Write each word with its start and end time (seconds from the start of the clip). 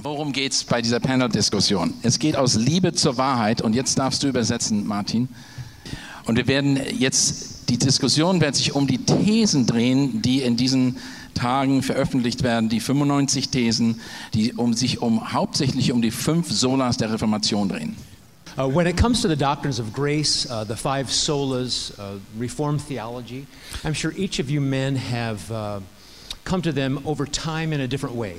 Worum 0.00 0.32
geht 0.32 0.52
es 0.52 0.62
bei 0.62 0.80
dieser 0.80 1.00
Panel-Diskussion? 1.00 1.92
Es 2.02 2.20
geht 2.20 2.36
aus 2.36 2.54
Liebe 2.54 2.92
zur 2.92 3.16
Wahrheit 3.16 3.60
und 3.60 3.74
jetzt 3.74 3.98
darfst 3.98 4.22
du 4.22 4.28
übersetzen, 4.28 4.86
Martin. 4.86 5.28
Und 6.24 6.36
wir 6.36 6.46
werden 6.46 6.78
jetzt, 6.96 7.68
die 7.68 7.78
Diskussion 7.78 8.40
wird 8.40 8.54
sich 8.54 8.76
um 8.76 8.86
die 8.86 8.98
Thesen 8.98 9.66
drehen, 9.66 10.22
die 10.22 10.42
in 10.42 10.56
diesen 10.56 10.98
Tagen 11.34 11.82
veröffentlicht 11.82 12.44
werden, 12.44 12.68
die 12.68 12.78
95 12.78 13.48
Thesen, 13.48 14.00
die 14.34 14.52
um 14.52 14.72
sich 14.72 15.02
um, 15.02 15.32
hauptsächlich 15.32 15.90
um 15.90 16.00
die 16.00 16.12
fünf 16.12 16.52
Solas 16.52 16.96
der 16.96 17.12
Reformation 17.12 17.68
drehen. 17.68 17.96
Uh, 18.56 18.66
when 18.66 18.86
it 18.86 18.96
comes 18.96 19.20
to 19.22 19.28
the 19.28 19.36
doctrines 19.36 19.80
of 19.80 19.92
grace, 19.92 20.46
uh, 20.50 20.64
the 20.64 20.76
five 20.76 21.10
solas, 21.10 21.92
uh, 21.98 22.18
Reformed 22.38 22.80
theology, 22.80 23.46
I'm 23.84 23.94
sure 23.94 24.12
each 24.16 24.40
of 24.40 24.48
you 24.48 24.60
men 24.60 24.96
have 24.96 25.50
uh, 25.50 25.80
come 26.44 26.62
to 26.62 26.72
them 26.72 27.00
over 27.04 27.26
time 27.26 27.72
in 27.72 27.80
a 27.80 27.86
different 27.86 28.16
way. 28.16 28.36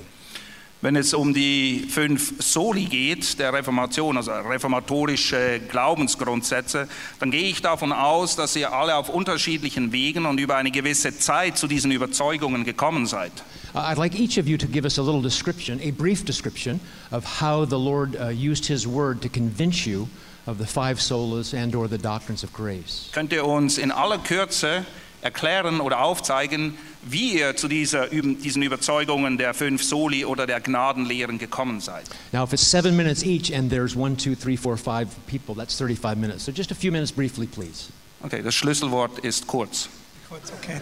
Wenn 0.81 0.95
es 0.95 1.13
um 1.13 1.33
die 1.33 1.87
fünf 1.89 2.41
Soli 2.41 2.85
geht, 2.85 3.37
der 3.37 3.51
Reformation, 3.51 4.15
also 4.15 4.31
reformatorische 4.31 5.59
Glaubensgrundsätze, 5.69 6.87
dann 7.19 7.31
gehe 7.31 7.49
ich 7.49 7.61
davon 7.61 7.91
aus, 7.91 8.37
dass 8.37 8.55
ihr 8.55 8.71
alle 8.71 8.95
auf 8.95 9.09
unterschiedlichen 9.09 9.91
Wegen 9.91 10.25
und 10.25 10.39
über 10.39 10.55
eine 10.55 10.71
gewisse 10.71 11.17
Zeit 11.17 11.57
zu 11.57 11.67
diesen 11.67 11.91
Überzeugungen 11.91 12.63
gekommen 12.63 13.07
seid. 13.07 13.33
Uh, 13.75 13.79
I'd 13.79 13.97
like 13.97 14.17
each 14.17 14.39
of 14.39 14.47
you 14.47 14.57
to 14.57 14.67
give 14.67 14.85
us 14.85 14.97
a 14.97 15.01
little 15.01 15.21
description, 15.21 15.81
a 15.83 15.91
brief 15.91 16.23
description 16.23 16.79
of 17.11 17.41
how 17.41 17.65
the 17.65 17.77
Lord 17.77 18.15
uh, 18.15 18.29
used 18.29 18.65
His 18.65 18.87
Word 18.87 19.21
to 19.21 19.27
convince 19.27 19.85
you 19.85 20.07
of 20.47 20.59
the 20.59 20.65
five 20.65 21.01
solas 21.01 21.53
and/or 21.53 21.89
the 21.89 21.97
doctrines 21.97 22.41
of 22.41 22.53
grace. 22.53 23.09
Könnt 23.11 23.33
ihr 23.33 23.45
uns 23.45 23.77
in 23.77 23.91
aller 23.91 24.17
Kürze 24.17 24.85
erklären 25.21 25.81
oder 25.81 26.01
aufzeigen, 26.01 26.77
wie 27.03 27.39
ihr 27.39 27.55
zu 27.55 27.67
dieser, 27.67 28.07
diesen 28.07 28.61
Überzeugungen 28.61 29.37
der 29.37 29.53
fünf 29.53 29.83
Soli 29.83 30.25
oder 30.25 30.45
der 30.45 30.59
Gnadenlehren 30.59 31.37
gekommen 31.37 31.79
seid? 31.79 32.03
Now, 32.31 32.43
if 32.43 32.53
it's 32.53 32.69
seven 32.69 32.95
minutes 32.97 33.23
each 33.23 33.53
and 33.53 33.69
there's 33.69 33.95
one, 33.95 34.15
two, 34.15 34.35
three, 34.35 34.57
four, 34.57 34.77
five 34.77 35.07
people, 35.27 35.55
that's 35.55 35.77
35 35.77 36.17
minutes. 36.17 36.43
So 36.43 36.51
just 36.51 36.71
a 36.71 36.75
few 36.75 36.91
minutes 36.91 37.11
briefly, 37.11 37.47
please. 37.47 37.89
Okay, 38.25 38.41
das 38.41 38.55
Schlüsselwort 38.55 39.19
ist 39.19 39.47
kurz. 39.47 39.87
Kurz, 40.27 40.51
okay. 40.61 40.75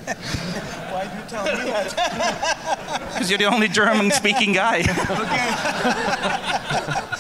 Why 0.92 1.06
do 1.06 1.16
you 1.16 1.24
tell 1.30 1.46
me 1.46 1.72
that? 1.72 1.94
Because 3.14 3.30
you're 3.30 3.38
the 3.38 3.46
only 3.46 3.70
German-speaking 3.70 4.54
guy. 4.54 4.82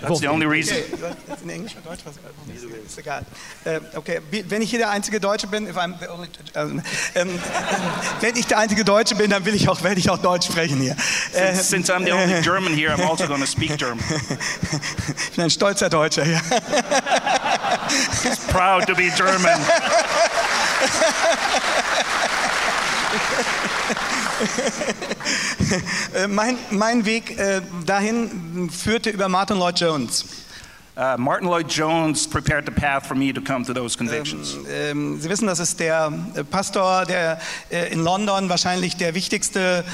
That's 0.00 0.20
the 0.20 0.28
only 0.28 0.46
reason. 0.46 0.76
Okay, 0.92 1.14
in 1.42 1.50
Englisch 1.50 1.72
oder 1.76 1.96
Deutsch? 1.96 2.04
Ist 2.86 2.98
egal. 2.98 3.24
Äh, 3.64 3.80
okay, 3.94 4.20
wenn 4.48 4.62
ich 4.62 4.70
hier 4.70 4.78
der 4.78 4.90
einzige 4.90 5.20
Deutsche 5.20 5.46
bin, 5.46 5.68
if 5.68 5.76
I'm 5.76 5.94
the 6.00 6.08
only, 6.08 6.28
ähm, 6.54 6.82
ähm, 7.14 7.38
wenn 8.20 8.36
ich 8.36 8.46
der 8.46 8.58
einzige 8.58 8.84
Deutsche 8.84 9.14
bin, 9.14 9.30
dann 9.30 9.44
will 9.44 9.54
ich 9.54 9.68
auch, 9.68 9.82
werde 9.82 10.00
ich 10.00 10.10
auch 10.10 10.18
Deutsch 10.18 10.46
sprechen 10.46 10.80
hier. 10.80 10.96
Äh, 11.32 11.54
Since, 11.54 11.70
since 11.70 11.92
I'm 11.92 12.04
the 12.04 12.12
only 12.12 12.40
German 12.42 12.74
here, 12.74 12.92
I'm 12.92 13.08
also 13.08 13.26
going 13.26 13.40
to 13.40 13.46
speak 13.46 13.76
German. 13.78 14.04
ich 15.30 15.36
bin 15.36 15.44
ein 15.44 15.50
stolzer 15.50 15.88
Deutscher, 15.88 16.26
ja. 16.26 16.40
Proud 18.48 18.86
to 18.86 18.94
be 18.94 19.10
German. 19.16 19.60
Äh, 26.14 26.28
mein, 26.28 26.56
mein 26.70 27.04
Weg 27.04 27.36
äh, 27.38 27.60
dahin 27.86 28.70
führte 28.70 29.10
über 29.10 29.28
Martin 29.28 29.58
Lloyd 29.58 29.80
Jones. 29.80 30.24
Uh, 30.96 31.18
Martin 31.18 31.48
Lloyd 31.48 31.68
Jones 31.68 32.28
prepared 32.28 32.64
the 32.66 32.70
path 32.70 33.04
for 33.04 33.16
me 33.16 33.32
to 33.32 33.40
come 33.40 33.64
to 33.64 33.74
those 33.74 33.96
convictions. 33.98 34.56
Ähm, 34.70 35.18
Sie 35.20 35.28
wissen, 35.28 35.48
das 35.48 35.58
ist 35.58 35.80
der 35.80 36.12
äh, 36.36 36.44
Pastor, 36.44 37.04
der 37.04 37.40
äh, 37.70 37.92
in 37.92 38.04
London 38.04 38.48
wahrscheinlich 38.48 38.96
der 38.96 39.14
wichtigste 39.14 39.84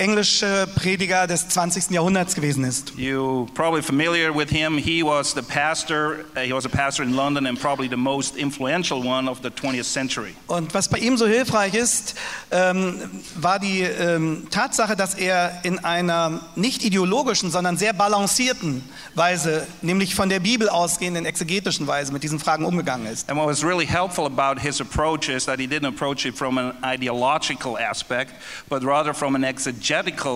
englische 0.00 0.66
Prediger 0.74 1.26
des 1.26 1.48
20. 1.48 1.90
Jahrhunderts 1.90 2.34
gewesen 2.34 2.64
ist. 2.64 2.94
You 2.96 3.46
probably 3.54 3.82
familiar 3.82 4.34
with 4.34 4.48
him. 4.48 4.78
He 4.78 5.04
was 5.04 5.34
the 5.34 5.42
pastor. 5.42 6.24
Uh, 6.34 6.40
he 6.40 6.52
was 6.54 6.64
a 6.64 6.70
pastor 6.70 7.04
in 7.04 7.14
London 7.14 7.46
and 7.46 7.60
probably 7.60 7.86
the 7.86 7.96
most 7.96 8.36
influential 8.36 9.06
one 9.06 9.28
of 9.28 9.40
the 9.42 9.50
20th 9.50 9.84
century. 9.84 10.34
Und 10.46 10.72
was 10.72 10.88
bei 10.88 10.98
ihm 10.98 11.18
so 11.18 11.26
hilfreich 11.26 11.74
ist, 11.74 12.14
ähm, 12.50 12.98
war 13.36 13.58
die 13.58 13.82
ähm, 13.82 14.46
Tatsache, 14.50 14.96
dass 14.96 15.14
er 15.14 15.60
in 15.64 15.78
einer 15.84 16.40
nicht 16.56 16.82
ideologischen, 16.82 17.50
sondern 17.50 17.76
sehr 17.76 17.92
balancierten 17.92 18.82
Weise, 19.14 19.66
nämlich 19.82 20.14
von 20.14 20.30
der 20.30 20.40
Bibel 20.40 20.70
ausgehenden 20.70 21.26
exegetischen 21.26 21.86
Weise 21.86 22.12
mit 22.12 22.22
diesen 22.22 22.38
Fragen 22.38 22.64
umgegangen 22.64 23.06
ist. 23.06 23.28
And 23.28 23.38
what 23.38 23.46
was 23.46 23.62
really 23.62 23.86
helpful 23.86 24.24
about 24.24 24.58
his 24.60 24.80
approach 24.80 25.28
is 25.28 25.44
that 25.44 25.58
he 25.60 25.66
didn't 25.66 25.88
approach 25.88 26.24
it 26.24 26.34
from 26.34 26.56
an 26.56 26.72
ideological 26.82 27.76
aspect, 27.78 28.32
but 28.70 28.82
rather 28.82 29.12
from 29.12 29.34
an 29.34 29.44
exegetical 29.44 29.89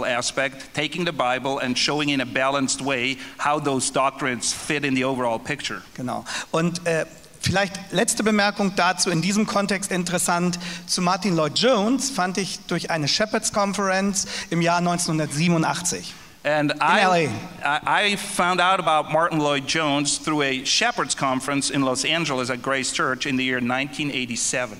aspect, 0.04 0.74
taking 0.74 1.04
the 1.04 1.12
Bible 1.12 1.58
and 1.58 1.76
showing 1.76 2.10
in 2.10 2.20
a 2.20 2.26
balanced 2.26 2.82
way 2.82 3.16
how 3.38 3.58
those 3.58 3.90
doctrines 3.90 4.52
fit 4.52 4.84
in 4.84 4.94
the 4.94 5.04
overall 5.04 5.38
picture. 5.38 5.82
Genau. 5.94 6.24
Und 6.50 6.86
äh, 6.86 7.06
vielleicht 7.40 7.92
letzte 7.92 8.22
Bemerkung 8.22 8.74
dazu 8.76 9.10
in 9.10 9.22
diesem 9.22 9.46
Kontext 9.46 9.92
interessant. 9.92 10.58
Zu 10.86 11.02
Martin 11.02 11.36
Lloyd 11.36 11.58
Jones 11.58 12.10
fand 12.10 12.38
ich 12.38 12.60
durch 12.66 12.90
eine 12.90 13.08
Shepherds 13.08 13.52
Conference 13.52 14.26
im 14.50 14.62
Jahr 14.62 14.78
1987. 14.78 16.14
And 16.46 16.74
I, 16.78 17.30
I 17.64 18.10
I 18.12 18.16
found 18.16 18.60
out 18.60 18.78
about 18.78 19.10
Martin 19.10 19.40
Lloyd 19.40 19.66
Jones 19.66 20.18
through 20.18 20.42
a 20.42 20.64
Shepherds 20.64 21.16
Conference 21.16 21.70
in 21.70 21.80
Los 21.82 22.04
Angeles 22.04 22.50
at 22.50 22.60
Grace 22.60 22.92
Church 22.92 23.24
in 23.24 23.36
the 23.36 23.44
year 23.44 23.60
1987. 23.60 24.78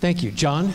Thank 0.00 0.22
you. 0.22 0.30
John? 0.30 0.74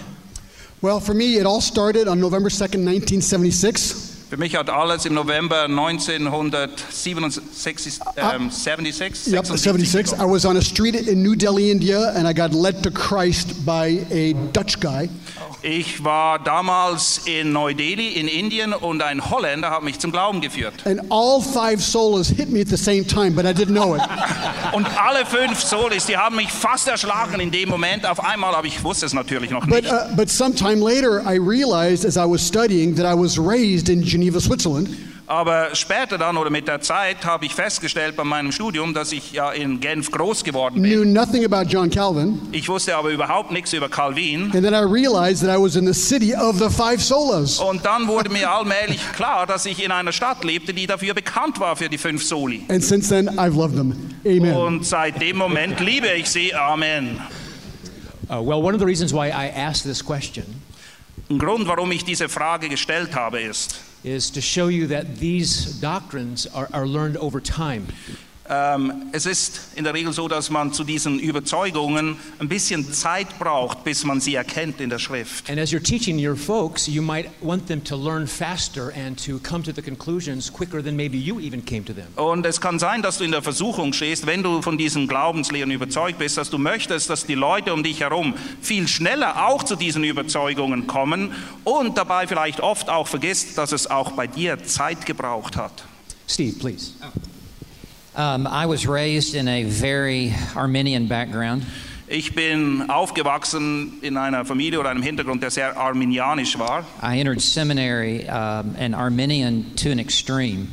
Well, 0.82 1.02
for 1.02 1.14
me, 1.14 1.36
it 1.36 1.46
all 1.46 1.60
started 1.60 2.08
on 2.08 2.22
November 2.22 2.48
2nd, 2.48 2.86
1976. 2.86 4.09
Für 4.30 4.38
mich 4.38 4.56
hat 4.56 4.70
alles 4.70 5.06
im 5.06 5.16
November 5.16 5.64
1976 5.64 8.00
ähm, 8.16 8.52
76, 8.52 9.34
Yep, 9.34 9.48
76. 9.48 10.14
I 10.14 10.24
was 10.26 10.46
on 10.46 10.56
a 10.58 10.62
street 10.62 10.94
in 10.96 11.24
New 11.24 11.36
Delhi, 11.36 11.72
India, 11.72 12.12
and 12.16 12.28
I 12.28 12.34
got 12.34 12.54
led 12.54 12.84
to 12.84 12.92
Christ 12.92 13.66
by 13.66 14.06
a 14.12 14.34
Dutch 14.54 14.80
guy. 14.80 15.10
Ich 15.62 16.04
war 16.04 16.40
damals 16.40 17.22
in 17.26 17.52
Neu-Delhi 17.52 18.10
in 18.14 18.28
Indien 18.28 18.74
und 18.74 19.02
ein 19.02 19.30
Holländer 19.30 19.72
hat 19.72 19.84
mich 19.84 20.00
zum 20.00 20.12
Glauben 20.12 20.42
geführt. 20.42 20.74
And 20.86 21.02
all 21.12 21.42
five 21.42 21.82
solas 21.84 22.30
hit 22.30 22.50
me 22.52 22.62
at 22.62 22.68
the 22.70 22.78
same 22.78 23.06
time, 23.06 23.32
but 23.32 23.46
I 23.46 23.50
didn't 23.54 23.74
know 23.76 23.96
it. 23.96 24.02
Und 24.74 24.86
alle 25.00 25.26
fünf 25.26 25.60
Solis, 25.60 26.06
die 26.06 26.16
haben 26.16 26.36
mich 26.36 26.52
fast 26.52 26.88
erschlagen 26.88 27.40
in 27.40 27.50
dem 27.50 27.70
Moment 27.70 28.06
auf 28.08 28.24
einmal, 28.24 28.54
aber 28.54 28.68
ich 28.68 28.84
wusste 28.84 29.08
es 29.08 29.14
natürlich 29.14 29.50
noch 29.50 29.66
But, 29.66 29.82
nicht. 29.84 29.92
uh, 29.92 30.16
but 30.16 30.30
sometime 30.30 30.76
later, 30.76 31.24
I 31.26 31.38
realized 31.40 32.06
as 32.06 32.18
I 32.18 32.26
was 32.30 32.46
studying 32.48 32.94
that 32.96 33.06
I 33.06 33.16
was 33.20 33.40
raised 33.40 33.90
in 33.90 34.04
Geneva, 34.04 34.19
Switzerland. 34.42 34.90
Aber 35.30 35.76
später 35.76 36.18
dann 36.18 36.38
oder 36.38 36.50
mit 36.50 36.68
der 36.68 36.82
Zeit 36.82 37.24
habe 37.24 37.46
ich 37.46 37.54
festgestellt 37.54 38.16
bei 38.16 38.24
meinem 38.24 38.52
Studium, 38.52 38.96
dass 38.96 39.12
ich 39.12 39.32
ja 39.32 39.52
in 39.52 39.80
Genf 39.80 40.10
groß 40.10 40.44
geworden 40.44 40.82
bin. 40.82 40.92
Knew 40.92 41.06
nothing 41.06 41.46
about 41.46 41.70
John 41.70 41.88
Calvin. 41.92 42.40
Ich 42.52 42.68
wusste 42.68 42.96
aber 42.96 43.10
überhaupt 43.10 43.52
nichts 43.52 43.72
über 43.74 43.90
Calvin. 43.90 44.52
And 44.54 44.64
then 44.64 44.74
I 44.74 44.82
realized 44.82 45.46
that 45.46 45.56
I 45.56 45.62
was 45.62 45.76
in 45.76 45.86
the 45.86 45.94
city 45.94 46.34
of 46.36 46.58
the 46.58 46.68
five 46.68 47.00
solas. 47.00 47.60
Und 47.60 47.86
dann 47.86 48.08
wurde 48.08 48.32
mir 48.32 48.50
allmählich 48.50 49.00
klar, 49.14 49.46
dass 49.46 49.68
ich 49.68 49.84
in 49.84 49.92
einer 49.92 50.12
Stadt 50.14 50.44
lebte, 50.44 50.74
die 50.74 50.88
dafür 50.88 51.14
bekannt 51.14 51.60
war 51.60 51.76
für 51.76 51.90
die 51.90 52.00
fünf 52.00 52.24
Soli. 52.24 52.64
And 52.68 52.84
since 52.84 53.08
then, 53.10 53.30
I've 53.38 53.56
loved 53.56 53.76
them. 53.76 53.94
Amen. 54.26 54.56
Und 54.56 54.86
seit 54.88 55.22
dem 55.22 55.38
Moment 55.38 55.80
liebe 55.80 56.08
ich 56.08 56.28
sie. 56.28 56.56
Amen. 56.56 57.22
Uh, 58.32 58.42
well, 58.42 58.64
one 58.64 58.74
of 58.74 58.80
the 58.80 58.86
reasons 58.86 59.14
why 59.14 59.28
I 59.28 59.52
asked 59.56 59.84
this 59.84 60.04
question 60.04 60.44
Ein 61.30 61.38
Grund, 61.38 61.68
warum 61.68 61.92
ich 61.92 62.04
diese 62.04 62.30
Frage 62.30 62.68
gestellt 62.70 63.16
habe, 63.16 63.40
ist, 63.42 63.82
is 64.04 64.30
to 64.32 64.42
show 64.42 64.68
you 64.68 64.88
that 64.88 65.18
these 65.18 65.80
doctrines 65.80 66.48
are, 66.48 66.70
are 66.74 66.88
learned 66.88 67.18
over 67.18 67.42
time. 67.42 67.88
Ähm, 68.50 69.10
es 69.12 69.28
ist 69.28 69.62
in 69.76 69.84
der 69.84 69.94
Regel 69.94 70.12
so, 70.12 70.28
dass 70.28 70.50
man 70.50 70.74
zu 70.74 70.84
diesen 70.84 71.20
Überzeugungen 71.20 72.18
ein 72.40 72.50
bisschen 72.50 72.92
Zeit 72.92 73.38
braucht, 73.38 73.84
bis 73.84 74.04
man 74.04 74.20
sie 74.20 74.34
erkennt 74.34 74.82
in 74.82 74.90
der 74.90 74.98
Schrift. 74.98 75.50
And 75.50 75.60
as 75.60 75.72
you're 75.72 75.84
teaching 75.84 76.18
your 76.18 76.36
folks, 76.36 76.88
you 76.88 77.04
might 77.04 77.30
want 77.42 77.68
them 77.68 77.84
to 77.84 77.96
learn 77.96 78.28
faster 78.28 78.92
and 78.96 79.24
to 79.24 79.40
come 79.40 79.64
to 79.64 79.72
the 79.72 79.84
conclusions 79.84 80.52
quicker 80.52 80.84
than 80.84 80.96
maybe 80.96 81.18
you 81.18 81.40
even 81.40 81.64
came 81.64 81.86
to 81.86 81.94
them. 81.94 82.08
Und 82.16 82.46
es 82.46 82.60
kann 82.60 82.80
sein, 82.80 83.04
dass 83.04 83.20
du 83.20 83.24
in 83.24 83.32
der 83.32 83.44
Versuchung 83.44 83.94
stehst, 83.94 84.26
wenn 84.26 84.42
du 84.42 84.64
von 84.64 84.78
diesen 84.78 85.08
Glaubenslehren 85.08 85.70
überzeugt 85.70 86.18
bist, 86.18 86.38
dass 86.38 86.50
du 86.50 86.58
möchtest, 86.58 87.10
dass 87.10 87.26
die 87.28 87.36
Leute 87.36 87.74
um 87.74 87.84
dich 87.84 88.02
herum 88.02 88.34
viel 88.62 88.88
schneller 88.88 89.48
auch 89.48 89.62
zu 89.62 89.76
diesen 89.76 90.04
Überzeugungen 90.04 90.88
kommen 90.88 91.34
und 91.64 91.98
dabei 91.98 92.26
vielleicht 92.26 92.62
oft 92.62 92.90
auch 92.90 93.08
vergisst, 93.08 93.60
dass 93.60 93.72
es 93.72 93.88
auch 93.88 94.14
bei 94.14 94.26
dir 94.26 94.64
Zeit 94.64 95.06
gebraucht 95.06 95.56
hat. 95.56 95.86
Steve, 96.28 96.58
please. 96.58 96.94
Um, 98.20 98.48
I 98.48 98.66
was 98.66 98.86
raised 98.86 99.34
in 99.34 99.48
a 99.48 99.64
very 99.64 100.36
Armenian 100.54 101.08
background. 101.08 101.64
Ich 102.10 102.36
bin 102.36 102.90
aufgewachsen 102.90 103.94
in 104.02 104.18
einer 104.18 104.44
Familie 104.44 104.78
oder 104.78 104.90
einem 104.90 105.02
Hintergrund, 105.02 105.42
der 105.42 105.52
sehr 105.52 105.78
arminianisch 105.78 106.60
war. 106.60 106.84
I 107.02 107.18
entered 107.18 107.40
seminary 107.40 108.28
um, 108.28 108.76
and 108.78 108.94
Armenian 108.94 109.74
to 109.78 109.90
an 109.92 110.00
extreme. 110.00 110.68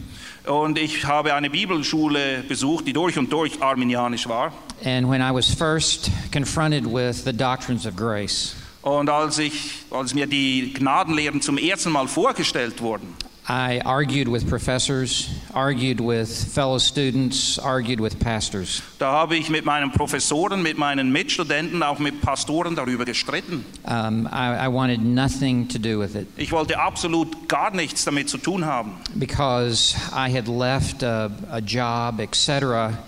Und 0.44 0.76
ich 0.76 1.04
habe 1.04 1.34
eine 1.34 1.48
Bibelschule 1.48 2.42
besucht, 2.48 2.88
die 2.88 2.92
durch 2.92 3.16
und 3.16 3.32
durch 3.32 3.62
arminianisch 3.62 4.26
war. 4.28 4.52
And 4.84 5.08
when 5.08 5.20
I 5.20 5.30
was 5.32 5.48
first 5.48 6.10
confronted 6.32 6.84
with 6.84 7.22
the 7.22 7.32
doctrines 7.32 7.86
of 7.86 7.94
grace, 7.94 8.56
Und 8.82 9.08
als, 9.08 9.38
ich, 9.38 9.84
als 9.92 10.14
mir 10.14 10.26
die 10.26 10.72
Gnadenlehren 10.72 11.40
zum 11.40 11.58
ersten 11.58 11.92
Mal 11.92 12.08
vorgestellt 12.08 12.80
wurden, 12.80 13.14
I 13.48 13.80
argued 13.84 14.26
with 14.26 14.48
professors, 14.48 15.30
argued 15.54 16.00
with 16.00 16.28
fellow 16.52 16.78
students, 16.78 17.60
argued 17.60 18.00
with 18.00 18.18
pastors. 18.18 18.82
da 18.98 19.12
habe 19.12 19.36
ich 19.36 19.48
mit 19.50 19.64
meinen 19.64 19.92
Professoren, 19.92 20.62
mit 20.62 20.76
meinen 20.78 21.12
Mitstudenten, 21.12 21.80
auch 21.84 22.00
mit 22.00 22.20
Pastoren 22.22 22.74
darüber 22.74 23.04
gestritten. 23.04 23.64
Um, 23.84 24.26
I, 24.32 24.64
I 24.64 24.68
wanted 24.68 25.00
nothing 25.00 25.68
to 25.68 25.78
do 25.78 25.96
with 26.00 26.16
it 26.16 26.26
Ich 26.36 26.50
wollte 26.50 26.76
absolut 26.80 27.48
gar 27.48 27.70
nichts 27.70 28.04
damit 28.04 28.28
zu 28.28 28.38
tun 28.38 28.64
haben. 28.64 28.94
because 29.16 29.94
I 30.12 30.28
had 30.28 30.48
left 30.48 31.04
a, 31.04 31.30
a 31.48 31.60
job, 31.60 32.18
etc., 32.20 32.98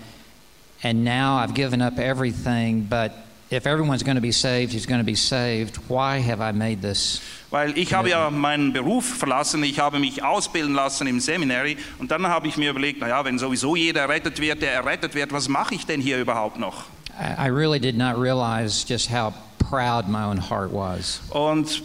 and 0.83 1.03
now 1.03 1.35
I've 1.35 1.53
given 1.53 1.81
up 1.81 1.99
everything. 1.99 2.87
But 2.89 3.11
if 3.51 3.65
everyone's 3.65 4.03
going 4.03 4.15
to 4.15 4.21
be 4.21 4.31
saved, 4.31 4.73
who's 4.73 4.85
going 4.85 4.99
to 5.01 5.05
be 5.05 5.15
saved? 5.15 5.77
Why 5.89 6.19
have 6.19 6.41
I 6.41 6.51
made 6.51 6.81
this? 6.81 7.21
Weil 7.51 7.75
ich 7.77 7.93
habe 7.93 8.09
ja 8.09 8.29
meinen 8.29 8.73
Beruf 8.73 9.05
verlassen, 9.05 9.63
ich 9.63 9.79
habe 9.79 9.99
mich 9.99 10.23
ausbilden 10.23 10.75
lassen 10.75 11.07
im 11.07 11.19
Seminary 11.19 11.77
und 11.97 12.11
dann 12.11 12.27
habe 12.27 12.47
ich 12.47 12.57
mir 12.57 12.69
überlegt, 12.69 13.01
naja, 13.01 13.25
wenn 13.25 13.39
sowieso 13.39 13.75
jeder 13.75 14.01
errettet 14.01 14.39
wird, 14.39 14.61
der 14.61 14.73
errettet 14.73 15.15
wird, 15.15 15.31
was 15.31 15.47
mache 15.49 15.73
ich 15.73 15.85
denn 15.85 15.99
hier 15.99 16.19
überhaupt 16.19 16.59
noch? 16.59 16.85
I, 17.19 17.47
really 17.47 17.79
did 17.79 17.97
not 17.97 18.17
realize 18.17 18.85
just 18.87 19.09
how 19.09 19.33
proud 19.57 20.07
my 20.07 20.23
own 20.23 20.37
heart 20.49 20.71
was. 20.71 21.21
Und 21.31 21.81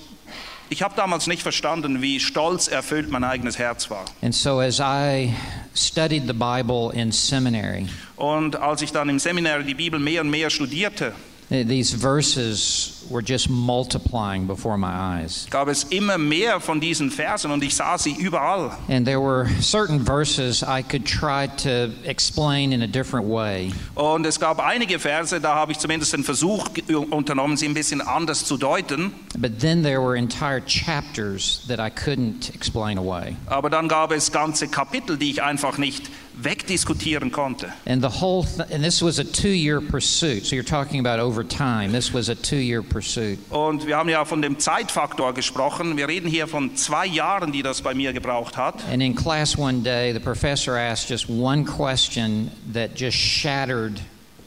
ich 0.68 0.82
habe 0.82 0.94
damals 0.96 1.26
nicht 1.26 1.42
verstanden, 1.42 2.02
wie 2.02 2.20
stolz 2.20 2.68
erfüllt 2.68 3.10
mein 3.10 3.24
eigenes 3.24 3.58
Herz 3.58 3.90
war. 3.90 4.04
And 4.22 4.34
so 4.34 4.60
as 4.60 4.80
I 4.80 5.34
studied 5.74 6.26
the 6.26 6.34
Bible 6.34 6.92
in 6.92 7.10
seminary, 7.10 7.86
Und 8.16 8.56
als 8.56 8.82
ich 8.82 8.92
dann 8.92 9.08
im 9.08 9.18
Seminary 9.18 9.64
die 9.64 9.74
Bibel 9.74 9.98
mehr 9.98 10.20
und 10.20 10.30
mehr 10.30 10.50
studierte, 10.50 11.14
these 11.48 11.92
verses 11.92 12.93
were 13.10 13.22
just 13.22 13.48
multiplying 13.50 14.46
before 14.46 14.76
my 14.78 14.88
eyes. 15.20 15.46
gab 15.50 15.68
es 15.68 15.84
immer 15.84 16.18
mehr 16.18 16.60
von 16.60 16.80
diesen 16.80 17.10
Versen 17.10 17.50
und 17.50 17.62
ich 17.62 17.74
sah 17.74 17.98
sie 17.98 18.12
überall. 18.12 18.70
And 18.88 19.06
there 19.06 19.20
were 19.20 19.46
certain 19.60 20.04
verses 20.04 20.62
I 20.62 20.82
could 20.82 21.04
try 21.04 21.48
to 21.62 21.90
explain 22.04 22.72
in 22.72 22.82
a 22.82 22.86
different 22.86 23.26
way. 23.28 23.72
Und 23.94 24.24
es 24.26 24.38
gab 24.40 24.60
einige 24.60 24.98
Verse, 24.98 25.40
da 25.40 25.54
habe 25.54 25.72
ich 25.72 25.78
zumindest 25.78 26.12
den 26.12 26.24
Versuch 26.24 26.66
unternommen, 27.10 27.56
sie 27.56 27.66
ein 27.66 27.74
bisschen 27.74 28.00
anders 28.00 28.44
zu 28.44 28.56
deuten. 28.56 29.12
But 29.38 29.58
then 29.60 29.82
there 29.82 30.00
were 30.00 30.16
entire 30.16 30.60
chapters 30.64 31.62
that 31.68 31.78
I 31.78 31.90
couldn't 31.90 32.54
explain 32.54 32.98
away. 32.98 33.36
Aber 33.46 33.70
dann 33.70 33.88
gab 33.88 34.12
es 34.12 34.30
ganze 34.32 34.68
Kapitel, 34.68 35.16
die 35.16 35.30
ich 35.30 35.42
einfach 35.42 35.78
nicht 35.78 36.10
wegdiskutieren 36.36 37.30
konnte. 37.32 37.72
And 37.86 38.02
the 38.02 38.20
whole 38.20 38.44
th- 38.44 38.70
and 38.72 38.82
this 38.82 39.02
was 39.02 39.18
a 39.18 39.24
2-year 39.24 39.80
pursuit. 39.80 40.44
So 40.46 40.56
you're 40.56 40.64
talking 40.64 41.04
about 41.04 41.20
over 41.20 41.44
time. 41.46 41.92
This 41.92 42.12
was 42.12 42.28
a 42.28 42.34
2-year 42.34 42.82
pursuit. 42.94 43.38
Und 43.50 43.86
wir 43.86 43.96
haben 43.96 44.08
ja 44.08 44.24
von 44.24 44.40
dem 44.40 44.58
Zeitfaktor 44.58 45.34
gesprochen. 45.34 45.96
Wir 45.96 46.08
reden 46.08 46.28
hier 46.28 46.46
von 46.46 46.76
zwei 46.76 47.06
Jahren, 47.06 47.52
die 47.52 47.62
das 47.62 47.82
bei 47.82 47.92
mir 47.92 48.12
gebraucht 48.12 48.56
hat. 48.56 48.76
And 48.90 49.02
in 49.02 49.14
class 49.14 49.58
one 49.58 49.82
day, 49.82 50.12
the 50.12 50.20
professor 50.20 50.76
asked 50.76 51.10
just 51.10 51.28
one 51.28 51.64
question 51.64 52.50
that 52.72 52.90
just 52.94 53.16
shattered 53.18 54.00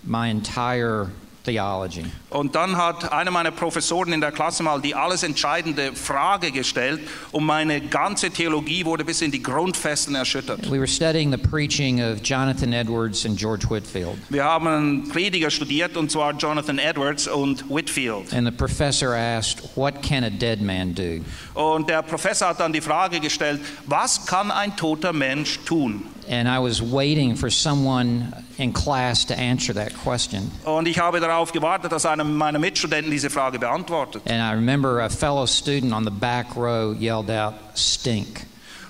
my 0.03 0.29
entire 0.29 1.11
theology. 1.47 2.03
Und 2.29 2.55
dann 2.55 2.75
hat 2.75 3.11
einer 3.11 3.31
meiner 3.31 3.51
Professoren 3.51 4.11
in 4.11 4.21
der 4.21 4.31
Klasse 4.31 4.63
mal 4.63 4.81
die 4.81 4.94
alles 4.94 5.23
entscheidende 5.23 5.94
Frage 5.94 6.51
gestellt 6.51 6.99
und 7.31 7.45
meine 7.45 7.79
ganze 7.81 8.29
Theologie 8.29 8.83
wurde 8.83 9.05
bis 9.05 9.21
in 9.21 9.31
die 9.31 9.41
Grundfesten 9.41 10.15
erschüttert. 10.15 10.69
We 10.69 10.77
were 10.77 10.88
studying 10.88 11.31
the 11.31 11.38
preaching 11.38 12.01
of 12.01 12.21
Jonathan 12.21 12.73
Edwards 12.73 13.25
and 13.25 13.38
George 13.38 13.69
Whitfield. 13.69 14.17
Wir 14.29 14.44
haben 14.44 14.67
einen 14.67 15.09
Prediger 15.09 15.49
studiert 15.49 15.95
und 15.95 16.11
zwar 16.11 16.33
Jonathan 16.33 16.79
Edwards 16.79 17.27
und 17.27 17.69
Whitfield. 17.69 18.33
And 18.33 18.45
the 18.45 18.51
professor 18.51 19.13
asked, 19.13 19.63
What 19.75 20.01
can 20.01 20.25
a 20.25 20.29
dead 20.29 20.61
man 20.61 20.94
do? 20.94 21.21
Und 21.53 21.89
der 21.89 22.01
Professor 22.01 22.49
hat 22.49 22.59
dann 22.59 22.73
die 22.73 22.81
Frage 22.81 23.19
gestellt, 23.19 23.61
was 23.85 24.25
kann 24.25 24.51
ein 24.51 24.75
toter 24.75 25.13
Mensch 25.13 25.59
tun? 25.65 26.03
And 26.29 26.50
I 26.50 26.59
was 26.59 26.81
waiting 26.81 27.35
for 27.38 27.50
someone 27.50 28.33
in 28.57 28.74
class 28.74 29.25
to 29.25 29.33
answer 29.33 29.74
that 29.75 29.94
question. 30.03 30.51
Und 30.65 30.88
ich 30.88 31.00
habe 31.00 31.21
darauf 31.21 31.53
gewartet, 31.53 31.91
dass 31.91 32.06
einer 32.06 32.25
meiner 32.25 32.59
Mitstudenten 32.59 33.09
diese 33.12 33.29
Frage 33.29 33.59
beantwortet. 33.59 34.24
And 34.25 34.41
I 34.41 34.53
remember 34.53 35.00
a 35.00 35.09
fellow 35.09 35.45
student 35.45 35.94
on 35.94 36.03
the 36.03 36.12
back 36.12 36.56
row 36.56 36.94
yelled 36.94 37.29
out, 37.29 37.53
Stink. 37.75 38.45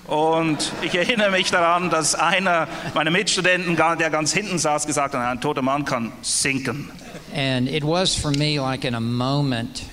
Und 0.08 0.72
ich 0.80 0.94
erinnere 0.94 1.30
mich 1.30 1.50
daran, 1.50 1.90
dass 1.90 2.14
einer 2.14 2.66
meiner 2.94 3.10
Mitstudenten, 3.10 3.76
der 3.76 4.10
ganz 4.10 4.32
hinten 4.32 4.58
saß, 4.58 4.86
gesagt 4.86 5.14
hat, 5.14 5.20
ein 5.20 5.40
toter 5.40 5.60
Mann 5.60 5.84
kann 5.84 6.12
sinken. 6.22 6.90
And 7.34 7.68
it 7.68 7.84
was 7.84 8.14
for 8.14 8.30
me 8.30 8.58
like 8.58 8.84
in 8.84 8.94
a 8.94 9.00
moment, 9.00 9.84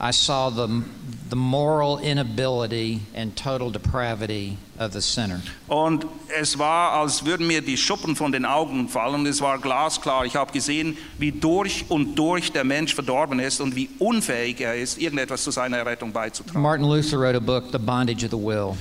I 0.00 0.10
saw 0.10 0.50
the, 0.50 0.82
the 1.32 1.36
moral 1.36 1.98
inability 1.98 3.00
and 3.14 3.34
total 3.34 3.70
depravity 3.70 4.58
of 4.78 4.92
the 4.92 5.00
sinner. 5.00 5.40
Und 5.66 6.04
es 6.38 6.58
war, 6.58 6.92
als 6.92 7.24
würden 7.24 7.46
mir 7.46 7.62
die 7.62 7.78
Schuppen 7.78 8.14
von 8.14 8.32
den 8.32 8.44
Augen 8.44 8.86
fallen. 8.88 9.24
Es 9.24 9.40
war 9.40 9.58
glasklar. 9.58 10.26
Ich 10.26 10.36
habe 10.36 10.52
gesehen, 10.52 10.98
wie 11.18 11.32
durch 11.32 11.86
und 11.88 12.16
durch 12.16 12.52
der 12.52 12.64
Mensch 12.64 12.94
verdorben 12.94 13.40
ist 13.40 13.62
und 13.62 13.74
wie 13.74 13.88
unfähig 13.98 14.60
er 14.60 14.74
ist, 14.74 15.00
irgendetwas 15.00 15.42
zu 15.42 15.50
seiner 15.50 15.86
Rettung 15.86 16.12
beizutragen. 16.12 16.60
Martin 16.60 16.84
Luther 16.84 17.18
wrote 17.18 17.36
a 17.36 17.40
book, 17.40 17.64
The 17.72 17.78
Bondage 17.78 18.24
of 18.24 18.30
the 18.30 18.36
Will. 18.36 18.76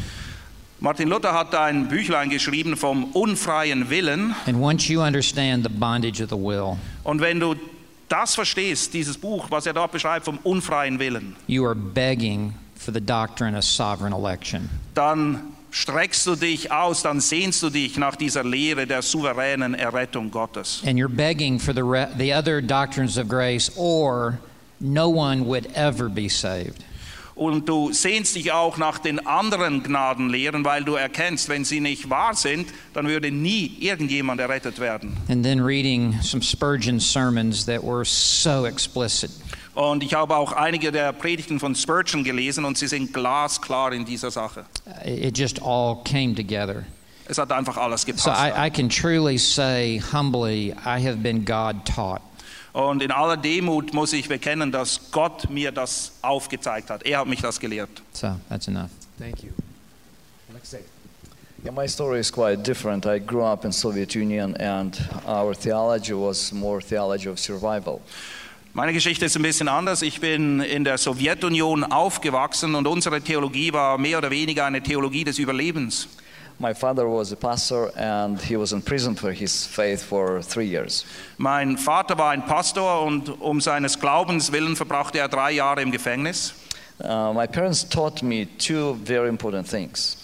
Martin 0.81 1.07
Luther 1.07 1.33
hat 1.33 1.55
ein 1.55 1.87
Büchlein 1.87 2.29
geschrieben 2.29 2.75
vom 2.75 3.05
unfreien 3.13 3.89
Willen. 3.89 4.35
And 4.45 4.59
once 4.59 4.89
you 4.89 5.01
understand 5.01 5.63
the 5.63 5.69
bondage 5.69 6.21
of 6.21 6.29
the 6.29 6.35
will, 6.35 6.75
Und 7.03 7.21
wenn 7.21 7.39
du 7.39 7.55
das 8.11 8.35
verstehst, 8.35 8.93
dieses 8.93 9.17
Buch, 9.17 9.47
was 9.49 9.65
er 9.65 9.73
dort 9.73 9.91
beschreibt 9.91 10.25
vom 10.25 10.37
unfreien 10.43 10.99
Willen, 10.99 11.35
you 11.47 11.65
are 11.65 11.75
begging 11.75 12.53
for 12.75 12.93
the 12.93 13.01
doctrine 13.01 13.57
of 13.57 13.63
sovereign 13.63 14.13
election. 14.13 14.69
dann 14.93 15.53
streckst 15.71 16.27
du 16.27 16.35
dich 16.35 16.71
aus, 16.71 17.01
dann 17.01 17.21
sehnst 17.21 17.63
du 17.63 17.69
dich 17.69 17.97
nach 17.97 18.17
dieser 18.17 18.43
Lehre 18.43 18.85
der 18.85 19.01
souveränen 19.01 19.73
Errettung 19.73 20.29
Gottes. 20.29 20.81
And 20.85 20.99
you're 20.99 21.07
begging 21.07 21.59
for 21.59 21.73
the, 21.73 22.07
the 22.17 22.33
other 22.33 22.61
doctrines 22.61 23.17
of 23.17 23.29
grace, 23.29 23.71
or 23.77 24.39
no 24.81 25.07
one 25.09 25.45
would 25.45 25.67
ever 25.73 26.09
be 26.09 26.27
saved. 26.27 26.83
Und 27.41 27.67
du 27.67 27.91
sehnst 27.91 28.35
dich 28.35 28.51
auch 28.51 28.77
nach 28.77 28.99
den 28.99 29.25
anderen 29.25 29.81
Gnadenlehren, 29.81 30.63
weil 30.63 30.83
du 30.83 30.93
erkennst, 30.93 31.49
wenn 31.49 31.65
sie 31.65 31.79
nicht 31.79 32.07
wahr 32.07 32.35
sind, 32.35 32.67
dann 32.93 33.07
würde 33.07 33.31
nie 33.31 33.77
irgendjemand 33.79 34.39
errettet 34.39 34.77
werden. 34.77 35.17
And 35.27 35.43
then 35.43 35.59
reading 35.59 36.21
some 36.21 36.43
Spurgeon 36.43 36.99
sermons 36.99 37.65
that 37.65 37.81
were 37.81 38.05
so 38.05 38.67
explicit. 38.67 39.31
Und 39.73 40.03
ich 40.03 40.13
habe 40.13 40.35
auch 40.35 40.51
einige 40.51 40.91
der 40.91 41.13
Predigten 41.13 41.59
von 41.59 41.73
Spurgeon 41.73 42.23
gelesen 42.23 42.63
und 42.63 42.77
sie 42.77 42.87
sind 42.87 43.11
glasklar 43.11 43.91
in 43.91 44.05
dieser 44.05 44.29
Sache. 44.29 44.65
It 45.03 45.35
just 45.35 45.59
all 45.63 45.97
came 46.03 46.35
together. 46.35 46.85
Es 47.27 47.39
hat 47.39 47.51
einfach 47.51 47.77
alles 47.77 48.01
So 48.01 48.07
gepasst. 48.07 48.27
I, 48.27 48.67
I 48.67 48.69
can 48.69 48.87
truly 48.87 49.39
say 49.39 49.99
humbly, 50.13 50.75
I 50.85 51.03
have 51.03 51.23
been 51.23 51.43
God 51.43 51.85
taught. 51.85 52.21
Und 52.73 53.03
in 53.03 53.11
aller 53.11 53.37
Demut 53.37 53.93
muss 53.93 54.13
ich 54.13 54.29
bekennen, 54.29 54.71
dass 54.71 55.11
Gott 55.11 55.49
mir 55.49 55.71
das 55.71 56.13
aufgezeigt 56.21 56.89
hat. 56.89 57.03
Er 57.03 57.19
hat 57.19 57.27
mich 57.27 57.41
das 57.41 57.59
gelehrt. 57.59 57.89
So 58.13 58.35
that's 58.49 58.67
enough. 58.67 58.89
Thank 59.19 59.43
you. 59.43 59.49
Alexei. 60.49 60.79
Yeah, 61.63 61.71
my 61.71 61.87
story 61.87 62.19
is 62.19 62.31
quite 62.31 62.63
different. 62.63 63.05
I 63.05 63.19
grew 63.19 63.43
up 63.43 63.65
in 63.65 63.71
Soviet 63.71 64.15
Union, 64.15 64.55
and 64.57 64.97
our 65.27 65.53
theology 65.53 66.13
was 66.13 66.51
more 66.51 66.81
theology 66.81 67.29
of 67.29 67.37
survival. 67.37 68.01
Meine 68.73 68.93
Geschichte 68.93 69.25
ist 69.25 69.35
ein 69.35 69.43
bisschen 69.43 69.67
anders. 69.67 70.01
Ich 70.01 70.21
bin 70.21 70.61
in 70.61 70.85
der 70.85 70.97
Sowjetunion 70.97 71.83
aufgewachsen 71.83 72.73
und 72.73 72.87
unsere 72.87 73.21
Theologie 73.21 73.73
war 73.73 73.97
mehr 73.97 74.17
oder 74.17 74.31
weniger 74.31 74.65
eine 74.65 74.81
Theologie 74.81 75.25
des 75.25 75.39
Überlebens. 75.39 76.07
My 76.61 76.75
father 76.75 77.07
was 77.07 77.31
a 77.31 77.35
pastor, 77.35 77.89
and 77.95 78.39
he 78.39 78.55
was 78.55 78.71
in 78.71 78.83
prison 78.83 79.15
for 79.15 79.31
his 79.31 79.65
faith 79.65 80.03
for 80.03 80.43
three 80.43 80.67
years. 80.67 81.05
Mein 81.39 81.75
Vater 81.75 82.15
war 82.15 82.29
ein 82.29 82.45
Pastor 82.45 83.01
und 83.01 83.29
um 83.41 83.59
seines 83.59 83.99
Glaubens 83.99 84.51
willen 84.51 84.75
verbrachte 84.75 85.17
er 85.17 85.27
drei 85.27 85.53
Jahre 85.53 85.81
im 85.81 85.91
Gefängnis. 85.91 86.53
Uh, 87.03 87.33
my 87.33 87.47
parents 87.47 87.83
taught 87.83 88.21
me 88.21 88.45
two 88.59 88.93
very 89.03 89.27
important 89.27 89.67
things. 89.67 90.17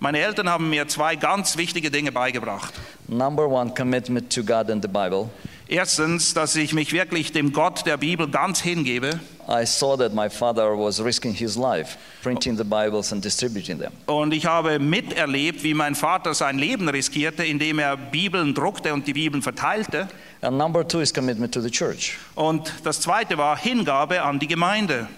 Meine 0.00 0.18
Eltern 0.18 0.48
haben 0.48 0.70
mir 0.70 0.88
zwei 0.88 1.14
ganz 1.14 1.58
wichtige 1.58 1.90
Dinge 1.90 2.10
beigebracht. 2.10 2.72
Number 3.06 3.46
one, 3.46 3.74
commitment 3.74 4.32
to 4.32 4.42
God 4.42 4.70
and 4.70 4.82
the 4.82 4.88
Bible. 4.88 5.28
Erstens, 5.68 6.32
dass 6.32 6.54
ich 6.54 6.72
mich 6.72 6.92
wirklich 6.92 7.32
dem 7.32 7.52
Gott 7.52 7.86
der 7.86 7.96
Bibel 7.96 8.28
ganz 8.28 8.60
hingebe. 8.60 9.18
I 9.48 9.64
saw 9.66 9.96
that 9.96 10.14
my 10.14 10.30
father 10.30 10.76
was 10.78 11.02
risking 11.02 11.34
his 11.34 11.56
life, 11.56 11.98
printing 12.22 12.56
the 12.56 12.64
Bibles 12.64 13.12
and 13.12 13.24
distributing 13.24 13.80
them. 13.80 13.90
Und 14.06 14.32
ich 14.32 14.46
habe 14.46 14.78
miterlebt, 14.78 15.64
wie 15.64 15.74
mein 15.74 15.96
Vater 15.96 16.34
sein 16.34 16.58
Leben 16.58 16.88
riskierte, 16.88 17.44
indem 17.44 17.80
er 17.80 17.96
Bibeln 17.96 18.54
druckte 18.54 18.94
und 18.94 19.08
die 19.08 19.12
Bibeln 19.12 19.42
verteilte. 19.42 20.08
And 20.40 20.56
number 20.56 20.86
two 20.86 21.00
is 21.00 21.12
commitment 21.12 21.52
to 21.54 21.60
the 21.60 21.70
church. 21.70 22.16
Und 22.36 22.72
das 22.84 23.00
zweite 23.00 23.36
war 23.36 23.56
Hingabe 23.56 24.22
an 24.22 24.38
die 24.38 24.46
Gemeinde. 24.48 25.08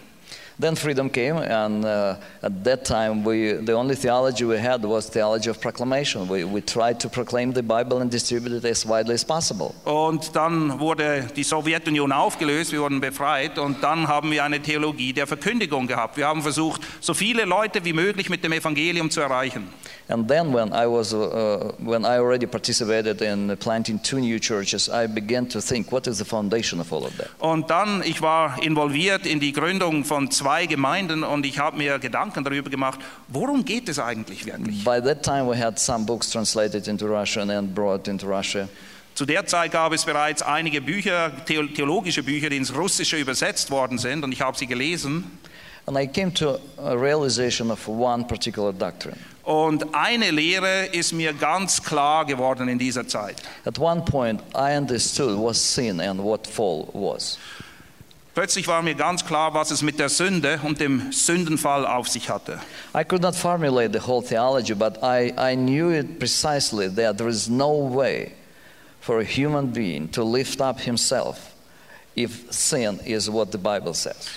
Then 0.60 0.74
freedom 0.74 1.08
came, 1.08 1.36
and 1.36 1.84
uh, 1.84 2.16
at 2.42 2.64
that 2.64 2.84
time, 2.84 3.22
we, 3.22 3.52
the 3.52 3.74
only 3.74 3.94
theology 3.94 4.44
we 4.44 4.58
had 4.58 4.84
was 4.84 5.08
theology 5.08 5.48
of 5.48 5.60
proclamation. 5.60 6.26
We, 6.26 6.42
we 6.42 6.60
tried 6.60 6.98
to 6.98 7.08
proclaim 7.08 7.52
the 7.52 7.62
Bible 7.62 8.00
and 8.00 8.10
distribute 8.10 8.52
it 8.52 8.64
as 8.64 8.84
widely 8.84 9.14
as 9.14 9.24
possible. 9.24 9.72
Und 9.84 10.34
dann 10.34 10.80
wurde 10.80 11.28
die 11.36 11.44
Sowjetunion 11.44 12.10
aufgelöst, 12.10 12.72
wir 12.72 12.80
wurden 12.80 13.00
befreit 13.00 13.56
und 13.56 13.84
dann 13.84 14.08
haben 14.08 14.32
wir 14.32 14.42
eine 14.42 14.60
Theologie 14.60 15.12
der 15.12 15.28
Verkündigung 15.28 15.86
gehabt. 15.86 16.16
Wir 16.16 16.26
haben 16.26 16.42
versucht, 16.42 16.80
so 17.00 17.14
viele 17.14 17.44
Leute 17.44 17.84
wie 17.84 17.92
möglich 17.92 18.28
mit 18.28 18.42
dem 18.42 18.50
Evangelium 18.50 19.10
zu 19.10 19.20
erreichen. 19.20 19.68
And 20.10 20.26
then, 20.26 20.54
when 20.54 20.72
I 20.72 20.86
was, 20.86 21.12
uh, 21.12 21.72
when 21.78 22.04
I 22.04 22.16
already 22.16 22.46
participated 22.46 23.20
in 23.20 23.54
planting 23.58 24.00
two 24.02 24.18
new 24.18 24.40
churches, 24.40 24.88
I 24.88 25.06
began 25.06 25.46
to 25.50 25.60
think, 25.60 25.92
what 25.92 26.06
is 26.06 26.16
the 26.16 26.24
foundation 26.24 26.80
of 26.80 26.90
all 26.92 27.04
of 27.04 27.14
that? 27.18 27.28
Und 27.38 27.68
dann, 27.68 28.02
ich 28.02 28.22
war 28.22 28.56
involviert 28.62 29.26
in 29.26 29.38
die 29.38 29.52
Gründung 29.52 30.04
von 30.06 30.30
zwei 30.30 30.47
Gemeinden 30.66 31.22
und 31.24 31.44
ich 31.46 31.58
habe 31.58 31.76
mir 31.76 31.98
Gedanken 31.98 32.44
darüber 32.44 32.70
gemacht, 32.70 32.98
worum 33.28 33.64
geht 33.64 33.88
es 33.88 33.98
eigentlich 33.98 34.46
wirklich? 34.46 34.84
By 34.84 35.00
that 35.00 35.22
time, 35.22 35.48
we 35.48 35.56
had 35.56 35.78
some 35.78 36.04
books 36.04 36.30
translated 36.30 36.86
into 36.88 37.06
Russian 37.06 37.50
and 37.50 37.74
brought 37.74 38.08
into 38.08 38.26
Russia. 38.26 38.68
Zu 39.14 39.26
der 39.26 39.46
Zeit 39.46 39.72
gab 39.72 39.92
es 39.92 40.04
bereits 40.04 40.42
einige 40.42 40.80
Bücher, 40.80 41.32
theo- 41.46 41.66
theologische 41.66 42.22
Bücher, 42.22 42.48
die 42.50 42.56
ins 42.56 42.74
Russische 42.74 43.16
übersetzt 43.16 43.70
worden 43.70 43.98
sind 43.98 44.22
und 44.24 44.32
ich 44.32 44.40
habe 44.40 44.56
sie 44.56 44.66
gelesen. 44.66 45.24
And 45.86 45.96
I 45.98 46.06
came 46.06 46.32
to 46.34 46.58
a 46.76 46.92
realization 46.92 47.70
of 47.70 47.88
one 47.88 48.24
particular 48.24 48.72
doctrine. 48.72 49.16
Und 49.42 49.86
eine 49.94 50.30
Lehre 50.30 50.84
ist 50.92 51.14
mir 51.14 51.32
ganz 51.32 51.82
klar 51.82 52.26
geworden 52.26 52.68
in 52.68 52.78
dieser 52.78 53.08
Zeit. 53.08 53.36
At 53.64 53.78
one 53.78 54.02
point, 54.02 54.42
I 54.54 54.76
understood 54.76 55.38
what 55.38 55.56
sin 55.56 55.98
and 56.00 56.22
what 56.22 56.46
fall 56.46 56.86
was. 56.92 57.38
Plötzlich 58.38 58.68
war 58.68 58.82
mir 58.82 58.94
ganz 58.94 59.24
klar, 59.24 59.52
was 59.54 59.72
es 59.72 59.82
mit 59.82 59.98
der 59.98 60.08
Sünde 60.08 60.60
und 60.62 60.78
dem 60.78 61.10
Sündenfall 61.10 61.84
auf 61.84 62.06
sich 62.06 62.30
hatte. 62.30 62.60
I 62.96 63.02
could 63.02 63.20
not 63.20 63.34
formulate 63.34 63.90
the 63.92 64.06
whole 64.06 64.24
theology, 64.24 64.76
but 64.76 64.96
I, 65.02 65.32
I 65.36 65.56
knew 65.56 65.90
it 65.90 66.20
precisely 66.20 66.88
that 66.88 67.18
there 67.18 67.28
is 67.28 67.48
no 67.48 67.92
way 67.92 68.30
for 69.00 69.18
a 69.18 69.24
human 69.24 69.72
being 69.72 70.08
to 70.12 70.22
lift 70.22 70.60
up 70.60 70.78
himself 70.78 71.36
if 72.14 72.44
sin 72.50 73.00
is 73.04 73.28
what 73.28 73.50
the 73.50 73.58
Bible 73.58 73.92
says. 73.92 74.28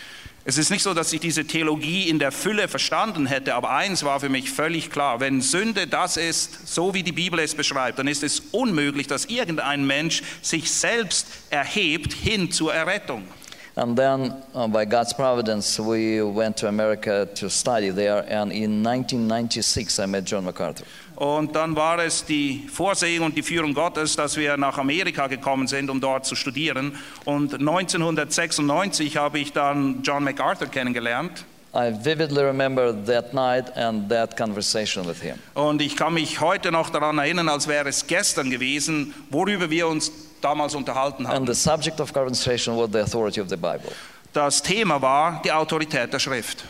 Es 0.45 0.57
ist 0.57 0.71
nicht 0.71 0.81
so, 0.81 0.95
dass 0.95 1.13
ich 1.13 1.19
diese 1.19 1.45
Theologie 1.45 2.09
in 2.09 2.17
der 2.17 2.31
Fülle 2.31 2.67
verstanden 2.67 3.27
hätte, 3.27 3.53
aber 3.53 3.69
eins 3.69 4.03
war 4.03 4.19
für 4.19 4.29
mich 4.29 4.49
völlig 4.49 4.89
klar. 4.89 5.19
Wenn 5.19 5.41
Sünde 5.41 5.85
das 5.85 6.17
ist, 6.17 6.67
so 6.67 6.95
wie 6.95 7.03
die 7.03 7.11
Bibel 7.11 7.37
es 7.37 7.53
beschreibt, 7.53 7.99
dann 7.99 8.07
ist 8.07 8.23
es 8.23 8.41
unmöglich, 8.49 9.05
dass 9.05 9.25
irgendein 9.25 9.85
Mensch 9.85 10.23
sich 10.41 10.71
selbst 10.71 11.27
erhebt 11.51 12.13
hin 12.13 12.51
zur 12.51 12.73
Errettung. 12.73 13.27
And 13.75 13.97
then, 13.97 14.33
uh, 14.53 14.67
by 14.67 14.85
God's 14.85 15.13
providence, 15.13 15.79
we 15.79 16.21
went 16.21 16.57
to 16.57 16.67
America 16.67 17.25
to 17.35 17.49
study 17.49 17.89
there, 17.89 18.25
and 18.27 18.51
in 18.51 18.83
1996, 18.83 19.99
I 19.99 20.05
met 20.07 20.25
John 20.25 20.43
MacArthur. 20.43 20.85
Und 21.15 21.55
dann 21.55 21.75
war 21.75 21.99
es 21.99 22.25
die 22.25 22.67
Vorsehung 22.67 23.27
und 23.27 23.37
die 23.37 23.43
Führung 23.43 23.73
Gottes, 23.73 24.15
dass 24.15 24.35
wir 24.35 24.57
nach 24.57 24.77
Amerika 24.79 25.27
gekommen 25.27 25.67
sind, 25.67 25.89
um 25.89 26.01
dort 26.01 26.25
zu 26.25 26.35
studieren. 26.35 26.97
Und 27.25 27.53
1996 27.53 29.17
habe 29.17 29.39
ich 29.39 29.53
dann 29.53 30.01
John 30.01 30.23
MacArthur 30.23 30.67
kennengelernt. 30.67 31.45
I 31.73 31.91
vividly 31.91 32.41
remember 32.41 32.91
that 33.05 33.33
night 33.33 33.77
and 33.77 34.09
that 34.09 34.35
conversation 34.35 35.07
with 35.07 35.21
him. 35.21 35.35
Und 35.53 35.81
ich 35.81 35.95
kann 35.95 36.15
mich 36.15 36.41
heute 36.41 36.71
noch 36.71 36.89
daran 36.89 37.19
erinnern, 37.19 37.47
als 37.47 37.67
wäre 37.67 37.87
es 37.87 38.07
gestern 38.07 38.49
gewesen, 38.49 39.13
worüber 39.29 39.69
wir 39.69 39.87
uns 39.87 40.11
damals 40.41 40.75
unterhalten 40.75 41.27
haben. 41.27 41.37
And 41.37 41.47
the 41.47 41.55
subject 41.55 41.99
of 41.99 42.13
conversation 42.13 42.75
was 42.75 42.89
the 42.91 42.99
authority 42.99 43.41
of 43.41 43.49
the 43.49 43.57
Bible. 43.57 43.91
Das 44.33 44.61
Thema 44.61 45.01
war 45.01 45.41
die 45.43 45.51
Autorität 45.51 46.11
der 46.11 46.19
Schrift. 46.19 46.63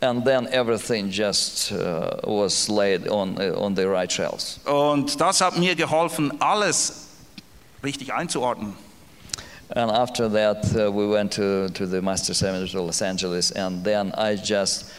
And 0.00 0.24
then 0.24 0.46
everything 0.52 1.10
just 1.10 1.72
uh, 1.72 2.20
was 2.22 2.68
laid 2.68 3.08
on, 3.08 3.38
uh, 3.38 3.58
on 3.58 3.74
the 3.74 3.88
right 3.88 4.10
shelves. 4.10 4.60
Und 4.66 5.18
das 5.18 5.40
hat 5.40 5.56
mir 5.56 5.74
geholfen, 5.74 6.32
alles 6.40 7.08
richtig 7.82 8.12
einzuordnen. 8.12 8.74
And 9.70 9.90
after 9.90 10.28
that, 10.28 10.64
uh, 10.76 10.92
we 10.92 11.08
went 11.08 11.32
to, 11.32 11.68
to 11.70 11.86
the 11.86 12.00
Master 12.00 12.34
Seminary 12.34 12.68
to 12.68 12.82
Los 12.82 13.02
Angeles, 13.02 13.50
and 13.50 13.82
then 13.82 14.12
I 14.16 14.36
just, 14.36 14.92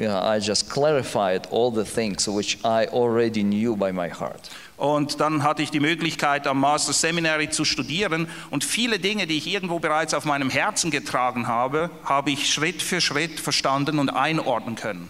uh, 0.00 0.20
I 0.20 0.38
just 0.38 0.70
clarified 0.70 1.48
all 1.50 1.72
the 1.72 1.84
things 1.84 2.28
which 2.28 2.58
I 2.64 2.86
already 2.86 3.42
knew 3.42 3.74
by 3.74 3.90
my 3.90 4.08
heart. 4.08 4.48
Und 4.82 5.20
dann 5.20 5.44
hatte 5.44 5.62
ich 5.62 5.70
die 5.70 5.78
Möglichkeit, 5.78 6.48
am 6.48 6.58
Master 6.58 6.92
Seminary 6.92 7.48
zu 7.48 7.64
studieren. 7.64 8.26
Und 8.50 8.64
viele 8.64 8.98
Dinge, 8.98 9.28
die 9.28 9.38
ich 9.38 9.46
irgendwo 9.46 9.78
bereits 9.78 10.12
auf 10.12 10.24
meinem 10.24 10.50
Herzen 10.50 10.90
getragen 10.90 11.46
habe, 11.46 11.88
habe 12.04 12.32
ich 12.32 12.52
Schritt 12.52 12.82
für 12.82 13.00
Schritt 13.00 13.38
verstanden 13.38 14.00
und 14.00 14.10
einordnen 14.10 14.74
können. 14.74 15.08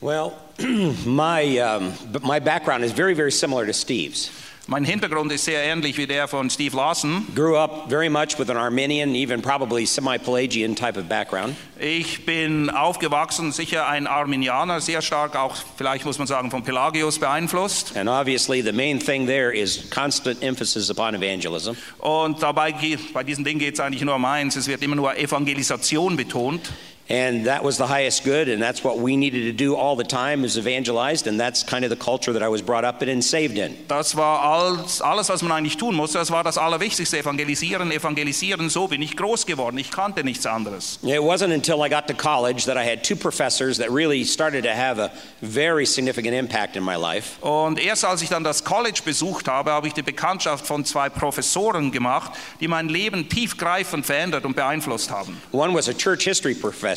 Well, 0.00 0.32
my, 1.04 1.60
um, 1.60 1.92
my 2.22 2.40
background 2.40 2.82
is 2.82 2.92
very, 2.92 3.14
very 3.14 3.30
similar 3.30 3.66
to 3.66 3.74
Steve's. 3.74 4.30
Mein 4.66 4.84
Hintergrund 4.84 5.30
ist 5.30 5.44
sehr 5.44 5.62
ähnlich 5.62 5.98
wie 5.98 6.06
der 6.06 6.26
von 6.26 6.48
Steve 6.48 6.74
Lawson. 6.74 7.26
Grew 7.34 7.54
up 7.54 7.90
very 7.90 8.08
much 8.08 8.38
with 8.38 8.48
an 8.48 8.56
Arminian, 8.56 9.14
even 9.14 9.42
probably 9.42 9.84
semi 9.84 10.16
Pelagian 10.16 10.74
type 10.74 10.98
of 10.98 11.06
background. 11.06 11.54
Ich 11.78 12.24
bin 12.24 12.70
aufgewachsen, 12.70 13.52
sicher 13.52 13.86
ein 13.86 14.06
Arminianer, 14.06 14.80
sehr 14.80 15.02
stark 15.02 15.36
auch, 15.36 15.54
vielleicht 15.76 16.06
muss 16.06 16.16
man 16.16 16.26
sagen, 16.26 16.50
von 16.50 16.62
Pelagius 16.62 17.18
beeinflusst. 17.18 17.94
And 17.94 18.08
obviously, 18.08 18.62
the 18.62 18.72
main 18.72 18.98
thing 18.98 19.26
there 19.26 19.54
is 19.54 19.90
constant 19.90 20.42
emphasis 20.42 20.88
upon 20.88 21.14
evangelism. 21.14 21.76
Und 21.98 22.42
dabei, 22.42 22.74
bei 23.12 23.22
diesen 23.22 23.44
Dingen 23.44 23.58
geht 23.58 23.74
es 23.74 23.80
eigentlich 23.80 24.02
nur 24.02 24.14
um 24.14 24.24
eins, 24.24 24.56
es 24.56 24.66
wird 24.66 24.82
immer 24.82 24.96
nur 24.96 25.14
Evangelisation 25.14 26.16
betont. 26.16 26.70
And 27.10 27.44
that 27.46 27.62
was 27.62 27.76
the 27.76 27.86
highest 27.86 28.24
good, 28.24 28.48
and 28.48 28.62
that's 28.62 28.82
what 28.82 28.98
we 28.98 29.14
needed 29.14 29.44
to 29.44 29.52
do 29.52 29.76
all 29.76 29.94
the 29.94 30.04
time 30.04 30.42
is 30.42 30.56
evangelized, 30.56 31.26
and 31.26 31.38
that's 31.38 31.62
kind 31.62 31.84
of 31.84 31.90
the 31.90 31.96
culture 31.96 32.32
that 32.32 32.42
I 32.42 32.48
was 32.48 32.62
brought 32.62 32.84
up 32.84 33.02
in 33.02 33.10
and 33.10 33.22
saved 33.22 33.58
in. 33.58 33.76
Das 33.88 34.16
war 34.16 34.40
alles, 34.40 35.02
alles, 35.02 35.28
was 35.28 35.42
man 35.42 35.52
eigentlich 35.52 35.76
tun 35.76 35.94
musste. 35.94 36.16
Das 36.16 36.30
war 36.30 36.42
das 36.42 36.56
Allerwichtigste. 36.56 37.18
Evangelisieren, 37.18 37.92
evangelisieren. 37.92 38.70
So 38.70 38.88
bin 38.88 39.02
ich 39.02 39.18
groß 39.18 39.44
geworden. 39.44 39.76
Ich 39.76 39.90
kannte 39.90 40.24
nichts 40.24 40.46
anderes. 40.46 40.98
It 41.02 41.20
wasn't 41.20 41.52
until 41.52 41.84
I 41.84 41.90
got 41.90 42.08
to 42.08 42.14
college 42.14 42.64
that 42.64 42.78
I 42.78 42.84
had 42.88 43.04
two 43.04 43.16
professors 43.16 43.76
that 43.76 43.90
really 43.90 44.24
started 44.24 44.64
to 44.64 44.74
have 44.74 44.98
a 44.98 45.10
very 45.42 45.84
significant 45.84 46.34
impact 46.34 46.74
in 46.74 46.82
my 46.82 46.96
life. 46.96 47.38
Und 47.42 47.78
erst 47.78 48.06
als 48.06 48.22
ich 48.22 48.30
dann 48.30 48.44
das 48.44 48.64
College 48.64 49.02
besucht 49.04 49.46
habe, 49.46 49.72
habe 49.72 49.88
ich 49.88 49.92
die 49.92 50.02
Bekanntschaft 50.02 50.66
von 50.66 50.86
zwei 50.86 51.10
Professoren 51.10 51.92
gemacht, 51.92 52.32
die 52.60 52.68
mein 52.68 52.88
Leben 52.88 53.28
tiefgreifend 53.28 54.06
verändert 54.06 54.46
und 54.46 54.56
beeinflusst 54.56 55.10
haben. 55.10 55.36
One 55.52 55.74
was 55.74 55.90
a 55.90 55.92
church 55.92 56.24
history 56.24 56.54
professor 56.54 56.93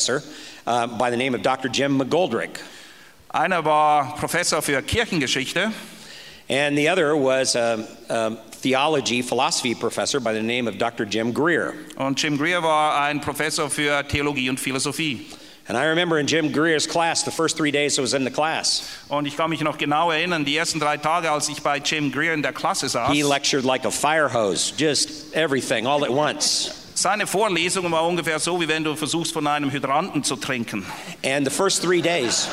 uh, 0.66 0.88
by 0.98 1.10
the 1.10 1.18
name 1.18 1.36
of 1.36 1.42
Dr. 1.42 1.70
Jim 1.70 1.98
McGoldrick, 2.00 2.60
Einer 3.30 3.64
war 3.64 4.16
Professor 4.18 4.62
für 4.62 4.82
Kirchengeschichte 4.82 5.72
and 6.50 6.78
the 6.78 6.88
other 6.88 7.16
was 7.16 7.56
a, 7.56 7.86
a 8.10 8.36
theology, 8.52 9.22
philosophy 9.22 9.76
professor 9.76 10.20
by 10.20 10.34
the 10.34 10.42
name 10.42 10.68
of 10.68 10.78
Dr. 10.78 11.06
Jim 11.06 11.34
Greer. 11.34 11.74
und 11.98 12.22
Jim 12.22 12.38
Greer 12.38 12.62
war 12.64 13.02
ein 13.02 13.20
Professor 13.20 13.70
für 13.70 14.04
Theologie 14.08 14.50
und 14.50 14.60
Philosophie. 14.60 15.28
And 15.70 15.78
I 15.78 15.88
remember 15.88 16.18
in 16.18 16.28
Jim 16.28 16.54
Greer's 16.54 16.88
class, 16.88 17.24
the 17.24 17.32
first 17.32 17.58
three 17.58 17.72
days 17.72 18.00
I 18.00 18.02
was 18.02 18.14
in 18.14 18.24
the 18.24 18.32
class, 18.32 18.84
Und 19.10 19.26
ich 19.28 19.36
kann 19.36 19.50
mich 19.50 19.60
noch 19.60 19.78
genau 19.78 20.12
erinnern, 20.12 20.46
die 20.46 20.56
ersten 20.56 20.80
drei 20.80 20.96
Tage, 20.96 21.30
als 21.30 21.50
ich 21.50 21.62
bei 21.62 21.78
Jim 21.80 22.10
Greer 22.10 22.34
in 22.34 22.42
der 22.42 22.54
Klasse 22.54 22.88
saß, 22.88 23.12
he 23.12 23.24
lectured 23.24 23.66
like 23.66 23.84
a 23.86 23.92
fire 23.92 24.30
hose, 24.30 24.72
just 24.78 25.36
everything 25.36 25.86
all 25.86 26.06
at 26.06 26.10
once. 26.10 26.87
Seine 26.98 27.28
Vorlesung 27.28 27.92
war 27.92 28.06
ungefähr 28.06 28.40
so, 28.40 28.60
wie 28.60 28.68
wenn 28.68 28.84
du 28.84 28.96
versuchst, 28.96 29.32
von 29.32 29.46
einem 29.46 29.72
Hydranten 29.72 30.24
zu 30.24 30.36
trinken. 30.36 30.86
And 31.24 31.46
the 31.46 31.54
first 31.54 31.84
three 31.84 32.02
days 32.02 32.48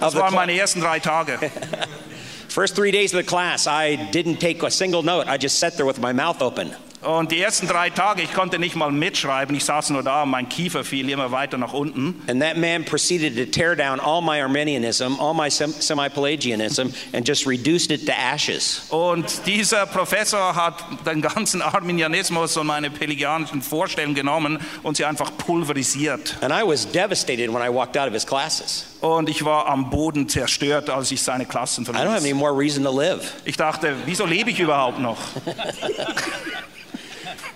Das 0.00 0.14
waren 0.14 0.34
meine 0.34 0.56
ersten 0.58 0.80
drei 0.80 0.98
Tage. 0.98 1.38
first 2.48 2.74
three 2.76 2.90
days 2.90 3.12
of 3.12 3.20
the 3.20 3.26
class, 3.26 3.66
I 3.66 3.96
didn't 4.12 4.38
take 4.38 4.64
a 4.64 4.70
single 4.70 5.02
note. 5.02 5.28
I 5.28 5.36
just 5.38 5.58
sat 5.58 5.76
there 5.76 5.86
with 5.86 6.00
my 6.00 6.12
mouth 6.12 6.40
open. 6.40 6.74
Und 7.00 7.30
die 7.30 7.40
ersten 7.40 7.68
drei 7.68 7.90
Tage, 7.90 8.22
ich 8.22 8.32
konnte 8.34 8.58
nicht 8.58 8.74
mal 8.74 8.90
mitschreiben, 8.90 9.54
ich 9.54 9.64
saß 9.64 9.90
nur 9.90 10.02
da 10.02 10.24
und 10.24 10.30
mein 10.30 10.48
Kiefer 10.48 10.82
fiel 10.82 11.08
immer 11.08 11.30
weiter 11.30 11.56
nach 11.56 11.72
unten. 11.72 12.20
And 12.28 12.42
that 12.42 12.56
man 12.56 12.84
proceeded 12.84 13.36
to 13.36 13.44
tear 13.44 13.76
down 13.76 14.00
all 14.00 14.20
my 14.20 14.40
Arminianism, 14.42 15.18
all 15.20 15.32
my 15.32 15.48
semi 15.48 16.08
Pelagianism, 16.08 16.92
and 17.12 17.26
just 17.26 17.46
reduced 17.46 17.92
it 17.92 18.04
to 18.06 18.12
ashes. 18.12 18.82
Und 18.90 19.46
dieser 19.46 19.86
Professor 19.86 20.56
hat 20.56 20.74
den 21.06 21.22
ganzen 21.22 21.62
Arminianismus 21.62 22.56
und 22.56 22.66
meine 22.66 22.90
pelagianischen 22.90 23.62
Vorstellungen 23.62 24.16
genommen 24.16 24.58
und 24.82 24.96
sie 24.96 25.04
einfach 25.04 25.30
pulverisiert. 25.38 26.36
And 26.40 26.52
I 26.52 26.66
was 26.66 26.90
devastated 26.90 27.52
when 27.52 27.62
I 27.62 27.72
walked 27.72 27.96
out 27.96 28.08
of 28.08 28.14
his 28.14 28.26
classes. 28.26 28.86
Und 29.00 29.28
ich 29.28 29.44
war 29.44 29.68
am 29.68 29.90
Boden 29.90 30.28
zerstört, 30.28 30.90
als 30.90 31.12
ich 31.12 31.22
seine 31.22 31.46
Klassen 31.46 31.84
I 31.84 31.88
don't 31.90 31.94
have 31.98 32.08
any 32.08 32.30
verließ. 32.30 32.34
more 32.34 32.58
reason 32.58 32.82
to 32.82 32.90
live. 32.90 33.34
Ich 33.44 33.56
dachte, 33.56 33.94
wieso 34.04 34.26
lebe 34.26 34.50
ich 34.50 34.58
überhaupt 34.58 34.98
noch? 34.98 35.18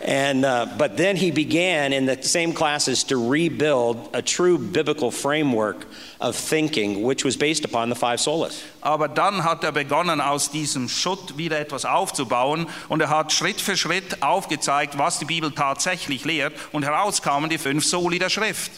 And, 0.04 0.44
uh, 0.44 0.66
but 0.76 0.96
then 0.96 1.14
he 1.14 1.30
began 1.30 1.92
in 1.92 2.06
the 2.06 2.20
same 2.22 2.52
classes 2.52 3.04
to 3.04 3.16
rebuild 3.16 4.10
a 4.12 4.20
true 4.20 4.58
biblical 4.58 5.12
framework 5.12 5.86
of 6.20 6.34
thinking, 6.34 7.04
which 7.04 7.24
was 7.24 7.36
based 7.36 7.64
upon 7.64 7.88
the 7.88 7.94
five 7.94 8.18
solas. 8.18 8.64
Aber 8.82 9.06
dann 9.06 9.44
hat 9.44 9.62
er 9.62 9.70
begonnen, 9.70 10.20
aus 10.20 10.50
diesem 10.50 10.88
Schutt 10.88 11.38
wieder 11.38 11.60
etwas 11.60 11.84
aufzubauen 11.84 12.66
und 12.88 13.00
er 13.00 13.10
hat 13.10 13.32
Schritt 13.32 13.60
für 13.60 13.76
Schritt 13.76 14.24
aufgezeigt, 14.24 14.98
was 14.98 15.20
die 15.20 15.24
Bibel 15.24 15.52
tatsächlich 15.52 16.24
lehrt 16.24 16.52
und 16.72 16.84
herauskamen 16.84 17.48
die 17.48 17.58
fünf 17.58 17.84
Soli 17.84 18.18
der 18.18 18.28
Schrift. 18.28 18.72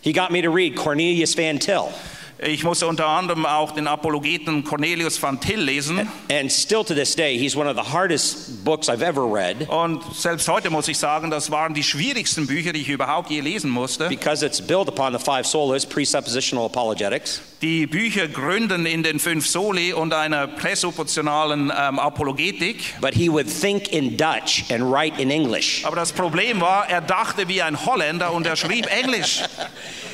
He 0.00 0.12
got 0.12 0.32
me 0.32 0.42
to 0.42 0.50
read 0.50 0.74
Cornelius 0.74 1.36
Van 1.36 1.60
Til. 1.60 1.92
Ich 2.38 2.64
musste 2.64 2.86
unter 2.86 3.06
anderem 3.06 3.46
auch 3.46 3.70
den 3.72 3.86
Apologeten 3.86 4.62
Cornelius 4.62 5.22
van 5.22 5.40
Til 5.40 5.58
lesen. 5.58 6.06
And 6.30 6.52
still 6.52 6.84
to 6.84 6.92
this 6.92 7.16
day, 7.16 7.38
he's 7.38 7.56
one 7.56 7.66
of 7.66 7.76
the 7.76 7.92
hardest 7.92 8.62
books 8.62 8.90
I've 8.90 9.00
ever 9.02 9.22
read 9.22 9.66
Und 9.70 10.02
selbst 10.14 10.46
heute 10.46 10.68
muss 10.68 10.86
ich 10.86 10.98
sagen, 10.98 11.30
das 11.30 11.50
waren 11.50 11.72
die 11.72 11.82
schwierigsten 11.82 12.46
Bücher, 12.46 12.74
die 12.74 12.82
ich 12.82 12.90
überhaupt 12.90 13.30
je 13.30 13.40
lesen 13.40 13.70
musste. 13.70 14.08
because 14.10 14.44
it's 14.44 14.60
built 14.60 14.86
upon 14.86 15.14
the 15.14 15.18
five 15.18 15.46
solas, 15.46 15.86
presuppositional 15.86 16.66
apologetics. 16.66 17.40
Die 17.62 17.86
Bücher 17.86 18.28
gründen 18.28 18.84
in 18.84 19.02
den 19.02 19.18
fünf 19.18 19.46
Soli 19.46 19.94
und 19.94 20.12
einer 20.12 20.46
präsuppositionalen 20.46 21.72
ähm, 21.74 21.98
Apologetik. 21.98 23.00
But 23.00 23.14
he 23.14 23.30
would 23.30 23.46
think 23.48 23.90
in 23.94 24.14
Dutch 24.18 24.64
and 24.70 24.84
write 24.92 25.18
in 25.18 25.30
English. 25.30 25.86
Aber 25.86 25.96
das 25.96 26.12
Problem 26.12 26.60
war, 26.60 26.86
er 26.90 27.00
dachte 27.00 27.48
wie 27.48 27.62
ein 27.62 27.86
Holländer 27.86 28.30
und 28.34 28.46
er 28.46 28.56
schrieb 28.56 28.86
Englisch. 28.92 29.42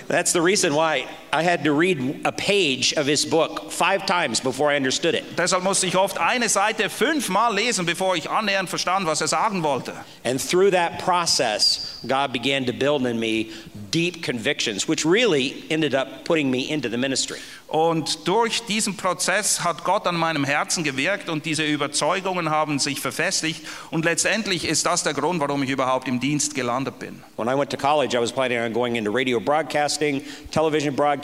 That's 0.07 0.33
the 0.33 0.39
reason 0.41 0.73
why 0.73 1.05
I 1.35 1.43
had 1.43 1.65
to 1.65 1.73
read 1.73 2.27
a 2.27 2.33
page 2.33 2.93
of 2.93 3.07
his 3.07 3.25
book 3.25 3.71
five 3.71 4.05
times 4.05 4.39
before 4.39 4.71
I 4.71 4.77
understood 4.77 5.15
it. 5.15 5.25
Deshalb 5.35 5.63
musste 5.63 5.87
ich 5.87 5.97
oft 5.97 6.19
eine 6.19 6.51
Seite 6.51 6.91
fünfmal 6.91 7.55
lesen, 7.55 7.87
bevor 7.87 8.15
ich 8.17 8.29
annähernd 8.29 8.69
verstand, 8.69 9.07
was 9.07 9.23
er 9.23 9.29
sagen 9.29 9.63
wollte. 9.63 9.95
And 10.25 10.39
through 10.39 10.73
that 10.73 10.99
process, 10.99 11.99
God 12.07 12.35
began 12.35 12.67
to 12.67 12.73
build 12.75 13.07
in 13.07 13.19
me 13.19 13.51
deep 13.91 14.23
convictions, 14.23 14.87
which 14.87 15.07
really 15.07 15.65
ended 15.71 15.95
up 15.95 16.27
putting 16.27 16.51
me 16.51 16.71
into 16.71 16.91
the 16.91 16.99
ministry. 16.99 17.39
Und 17.69 18.29
durch 18.29 18.61
diesen 18.67 18.99
Prozess 18.99 19.65
hat 19.65 19.83
Gott 19.85 20.07
an 20.07 20.15
meinem 20.15 20.45
Herzen 20.45 20.85
gewirkt 20.85 21.31
und 21.31 21.47
diese 21.47 21.65
Überzeugungen 21.65 22.51
haben 22.51 22.79
sich 22.79 23.01
verfestigt. 23.01 23.63
Und 23.91 24.05
letztendlich 24.05 24.69
ist 24.69 24.85
das 24.85 25.05
der 25.05 25.15
Grund, 25.15 25.41
warum 25.41 25.63
ich 25.63 25.71
überhaupt 25.71 26.07
im 26.07 26.21
Dienst 26.21 26.55
gelandet 26.55 26.99
bin. 26.99 27.23
When 27.39 27.49
I 27.49 27.59
went 27.59 27.71
to 27.71 27.79
college, 27.79 28.15
I 28.15 28.21
was 28.21 28.31
planning 28.31 28.59
on 28.59 28.75
going 28.75 28.97
into 28.97 29.11
radio 29.11 29.41
broadcasting, 29.41 30.23
television 30.51 30.95
broadcasting, 30.95 31.22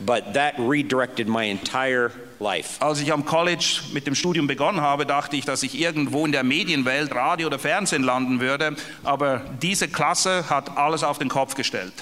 but 0.00 0.34
that 0.34 0.54
redirected 0.58 1.28
my 1.28 1.44
entire 1.44 2.10
life. 2.38 2.80
Als 2.80 3.00
ich 3.00 3.12
am 3.12 3.24
College 3.24 3.80
mit 3.92 4.06
dem 4.06 4.14
Studium 4.14 4.46
begonnen 4.46 4.80
habe, 4.80 5.06
dachte 5.06 5.36
ich, 5.36 5.44
dass 5.44 5.62
ich 5.62 5.78
irgendwo 5.78 6.24
in 6.24 6.32
der 6.32 6.42
Medienwelt, 6.42 7.14
Radio 7.14 7.46
oder 7.48 7.58
Fernsehen 7.58 8.02
landen 8.02 8.40
würde. 8.40 8.76
Aber 9.04 9.42
diese 9.62 9.88
Klasse 9.88 10.48
hat 10.48 10.76
alles 10.76 11.02
auf 11.02 11.18
den 11.18 11.28
Kopf 11.28 11.54
gestellt. 11.54 11.92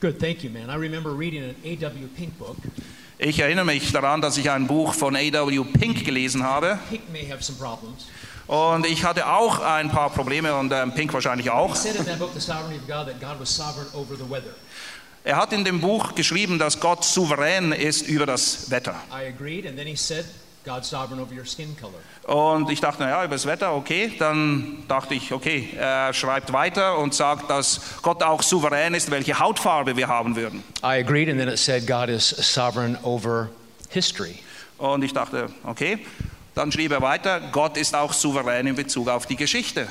Good, 0.00 0.18
thank 0.18 0.44
you, 0.44 0.50
man. 0.50 0.68
I 0.68 0.78
remember 0.78 1.10
reading 1.16 1.42
an 1.42 1.54
A.W. 1.64 2.06
Pink 2.16 2.38
book. 2.38 2.56
Ich 3.18 3.38
erinnere 3.38 3.64
mich 3.64 3.90
daran, 3.92 4.20
dass 4.20 4.36
ich 4.36 4.50
ein 4.50 4.66
Buch 4.66 4.92
von 4.92 5.16
A.W. 5.16 5.64
Pink 5.78 6.04
gelesen 6.04 6.42
habe. 6.42 6.78
Pink 6.90 7.10
may 7.10 7.26
have 7.26 7.42
some 7.42 7.58
problems. 7.58 8.06
Und 8.46 8.84
ich 8.84 9.04
hatte 9.04 9.26
auch 9.26 9.60
ein 9.60 9.90
paar 9.90 10.10
Probleme 10.10 10.54
und 10.54 10.70
ähm, 10.70 10.92
Pink 10.92 11.14
wahrscheinlich 11.14 11.46
He 11.46 11.50
auch. 11.50 11.74
book, 12.18 12.34
God, 12.86 13.06
God 13.20 13.38
Er 15.26 15.36
hat 15.38 15.54
in 15.54 15.64
dem 15.64 15.80
Buch 15.80 16.14
geschrieben, 16.14 16.58
dass 16.58 16.80
Gott 16.80 17.02
souverän 17.02 17.72
ist 17.72 18.06
über 18.06 18.26
das 18.26 18.70
Wetter. 18.70 18.94
I 19.10 19.26
agreed, 19.26 19.66
and 19.66 19.74
then 19.74 19.86
he 19.86 19.96
said, 19.96 20.26
God's 20.66 20.90
sovereign 20.90 21.18
over 21.18 21.34
your 21.34 21.46
skin 21.46 21.74
color. 21.80 21.94
Und 22.26 22.68
ich 22.68 22.82
dachte, 22.82 23.02
naja, 23.02 23.24
über 23.24 23.34
das 23.34 23.46
Wetter, 23.46 23.74
okay. 23.74 24.12
Dann 24.18 24.84
dachte 24.86 25.14
ich, 25.14 25.32
okay, 25.32 25.70
er 25.78 26.12
schreibt 26.12 26.52
weiter 26.52 26.98
und 26.98 27.14
sagt, 27.14 27.48
dass 27.48 27.80
Gott 28.02 28.22
auch 28.22 28.42
souverän 28.42 28.92
ist, 28.92 29.10
welche 29.10 29.38
Hautfarbe 29.38 29.96
wir 29.96 30.08
haben 30.08 30.36
würden. 30.36 30.62
I 30.82 31.00
agreed, 31.00 31.30
and 31.30 31.38
then 31.38 31.48
it 31.48 31.58
said, 31.58 31.86
God 31.86 32.10
is 32.10 32.28
sovereign 32.28 32.98
over 33.02 33.48
history. 33.88 34.40
Und 34.76 35.04
ich 35.04 35.14
dachte, 35.14 35.48
okay. 35.64 36.04
Dann 36.54 36.70
schrieb 36.70 36.92
er 36.92 37.02
weiter, 37.02 37.40
Gott 37.50 37.76
ist 37.76 37.96
auch 37.96 38.12
souverän 38.12 38.68
in 38.68 38.76
Bezug 38.76 39.08
auf 39.08 39.26
die 39.26 39.34
Geschichte. 39.34 39.88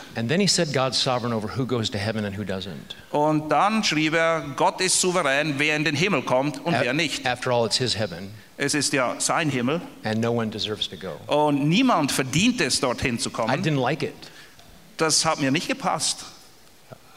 Und 3.11 3.49
dann 3.49 3.83
schrieb 3.83 4.13
er, 4.13 4.45
Gott 4.55 4.79
ist 4.81 5.01
souverän, 5.01 5.55
wer 5.57 5.75
in 5.75 5.83
den 5.83 5.95
Himmel 5.95 6.21
kommt 6.21 6.63
und 6.65 6.73
A- 6.73 6.81
wer 6.81 6.93
nicht. 6.93 7.25
After 7.27 7.51
all, 7.51 7.65
it's 7.65 7.77
his 7.77 7.97
heaven, 7.97 8.31
Es 8.55 8.73
ist 8.73 8.93
ja 8.93 9.15
sein 9.19 9.49
Himmel 9.49 9.81
and 10.05 10.21
no 10.21 10.31
one 10.31 10.49
deserves 10.51 10.87
to 10.89 10.95
go. 10.95 11.15
und 11.27 11.67
niemand 11.67 12.11
verdient 12.13 12.61
es, 12.61 12.79
dorthin 12.79 13.19
zu 13.19 13.29
I 13.29 13.33
kommen. 13.33 13.61
didn't 13.61 13.81
like 13.81 14.01
it. 14.03 14.13
Das 14.97 15.25
hat 15.25 15.41
mir 15.41 15.51
nicht 15.51 15.67
gepasst. 15.67 16.23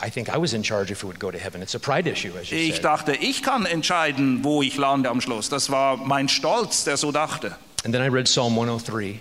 I 0.04 0.10
think 0.10 0.28
I 0.28 0.38
was 0.40 0.52
in 0.54 0.64
charge 0.64 0.90
if 0.92 1.02
we 1.04 1.06
would 1.06 1.20
go 1.20 1.30
to 1.30 1.38
heaven. 1.38 1.62
It's 1.62 1.74
a 1.74 1.78
pride 1.78 2.10
issue, 2.10 2.32
as 2.40 2.50
you 2.50 2.56
Ich 2.58 2.74
said. 2.76 2.84
dachte, 2.84 3.12
ich 3.14 3.42
kann 3.42 3.64
entscheiden, 3.64 4.42
wo 4.42 4.60
ich 4.62 4.76
lande 4.76 5.08
am 5.08 5.20
Schluss. 5.20 5.48
Das 5.50 5.70
war 5.70 5.96
mein 5.98 6.28
Stolz, 6.28 6.82
der 6.84 6.96
so 6.96 7.12
dachte. 7.12 7.54
And 7.84 7.94
then 7.94 8.02
I 8.02 8.08
read 8.08 8.24
Psalm 8.26 8.54
103. 8.58 9.20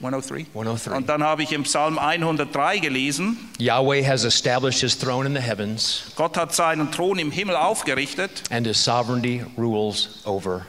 103. 0.00 0.46
103. 0.54 0.96
Und 0.96 1.08
dann 1.08 1.22
habe 1.22 1.42
ich 1.42 1.52
im 1.52 1.64
Psalm 1.64 1.98
103 1.98 2.78
gelesen, 2.78 3.36
Yahweh 3.58 4.02
has 4.02 4.24
established 4.24 4.80
his 4.80 4.96
throne 4.98 5.26
in 5.26 5.34
the 5.34 5.42
heavens, 5.42 6.04
Gott 6.16 6.36
hat 6.36 6.54
seinen 6.54 6.90
Thron 6.90 7.18
im 7.18 7.30
Himmel 7.30 7.54
aufgerichtet 7.56 8.42
and 8.50 8.66
his 8.66 8.82
sovereignty 8.82 9.44
rules 9.58 10.20
over 10.24 10.66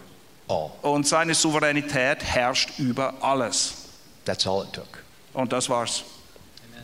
all. 0.50 0.72
und 0.82 1.08
seine 1.08 1.34
Souveränität 1.34 2.24
herrscht 2.24 2.78
über 2.78 3.14
alles. 3.22 3.76
That's 4.26 4.46
all 4.46 4.64
it 4.64 4.74
took. 4.74 5.04
Und 5.34 5.54
das 5.54 5.70
war's. 5.70 6.04
Amen. 6.70 6.84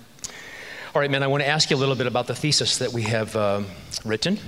All 0.93 1.01
right, 1.01 1.11
man, 1.11 1.21
I 1.21 1.27
want 1.27 1.43
to 1.43 1.49
ask 1.49 1.69
you 1.69 1.77
a 1.77 1.79
little 1.79 1.95
bit 1.95 2.07
about 2.07 2.33
the 2.33 2.39
thesis 2.39 2.77
that 2.77 2.93
we 2.93 3.03
have 3.03 3.35
um, 3.35 3.65
written. 4.05 4.39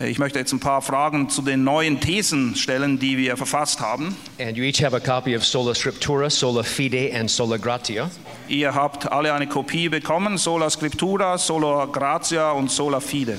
Ich 0.00 0.18
möchte 0.18 0.38
jetzt 0.38 0.52
ein 0.52 0.60
paar 0.60 0.80
Fragen 0.80 1.28
zu 1.28 1.42
den 1.42 1.64
neuen 1.64 2.00
Thesen 2.00 2.56
stellen, 2.56 2.98
die 2.98 3.18
wir 3.18 3.36
verfasst 3.36 3.80
haben. 3.80 4.16
And 4.40 4.56
you 4.56 4.64
each 4.64 4.82
have 4.82 4.96
a 4.96 5.00
copy 5.00 5.36
of 5.36 5.44
Sola 5.44 5.74
Scriptura, 5.74 6.30
Sola 6.30 6.62
Fide, 6.62 7.12
and 7.14 7.30
Sola 7.30 7.58
Gratia. 7.58 8.10
Ihr 8.48 8.74
habt 8.74 9.12
alle 9.12 9.34
eine 9.34 9.46
Kopie 9.46 9.90
bekommen, 9.90 10.38
Sola 10.38 10.70
Scriptura, 10.70 11.36
Sola 11.36 11.86
Gratia 11.86 12.52
und 12.52 12.70
Sola 12.70 13.00
Fide. 13.00 13.38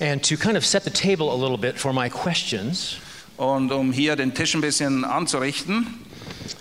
And 0.00 0.22
to 0.28 0.36
kind 0.36 0.56
of 0.56 0.64
set 0.64 0.84
the 0.84 0.90
table 0.90 1.30
a 1.30 1.36
little 1.36 1.58
bit 1.58 1.78
for 1.78 1.92
my 1.92 2.08
questions, 2.08 2.98
Und 3.36 3.72
um 3.72 3.92
hier 3.92 4.14
den 4.14 4.34
Tisch 4.34 4.54
ein 4.54 4.60
bisschen 4.60 5.04
anzurichten, 5.04 5.86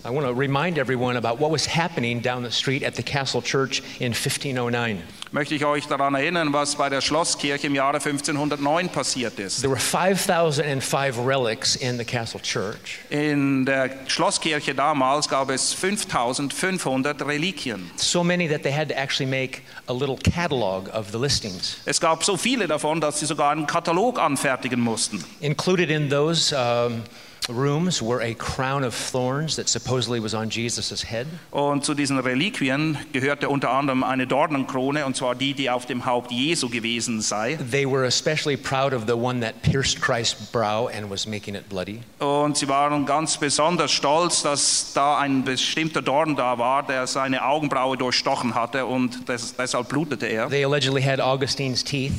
I 0.03 0.09
want 0.09 0.25
to 0.25 0.33
remind 0.33 0.79
everyone 0.79 1.15
about 1.15 1.39
what 1.39 1.51
was 1.51 1.67
happening 1.67 2.21
down 2.21 2.43
the 2.43 2.51
street 2.51 2.83
at 2.83 2.95
the 2.95 3.03
Castle 3.03 3.41
Church 3.43 3.83
in 3.99 4.13
1509. 4.13 5.03
möchte 5.31 5.55
ich 5.55 5.65
euch 5.65 5.87
daran 5.87 6.13
erinnern, 6.13 6.51
was 6.51 6.75
bei 6.75 6.89
der 6.89 7.01
Schlosskirche 7.01 7.67
im 7.67 7.75
Jahre 7.75 7.97
1509 7.97 8.89
passiert 8.89 9.39
ist. 9.39 9.61
There 9.61 9.71
were 9.71 9.79
5,005 9.79 11.17
relics 11.25 11.75
in 11.75 11.97
the 11.97 12.03
Castle 12.03 12.41
Church. 12.41 12.99
In 13.09 13.65
der 13.65 13.89
Schlosskirche 14.07 14.75
damals 14.75 15.29
gab 15.29 15.49
es 15.49 15.73
5500 15.73 17.21
Reliquien. 17.21 17.89
So 17.95 18.23
many 18.23 18.47
that 18.49 18.63
they 18.63 18.73
had 18.73 18.89
to 18.89 18.95
actually 18.95 19.29
make 19.29 19.61
a 19.87 19.93
little 19.93 20.17
catalog 20.17 20.89
of 20.93 21.11
the 21.11 21.17
listings. 21.17 21.77
Es 21.85 22.01
gab 22.01 22.23
so 22.23 22.35
viele 22.35 22.67
davon, 22.67 22.99
dass 22.99 23.19
sie 23.19 23.25
sogar 23.25 23.51
einen 23.51 23.67
Katalog 23.67 24.19
anfertigen 24.19 24.81
mussten. 24.81 25.23
Included 25.39 25.89
in 25.89 26.09
those 26.09 26.53
um, 26.53 27.03
rooms 27.49 28.01
were 28.01 28.21
a 28.21 28.33
crown 28.33 28.83
of 28.83 28.93
thorns 28.93 29.55
that 29.55 29.67
supposedly 29.67 30.19
was 30.19 30.33
on 30.33 30.49
Jesus' 30.49 31.03
head. 31.03 31.27
Und 31.51 31.83
zu 31.83 31.93
diesen 31.93 32.19
Reliquien 32.19 32.97
gehörte 33.13 33.49
unter 33.49 33.71
anderem 33.71 34.03
eine 34.03 34.27
Dornenkrone, 34.27 35.05
und 35.05 35.15
zwar 35.15 35.35
die, 35.35 35.53
die 35.53 35.69
auf 35.69 35.85
dem 35.85 36.05
Haupt 36.05 36.31
Jesu 36.31 36.69
gewesen 36.69 37.21
sei. 37.21 37.57
They 37.71 37.85
were 37.85 38.05
especially 38.05 38.57
proud 38.57 38.93
of 38.93 39.03
the 39.07 39.13
one 39.13 39.41
that 39.41 39.61
pierced 39.61 40.01
Christ's 40.01 40.51
brow 40.51 40.87
and 40.87 41.09
was 41.09 41.25
making 41.25 41.55
it 41.55 41.67
bloody. 41.69 42.01
Und 42.19 42.57
sie 42.57 42.67
waren 42.67 43.05
ganz 43.05 43.37
besonders 43.37 43.91
stolz, 43.91 44.43
dass 44.43 44.93
da 44.93 45.17
ein 45.17 45.43
bestimmter 45.43 46.01
Dorn 46.01 46.35
da 46.35 46.57
war, 46.57 46.83
der 46.83 47.07
seine 47.07 47.43
Augenbraue 47.43 47.97
durchstochen 47.97 48.55
hatte 48.55 48.85
und 48.85 49.27
des, 49.27 49.55
deshalb 49.55 49.89
blutete 49.89 50.27
er. 50.27 50.49
They 50.49 50.63
allegedly 50.63 51.01
had 51.01 51.19
Augustine's 51.19 51.83
teeth, 51.83 52.13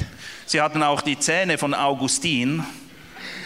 Sie 0.46 0.60
hatten 0.60 0.82
auch 0.82 1.00
die 1.00 1.18
Zähne 1.18 1.56
von 1.56 1.72
Augustin 1.72 2.62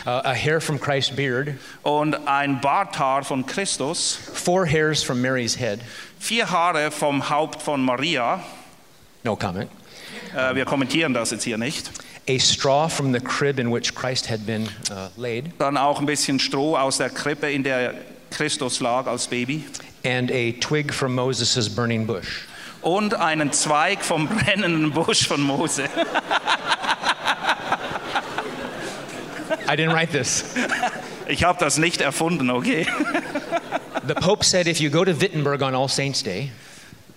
uh, 0.07 0.23
a 0.25 0.35
hair 0.35 0.61
from 0.61 0.79
Christ's 0.79 1.15
beard, 1.15 1.55
und 1.83 2.15
ein 2.27 2.61
Barthaar 2.61 3.25
von 3.25 3.45
Christus, 3.45 4.17
four 4.33 4.67
hairs 4.67 5.03
from 5.03 5.21
Mary's 5.21 5.57
head. 5.59 5.81
vier 6.19 6.51
Haare 6.51 6.91
vom 6.91 7.29
Haupt 7.29 7.61
von 7.63 7.83
Maria. 7.85 8.41
No 9.25 9.37
comment. 9.37 9.71
Äh, 10.35 10.55
wir 10.55 10.65
kommentieren 10.65 11.13
das 11.15 11.31
jetzt 11.31 11.45
hier 11.45 11.59
nicht. 11.59 11.91
A 12.29 12.39
straw 12.39 12.89
from 12.89 13.13
the 13.13 13.21
crib 13.21 13.59
in 13.59 13.71
which 13.73 13.95
Christ 13.95 14.29
had 14.29 14.45
been 14.47 14.69
uh, 14.91 15.09
laid, 15.17 15.53
Dann 15.59 15.77
auch 15.77 16.01
ein 16.01 16.07
bisschen 16.07 16.39
Stroh 16.41 16.77
aus 16.77 16.99
der 16.99 17.11
Krippe, 17.11 17.51
in 17.53 17.63
der 17.63 17.95
Christus 18.31 18.81
lag 18.81 19.07
als 19.07 19.27
Baby. 19.29 19.65
and 20.05 20.31
a 20.31 20.53
twig 20.61 20.93
from 20.93 21.15
Moses' 21.15 21.69
burning 21.69 22.07
bush. 22.07 22.47
Und 22.83 23.15
einen 23.15 23.53
Zweig 23.53 24.05
vom 24.05 24.29
brennenden 24.29 24.93
Busch 24.93 25.27
von 25.27 25.41
Mose. 25.43 25.85
I 29.69 29.77
didn't 29.77 29.93
write 29.93 30.13
this. 30.13 30.45
Ich 31.29 31.43
habe 31.43 31.59
das 31.59 31.77
nicht 31.77 32.01
erfunden, 32.01 32.51
okay? 32.51 32.87
The 34.07 34.15
Pope 34.15 34.45
said 34.45 34.69
if 34.69 34.79
you 34.79 34.91
go 34.91 35.05
to 35.05 35.21
Wittenberg 35.21 35.61
on 35.61 35.75
All 35.75 35.89
Saints' 35.89 36.23
Day, 36.23 36.53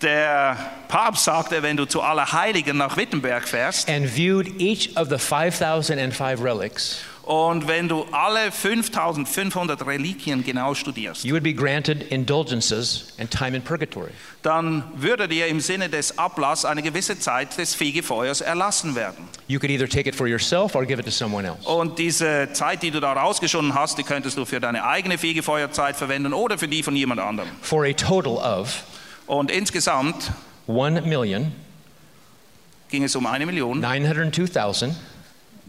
Der 0.01 0.57
Papst 0.87 1.25
sagte, 1.25 1.61
wenn 1.61 1.75
du 1.75 1.85
zu 1.85 2.01
Allerheiligen 2.01 2.77
nach 2.77 2.95
Wittenberg 2.95 3.47
fährst 3.47 3.89
and 3.89 4.07
viewed 4.07 4.47
each 4.59 4.95
of 4.95 5.09
the 5.09 5.19
5,005 5.19 6.41
relics, 6.41 7.01
und 7.29 7.67
wenn 7.67 7.87
du 7.87 8.07
alle 8.11 8.51
5500 8.51 9.85
Reliquien 9.85 10.43
genau 10.43 10.73
studierst, 10.73 11.23
you 11.23 11.31
would 11.31 11.43
be 11.43 11.53
granted 11.53 12.01
indulgences 12.11 13.13
and 13.19 13.29
time 13.29 13.55
in 13.55 13.61
purgatory. 13.61 14.09
dann 14.41 14.83
würde 14.95 15.27
dir 15.27 15.45
im 15.45 15.59
Sinne 15.59 15.89
des 15.89 16.17
Ablasses 16.17 16.65
eine 16.65 16.81
gewisse 16.81 17.19
Zeit 17.19 17.55
des 17.59 17.75
Fegefeuers 17.75 18.41
erlassen 18.41 18.95
werden. 18.95 19.27
You 19.47 19.59
could 19.59 19.69
either 19.69 19.87
take 19.87 20.09
it 20.09 20.15
for 20.15 20.25
yourself 20.25 20.73
or 20.73 20.83
give 20.85 20.99
it 20.99 21.05
to 21.05 21.11
someone 21.11 21.47
else. 21.47 21.69
Und 21.69 21.99
diese 21.99 22.49
Zeit, 22.53 22.81
die 22.81 22.89
du 22.89 22.99
da 22.99 23.13
rausgeschonnen 23.13 23.75
hast, 23.75 23.99
die 23.99 24.03
könntest 24.03 24.35
du 24.35 24.45
für 24.45 24.59
deine 24.59 24.83
eigene 24.83 25.19
Fegefeuerzeit 25.19 25.97
verwenden 25.97 26.33
oder 26.33 26.57
für 26.57 26.67
die 26.67 26.81
von 26.81 26.95
jemand 26.95 27.21
anderem. 27.21 27.47
For 27.61 27.85
a 27.85 27.93
total 27.93 28.37
of 28.37 28.83
Und 29.27 29.51
insgesamt 29.51 30.31
1,902,200 30.67 31.45
ging 32.89 33.03
es 33.03 33.15
um 33.15 33.27
eine 33.27 33.45
Million 33.45 33.85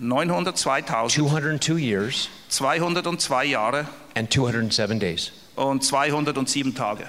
902.202 0.01 1.81
years 1.81 2.29
202 2.49 3.35
Jahre 3.51 3.87
and 4.17 4.31
207 4.31 4.99
days. 4.99 5.31
und 5.57 5.83
207 5.85 6.73
Tage. 6.75 7.07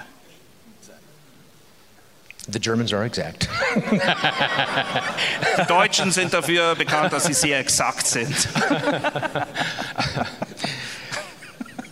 The 2.48 2.58
Germans 2.58 2.92
are 2.92 3.04
exact. 3.04 3.48
Die 5.58 5.66
Deutschen 5.68 6.10
sind 6.10 6.34
dafür 6.34 6.74
bekannt, 6.74 7.12
dass 7.12 7.24
sie 7.24 7.34
sehr 7.34 7.60
exakt 7.60 8.04
sind. 8.04 8.34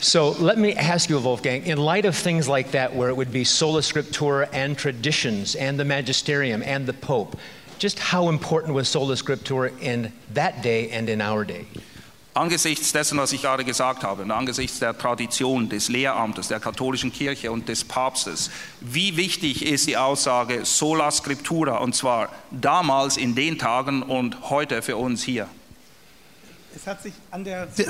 So 0.00 0.34
let 0.40 0.58
me 0.58 0.74
ask 0.76 1.08
you, 1.08 1.20
Wolfgang, 1.20 1.62
in 1.66 1.78
light 1.78 2.04
of 2.04 2.16
things 2.16 2.48
like 2.48 2.72
that, 2.72 2.96
where 2.96 3.10
it 3.10 3.16
would 3.16 3.30
be 3.32 3.44
sola 3.44 3.80
scriptura 3.80 4.48
and 4.52 4.76
traditions 4.76 5.54
and 5.54 5.78
the 5.78 5.84
magisterium 5.84 6.62
and 6.64 6.86
the 6.86 6.94
pope, 6.94 7.38
just 7.80 7.98
how 7.98 8.28
important 8.28 8.74
was 8.74 8.88
sola 8.88 9.16
scriptura 9.16 9.70
in 9.80 10.12
that 10.34 10.62
day 10.62 10.90
and 10.90 11.08
in 11.08 11.20
our 11.20 11.44
day? 11.44 11.66
Angesichts 12.32 12.92
dessen, 12.92 13.18
was 13.18 13.32
ich 13.32 13.42
gerade 13.42 13.64
gesagt 13.64 14.04
habe, 14.04 14.22
und 14.22 14.30
angesichts 14.30 14.78
der 14.78 14.96
Tradition 14.96 15.68
des 15.68 15.88
Lehramtes, 15.88 16.46
der 16.46 16.60
katholischen 16.60 17.12
Kirche 17.12 17.50
und 17.50 17.68
des 17.68 17.82
Papstes, 17.82 18.50
wie 18.80 19.16
wichtig 19.16 19.66
ist 19.66 19.88
die 19.88 19.96
Aussage 19.96 20.64
sola 20.64 21.10
scriptura, 21.10 21.78
und 21.78 21.96
zwar 21.96 22.28
damals 22.52 23.16
in 23.16 23.34
den 23.34 23.58
Tagen 23.58 24.02
und 24.02 24.48
heute 24.50 24.80
für 24.80 24.96
uns 24.96 25.24
hier? 25.24 25.48
Es 26.76 26.86
hat 26.86 27.02
sich 27.02 27.12
an 27.30 27.44
der, 27.44 27.68
ja, 27.76 27.84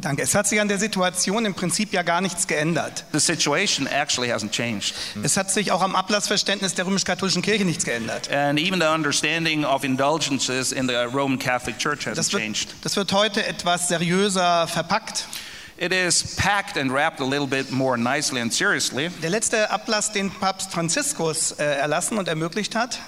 danke. 0.00 0.22
Es 0.22 0.34
hat 0.34 0.46
sich 0.46 0.60
an 0.60 0.68
der 0.68 0.78
Situation 0.78 1.44
im 1.46 1.54
Prinzip 1.54 1.92
ja 1.92 2.02
gar 2.02 2.20
nichts 2.20 2.46
geändert. 2.46 3.04
The 3.12 3.18
situation 3.20 3.86
actually 3.86 4.30
hasn't 4.30 4.50
changed. 4.50 4.94
Es 5.22 5.36
hat 5.36 5.50
sich 5.50 5.72
auch 5.72 5.80
am 5.82 5.96
Ablassverständnis 5.96 6.74
der 6.74 6.86
römisch-katholischen 6.86 7.42
Kirche 7.42 7.64
nichts 7.64 7.84
geändert. 7.84 8.30
And 8.30 8.58
even 8.60 8.80
the 8.80 8.86
understanding 8.88 9.64
of 9.64 9.84
indulgences 9.84 10.70
in 10.72 10.86
the 10.86 10.94
Roman 11.12 11.38
Catholic 11.38 11.78
Church 11.78 12.06
hasn't 12.06 12.16
Das 12.16 12.32
wird, 12.32 12.42
changed. 12.42 12.74
das 12.82 12.96
wird 12.96 13.12
heute 13.12 13.44
etwas 13.46 13.88
seriöser 13.88 14.66
verpackt. 14.68 15.26
It 15.76 15.92
is 15.92 16.36
packed 16.36 16.76
and 16.78 16.92
wrapped 16.92 17.20
a 17.20 17.24
little 17.24 17.48
bit 17.48 17.72
more 17.72 17.96
nicely 17.98 18.40
and 18.40 18.52
seriously. 18.54 19.08
Der 19.22 19.30
letzte 19.30 19.70
Ablass, 19.70 20.12
den 20.12 20.30
Papst 20.30 20.70
Franziskus 20.70 21.50
äh, 21.52 21.64
erlassen 21.64 22.16
und 22.16 22.28
ermöglicht 22.28 22.76
hat, 22.76 23.00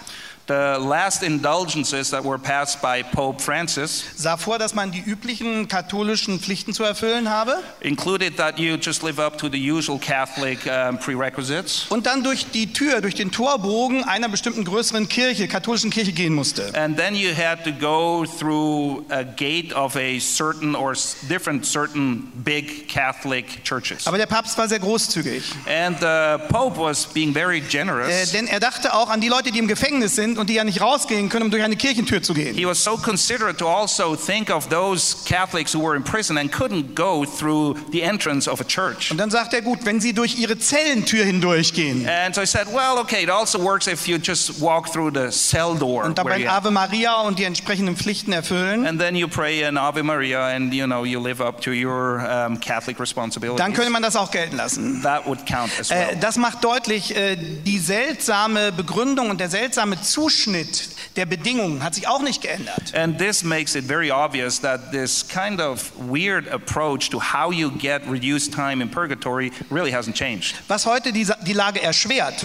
The 0.49 0.77
last 0.79 1.25
indulgences 1.25 2.11
that 2.11 2.25
were 2.25 2.39
passed 2.39 2.81
by 2.81 3.03
Pope 3.03 3.41
Francis 3.41 4.05
sah 4.15 4.37
vor, 4.37 4.61
dass 4.61 4.75
man 4.75 4.93
die 4.93 5.01
üblichen 5.01 5.67
katholischen 5.67 6.39
Pflichten 6.39 6.73
zu 6.73 6.85
erfüllen 6.85 7.29
habe 7.29 7.57
included 7.81 8.37
that 8.37 8.57
you 8.57 8.77
just 8.77 9.03
live 9.03 9.19
up 9.19 9.37
to 9.39 9.49
the 9.49 9.59
usual 9.59 9.99
Catholic 9.99 10.61
um, 10.67 10.99
prerequisites. 10.99 11.87
und 11.89 12.07
dann 12.07 12.23
durch 12.23 12.47
die 12.53 12.73
Tür, 12.73 13.01
durch 13.01 13.17
den 13.17 13.33
Torbogen 13.33 14.05
einer 14.05 14.29
bestimmten 14.29 14.65
größeren 14.65 15.09
Kirche, 15.09 15.49
katholischen 15.49 15.91
Kirche 15.91 16.13
gehen 16.13 16.33
musste. 16.33 16.73
And 16.75 16.97
then 16.97 17.17
you 17.17 17.35
had 17.35 17.65
to 17.65 17.73
go 17.73 18.25
through 18.25 19.05
a 19.11 19.25
gate 19.25 19.75
of 19.75 19.97
a 19.97 20.21
certain 20.21 20.77
or 20.77 20.93
different 21.29 21.67
certain 21.67 22.31
big 22.45 22.87
Catholic 22.89 23.65
churches. 23.65 24.07
Aber 24.07 24.17
der 24.17 24.27
Papst 24.27 24.57
war 24.59 24.69
sehr 24.69 24.79
großzügig, 24.79 25.43
And 25.67 25.99
the 25.99 26.39
Pope 26.53 26.79
was 26.79 27.05
being 27.05 27.33
very 27.33 27.59
äh, 27.59 27.63
generous. 27.69 28.31
denn 28.31 28.47
er 28.47 28.61
dachte 28.61 28.95
auch 28.95 29.11
an 29.11 29.21
die 29.21 29.29
Leute, 29.29 29.51
die 29.51 29.59
im 29.59 29.67
Gefängnis 29.67 30.15
sind 30.15 30.36
und 30.39 30.49
die 30.51 30.55
ja 30.55 30.65
nicht 30.65 30.81
rausgehen 30.81 31.29
können, 31.29 31.45
um 31.47 31.51
durch 31.51 31.63
eine 31.63 31.77
Kirchentür 31.77 32.23
zu 32.23 32.35
gehen. 32.35 32.55
He 32.55 32.67
was 32.67 32.83
so 32.83 32.97
considerate 32.97 33.57
to 33.59 33.69
also 33.69 34.17
think 34.17 34.51
of 34.51 34.69
those 34.69 35.17
Catholics 35.27 35.75
who 35.75 35.83
were 35.83 35.97
in 35.97 36.03
prison 36.03 36.39
and 36.39 36.53
couldn't 36.53 36.95
go 36.95 37.25
through 37.25 37.77
the 37.93 38.03
entrance 38.03 38.49
of 38.51 38.61
a 38.61 38.65
church. 38.65 39.11
Und 39.11 39.19
dann 39.19 39.31
sagt 39.31 39.53
er, 39.55 39.63
gut, 39.63 39.81
wenn 39.85 40.01
sie 40.01 40.13
durch 40.13 40.39
ihre 40.39 40.59
Zellentür 40.59 41.25
hindurchgehen 41.25 42.07
And 42.09 42.35
so 42.35 42.43
I 42.43 42.47
said, 42.47 42.67
well, 42.69 42.99
okay, 42.99 43.23
it 43.23 43.31
also 43.31 43.63
works 43.63 43.87
if 43.87 44.07
you 44.07 44.19
just 44.19 44.61
walk 44.61 44.93
through 44.93 45.11
the 45.15 45.31
cell 45.31 45.75
door. 45.79 46.05
und 46.05 46.19
dabei 46.19 46.49
Ave 46.49 46.71
Maria 46.71 47.21
und 47.23 47.39
die 47.39 47.45
entsprechenden 47.45 47.97
Pflichten 47.97 48.33
erfüllen, 48.33 48.87
and 48.87 49.01
then 49.01 49.15
you 49.17 49.29
pray 49.29 49.65
an 49.65 49.77
Ave 49.79 50.03
Maria 50.03 50.47
and 50.49 50.73
you 50.73 50.87
know 50.87 51.05
you 51.05 51.21
live 51.21 51.41
up 51.41 51.61
to 51.61 51.71
your 51.71 52.21
um, 52.21 52.59
Catholic 52.61 52.99
responsibilities. 53.01 53.59
dann 53.59 53.73
könnte 53.73 53.91
man 53.91 54.03
das 54.03 54.17
auch 54.17 54.31
gelten 54.31 54.57
lassen. 54.57 55.03
that 55.03 55.27
would 55.27 55.47
count 55.47 55.71
as 55.79 55.91
well. 55.91 56.11
Äh, 56.13 56.17
das 56.21 56.37
macht 56.37 56.63
deutlich, 56.65 57.15
äh, 57.17 57.37
die 57.37 57.79
seltsame 57.79 58.73
Begründung 58.73 59.31
und 59.31 59.41
der 59.41 59.49
seltsame 59.51 60.01
Zuschnitt 60.27 60.89
der 61.17 61.25
Bedingungen 61.25 61.83
hat 61.83 61.95
sich 61.95 62.09
auch 62.09 62.21
nicht 62.21 62.43
geändert. 62.43 62.93
and 62.95 63.17
this 63.19 63.45
makes 63.45 63.75
it 63.77 63.85
very 63.85 64.11
obvious 64.11 64.61
that 64.61 64.91
this 64.91 65.27
kind 65.27 65.61
of 65.61 65.93
weird 65.97 66.49
approach 66.49 67.09
to 67.11 67.19
how 67.21 67.51
you 67.53 67.71
get 67.71 68.03
reduced 68.09 68.53
time 68.53 68.83
in 68.83 68.89
purgatory 68.89 69.53
really 69.71 69.93
hasn't 69.93 70.17
changed. 70.17 70.57
Was 70.69 70.85
heute 70.85 71.13
die, 71.13 71.25
die 71.47 71.53
Lage 71.53 71.81
erschwert, 71.81 72.45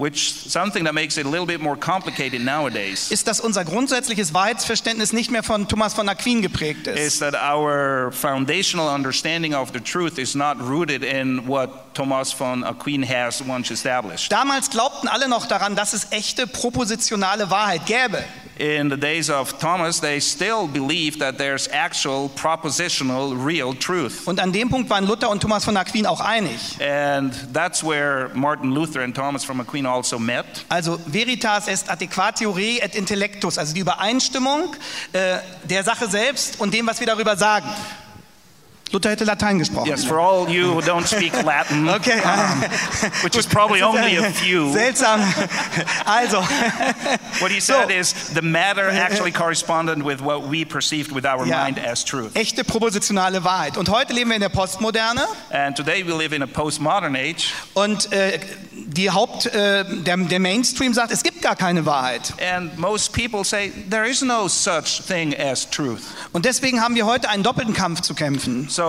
Which 0.00 0.32
something 0.48 0.84
that 0.84 0.94
makes 0.94 1.18
it 1.18 1.26
a 1.26 1.28
little 1.28 1.44
bit 1.44 1.60
more 1.60 1.76
complicated 1.76 2.42
nowadays 2.42 3.10
ist, 3.10 3.26
dass 3.26 3.38
unser 3.38 3.66
grundsätzliches 3.66 4.32
Wahrheitsverständnis 4.32 5.12
nicht 5.12 5.30
mehr 5.30 5.42
von 5.42 5.68
Thomas 5.68 5.92
von 5.92 6.08
Aquin 6.08 6.40
geprägt 6.40 6.86
is 6.86 6.98
ist. 6.98 7.18
that 7.20 7.34
our 7.34 8.10
foundational 8.10 8.88
understanding 8.88 9.52
of 9.54 9.72
the 9.74 9.80
truth 9.80 10.18
is 10.18 10.34
not 10.34 10.58
rooted 10.58 11.02
in 11.04 11.46
what 11.46 11.92
Thomas 11.92 12.32
von 12.32 12.64
Aquin 12.64 13.02
has 13.02 13.42
once 13.46 13.70
established. 13.70 14.32
Damals 14.32 14.70
glaubten 14.70 15.06
alle 15.06 15.28
noch 15.28 15.44
daran, 15.46 15.76
dass 15.76 15.92
es 15.92 16.06
echte 16.12 16.46
propositionale 16.46 17.50
Wahrheit 17.50 17.84
gäbe. 17.84 18.24
In 18.60 18.90
the 18.90 18.96
days 18.98 19.30
of 19.30 19.58
Thomas, 19.58 20.00
they 20.00 20.20
still 20.20 20.68
believe 20.68 21.18
that 21.20 21.38
there's 21.38 21.66
actual 21.72 22.28
propositional 22.28 23.34
real 23.34 23.72
truth. 23.72 24.26
Und 24.26 24.38
an 24.38 24.52
dem 24.52 24.68
Punkt 24.68 24.90
waren 24.90 25.06
Luther 25.06 25.30
und 25.30 25.40
Thomas 25.40 25.64
von 25.64 25.78
Aquin 25.78 26.04
auch 26.04 26.20
einig. 26.20 26.78
And 26.78 27.32
that's 27.54 27.82
where 27.82 28.28
Martin 28.34 28.72
Luther 28.72 29.00
and 29.00 29.14
Thomas 29.14 29.44
from 29.44 29.62
Aquin 29.62 29.86
also 29.86 30.18
met. 30.18 30.44
Also 30.68 30.98
veritas 31.06 31.68
est 31.68 31.88
adequatio 31.88 32.50
re 32.50 32.80
et 32.82 32.94
intellectus, 32.94 33.56
also 33.56 33.72
die 33.72 33.80
Übereinstimmung 33.80 34.76
äh, 35.14 35.38
der 35.64 35.82
Sache 35.82 36.06
selbst 36.06 36.60
und 36.60 36.74
dem, 36.74 36.86
was 36.86 37.00
wir 37.00 37.06
darüber 37.06 37.38
sagen. 37.38 37.66
Luther 38.92 39.10
hätte 39.10 39.24
Latein 39.24 39.58
gesprochen. 39.58 39.88
Yes, 39.88 40.04
for 40.04 40.18
all 40.18 40.48
you 40.48 40.74
who 40.74 40.80
don't 40.80 41.06
speak 41.06 41.32
Latin, 41.44 41.88
Okay. 41.88 42.20
which 43.22 43.36
is 43.36 43.46
probably 43.46 43.82
only 43.82 44.16
a 44.16 44.30
few, 44.30 44.72
Seltsam. 44.72 45.20
Also, 46.06 46.38
what 47.40 47.50
he 47.52 47.60
said 47.60 47.90
is 47.90 48.12
the 48.34 48.42
matter 48.42 48.88
actually 48.90 49.30
corresponded 49.32 50.02
with 50.04 50.20
what 50.20 50.48
we 50.48 50.64
perceived 50.64 51.12
with 51.12 51.24
our 51.24 51.46
Ja. 51.46 51.62
mind 51.64 51.78
as 51.78 52.04
truth. 52.04 52.32
echte 52.34 52.64
propositionale 52.64 53.44
Wahrheit. 53.44 53.76
Und 53.76 53.88
heute 53.90 54.12
leben 54.12 54.30
wir 54.30 54.36
in 54.36 54.42
der 54.42 54.48
Postmoderne 54.48 55.22
And 55.50 55.76
today 55.76 56.04
we 56.04 56.12
live 56.12 56.32
in 56.34 56.42
a 56.42 56.46
postmodern 56.46 57.14
age, 57.14 57.52
und 57.74 58.12
äh, 58.12 58.40
die 58.72 59.10
Haupt, 59.10 59.46
äh, 59.46 59.84
der, 60.02 60.16
der 60.16 60.40
Mainstream 60.40 60.94
sagt, 60.94 61.12
es 61.12 61.22
gibt 61.22 61.42
gar 61.42 61.54
keine 61.54 61.86
Wahrheit. 61.86 62.32
and 62.56 62.76
most 62.78 63.12
people 63.12 63.44
say 63.44 63.70
there 63.88 64.08
is 64.08 64.20
no 64.22 64.48
such 64.48 65.02
thing 65.06 65.32
as 65.38 65.68
truth. 65.70 66.00
Und 66.32 66.44
deswegen 66.44 66.80
haben 66.82 66.94
wir 66.96 67.06
heute 67.06 67.28
einen 67.28 67.42
doppelten 67.44 67.72
Kampf 67.74 68.00
zu 68.00 68.14
kämpfen. 68.14 68.68
So 68.68 68.79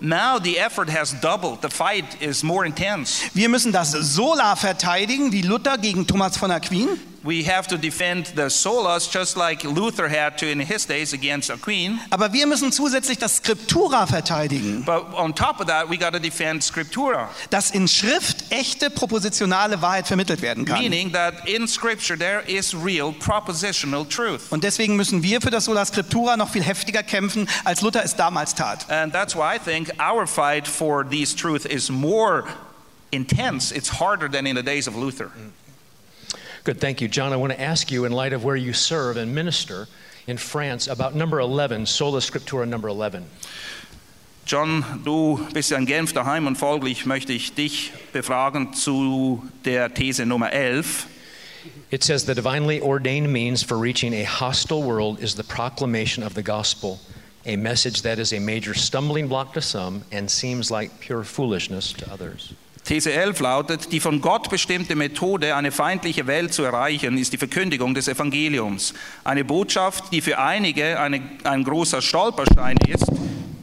now 0.00 0.38
the 0.38 0.58
effort 0.58 0.88
has 0.90 1.14
doubled. 1.20 1.62
The 1.62 1.70
fight 1.70 2.20
is 2.20 2.42
more 2.42 2.66
intense. 2.66 3.22
Wir 3.34 3.48
müssen 3.48 3.72
das 3.72 3.92
Sola 3.92 4.56
verteidigen, 4.56 5.32
wie 5.32 5.42
Luther 5.42 5.78
gegen 5.78 6.06
Thomas 6.06 6.36
von 6.36 6.50
Aquin. 6.50 6.88
We 7.26 7.44
have 7.44 7.66
to 7.68 7.76
defend 7.76 8.26
the 8.36 8.48
solas 8.48 9.10
just 9.12 9.36
like 9.36 9.64
Luther 9.64 10.08
had 10.08 10.38
to 10.38 10.46
in 10.46 10.60
his 10.60 10.86
days 10.86 11.12
against 11.12 11.50
Aquin. 11.50 11.98
Aber 12.10 12.32
wir 12.32 12.46
müssen 12.46 12.70
zusätzlich 12.70 13.18
das 13.18 13.38
Scriptura 13.38 14.06
verteidigen, 14.06 14.84
But 14.84 15.12
on 15.12 15.34
top 15.34 15.58
of 15.60 15.66
that, 15.66 15.90
we 15.90 15.96
got 15.98 16.12
to 16.12 16.20
defend 16.20 16.62
Scriptura, 16.62 17.28
dass 17.50 17.72
in 17.72 17.88
Schrift 17.88 18.44
echte 18.50 18.90
propositionale 18.90 19.82
Wahrheit 19.82 20.06
vermittelt 20.06 20.40
werden 20.40 20.64
kann. 20.64 20.78
meaning 20.78 21.10
that 21.12 21.48
in 21.48 21.66
Scripture 21.66 22.16
there 22.16 22.42
is 22.46 22.72
real 22.74 23.12
propositional 23.12 24.04
truth. 24.06 24.42
Und 24.50 24.62
deswegen 24.62 24.94
müssen 24.94 25.24
wir 25.24 25.40
für 25.40 25.50
das 25.50 25.64
Sola 25.64 25.84
Scriptura 25.84 26.36
noch 26.36 26.50
viel 26.50 26.62
heftiger 26.62 27.02
kämpfen, 27.02 27.48
als 27.64 27.80
Luther 27.82 28.04
es 28.04 28.14
damals 28.14 28.54
tat. 28.54 28.88
And 28.88 29.12
that's 29.12 29.34
why 29.34 29.56
I 29.56 29.58
think 29.58 29.90
our 30.00 30.28
fight 30.28 30.68
for 30.68 31.04
these 31.04 31.34
truth 31.34 31.66
is 31.66 31.90
more 31.90 32.44
intense. 33.10 33.72
It's 33.74 34.00
harder 34.00 34.28
than 34.30 34.46
in 34.46 34.54
the 34.54 34.62
days 34.62 34.86
of 34.86 34.94
Luther. 34.94 35.26
Mm. 35.26 35.65
Good, 36.66 36.80
thank 36.80 37.00
you. 37.00 37.06
John, 37.06 37.32
I 37.32 37.36
want 37.36 37.52
to 37.52 37.60
ask 37.60 37.92
you, 37.92 38.06
in 38.06 38.10
light 38.10 38.32
of 38.32 38.42
where 38.42 38.56
you 38.56 38.72
serve 38.72 39.18
and 39.18 39.32
minister 39.32 39.86
in 40.26 40.36
France, 40.36 40.88
about 40.88 41.14
number 41.14 41.38
11, 41.38 41.86
Sola 41.86 42.18
Scriptura 42.18 42.66
number 42.66 42.88
11. 42.88 43.24
John, 44.46 45.00
du 45.04 45.46
bist 45.52 45.70
ja 45.70 45.78
in 45.78 45.84
Genf 45.84 46.12
daheim 46.12 46.48
und 46.48 46.56
folglich 46.56 47.06
möchte 47.06 47.32
ich 47.32 47.54
dich 47.54 47.92
befragen 48.12 48.74
zu 48.74 49.48
der 49.64 49.94
These 49.94 50.26
Nummer 50.26 50.50
11. 50.50 51.06
It 51.92 52.02
says 52.02 52.26
the 52.26 52.34
divinely 52.34 52.80
ordained 52.80 53.32
means 53.32 53.62
for 53.62 53.78
reaching 53.78 54.12
a 54.12 54.24
hostile 54.24 54.82
world 54.82 55.20
is 55.20 55.36
the 55.36 55.44
proclamation 55.44 56.24
of 56.24 56.34
the 56.34 56.42
gospel, 56.42 56.98
a 57.44 57.54
message 57.54 58.02
that 58.02 58.18
is 58.18 58.32
a 58.32 58.40
major 58.40 58.74
stumbling 58.74 59.28
block 59.28 59.52
to 59.52 59.60
some 59.60 60.02
and 60.10 60.28
seems 60.28 60.68
like 60.72 60.98
pure 60.98 61.22
foolishness 61.22 61.92
to 61.92 62.10
others. 62.10 62.54
These 62.86 63.12
11 63.12 63.40
lautet, 63.40 63.90
die 63.90 63.98
von 63.98 64.20
Gott 64.20 64.48
bestimmte 64.48 64.94
Methode, 64.94 65.56
eine 65.56 65.72
feindliche 65.72 66.28
Welt 66.28 66.54
zu 66.54 66.62
erreichen, 66.62 67.18
ist 67.18 67.32
die 67.32 67.36
Verkündigung 67.36 67.94
des 67.94 68.06
Evangeliums. 68.06 68.94
Eine 69.24 69.44
Botschaft, 69.44 70.12
die 70.12 70.20
für 70.20 70.38
einige 70.38 71.00
eine, 71.00 71.20
ein 71.42 71.64
großer 71.64 72.00
Stolperstein 72.00 72.76
ist, 72.86 73.06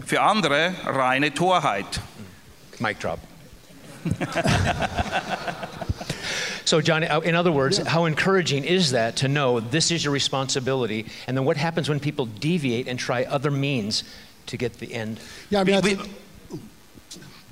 für 0.05 0.21
andere 0.21 0.73
reine 0.83 1.33
Torheit. 1.33 2.01
Mic 2.79 2.99
drop. 2.99 3.19
so, 6.65 6.81
John, 6.81 7.03
uh, 7.03 7.21
in 7.21 7.35
other 7.35 7.53
words, 7.53 7.77
how 7.93 8.05
encouraging 8.05 8.65
is 8.65 8.91
that 8.91 9.15
to 9.15 9.29
know 9.29 9.61
this 9.61 9.89
is 9.89 10.03
your 10.03 10.13
responsibility? 10.13 11.05
And 11.27 11.37
then 11.37 11.45
what 11.45 11.55
happens 11.55 11.87
when 11.87 12.01
people 12.01 12.25
deviate 12.25 12.89
and 12.89 12.99
try 12.99 13.23
other 13.23 13.51
means 13.51 14.03
to 14.47 14.57
get 14.57 14.79
the 14.79 14.93
end? 14.93 15.21
Yeah, 15.49 15.61
I 15.61 15.63
mean, 15.63 15.81
Wie, 15.81 15.93
that's, 15.93 16.09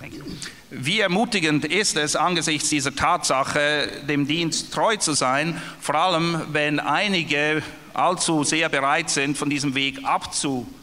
wie, 0.01 0.51
wie 0.71 1.01
ermutigend 1.01 1.65
ist 1.65 1.97
es 1.97 2.15
angesichts 2.15 2.69
dieser 2.69 2.95
Tatsache, 2.95 3.89
dem 4.07 4.25
Dienst 4.25 4.73
treu 4.73 4.95
zu 4.95 5.13
sein, 5.13 5.61
vor 5.81 5.95
allem 5.95 6.41
wenn 6.53 6.79
einige 6.79 7.61
allzu 7.93 8.45
sehr 8.45 8.69
bereit 8.69 9.09
sind, 9.09 9.37
von 9.37 9.49
diesem 9.49 9.75
Weg 9.75 10.03
abzu, 10.05 10.65
Ja. 10.65 10.80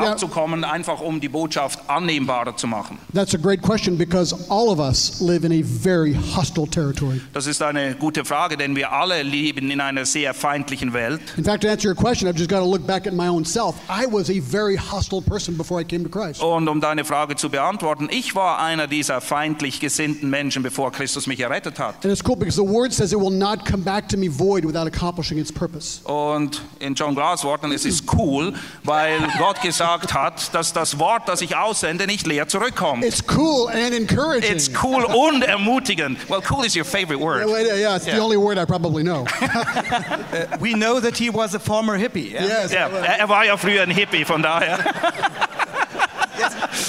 Abzukommen, 0.00 0.64
einfach 0.64 1.00
um 1.00 1.20
die 1.20 1.28
Botschaft 1.28 1.78
annehmbarer 1.88 2.56
zu 2.56 2.66
machen. 2.66 2.98
that's 3.14 3.34
a 3.34 3.38
great 3.38 3.62
question 3.62 3.96
because 3.96 4.34
all 4.48 4.70
of 4.70 4.78
us 4.80 5.20
live 5.20 5.44
in 5.44 5.52
a 5.52 5.62
very 5.62 6.14
hostile 6.14 6.66
territory. 6.66 7.20
Das 7.32 7.46
ist 7.46 7.62
eine 7.62 7.94
gute 7.94 8.24
Frage, 8.24 8.56
denn 8.56 8.76
wir 8.76 8.92
alle 8.92 9.22
leben 9.22 9.70
in 9.70 9.80
einer 9.80 10.04
sehr 10.04 10.34
feindlichen 10.34 10.92
Welt. 10.92 11.20
In 11.36 11.44
fact, 11.44 11.62
to 11.62 11.68
answer 11.68 11.88
your 11.88 11.96
question, 11.96 12.28
I've 12.28 12.36
just 12.36 12.50
got 12.50 12.60
to 12.60 12.64
look 12.64 12.86
back 12.86 13.06
at 13.06 13.12
my 13.12 13.28
own 13.28 13.44
self. 13.44 13.74
I 13.88 14.06
was 14.06 14.30
a 14.30 14.40
very 14.40 14.76
hostile 14.76 15.22
person 15.22 15.56
before 15.56 15.80
I 15.80 15.84
came 15.84 16.02
to 16.04 16.10
Christ. 16.10 16.42
Und 16.42 16.68
um 16.68 16.80
deine 16.80 17.04
Frage 17.04 17.36
zu 17.36 17.50
beantworten, 17.50 18.08
ich 18.10 18.34
war 18.34 18.58
einer 18.58 18.86
dieser 18.86 19.20
feindlich 19.20 19.80
gesinnten 19.80 20.30
Menschen, 20.30 20.62
bevor 20.62 20.92
Christus 20.92 21.26
mich 21.26 21.40
errettet 21.40 21.78
hat. 21.78 22.04
And 22.04 22.12
it's 22.12 22.22
cool 22.26 22.36
because 22.36 22.56
the 22.56 22.66
word 22.66 22.92
says 22.92 23.12
it 23.12 23.18
will 23.18 23.30
not 23.30 23.64
come 23.64 23.82
back 23.82 24.08
to 24.08 24.16
me 24.16 24.28
void 24.28 24.64
without 24.64 24.86
accomplishing 24.86 25.38
its 25.38 25.52
purpose. 25.52 26.00
Und 26.04 26.62
in 26.78 26.94
John 26.94 27.14
Glass 27.14 27.44
Worten, 27.44 27.72
es 27.72 27.84
ist 27.84 28.04
cool, 28.14 28.52
weil 28.84 29.18
Gott 29.38 29.60
gesagt 29.60 29.89
hat, 30.14 30.54
dass 30.54 30.72
das 30.72 30.98
Wort, 30.98 31.28
das 31.28 31.40
ich 31.40 31.56
aussende, 31.56 32.06
nicht 32.06 32.26
leer 32.26 32.46
zurückkommt. 32.48 33.04
It's 33.04 33.22
cool 33.36 33.68
and 33.68 33.92
encouraging. 33.94 34.52
It's 34.52 34.70
cool 34.82 35.04
und 35.04 35.42
ermutigend. 35.42 36.18
Well, 36.28 36.42
cool 36.48 36.64
is 36.64 36.74
your 36.76 36.84
favorite 36.84 37.18
Yeah, 37.20 37.24
word. 37.26 37.46
well, 37.46 37.64
yeah, 37.78 37.96
it's 37.96 38.04
the 38.04 38.12
Yeah. 38.12 38.22
only 38.24 38.36
word 38.36 38.58
I 38.58 38.64
probably 38.64 39.02
know. 39.02 39.24
We 40.60 40.72
know 40.74 41.00
that 41.00 41.16
he 41.18 41.30
was 41.30 41.54
a 41.54 41.58
former 41.60 41.98
hippie. 41.98 42.32
yeah? 42.32 42.44
yes. 42.46 42.72
Ja, 42.72 42.88
er 42.88 43.18
er 43.20 43.28
war 43.28 43.44
ja 43.44 43.56
früher 43.56 43.82
ein 43.82 43.90
Hippie, 43.90 44.24
von 44.24 44.42
daher. 44.42 44.78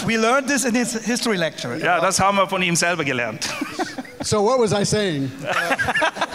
We 0.05 0.17
learned 0.17 0.47
this 0.47 0.63
in 0.65 0.73
his 0.75 0.93
history 0.93 1.37
lecture. 1.37 1.77
Ja, 1.77 1.99
das 1.99 2.19
haben 2.19 2.37
wir 2.37 2.47
von 2.47 2.61
ihm 2.61 2.75
selber 2.75 3.03
gelernt. 3.03 3.47
So 4.23 4.41
what 4.43 4.59
was 4.59 4.71
I 4.71 4.83
saying? 4.85 5.31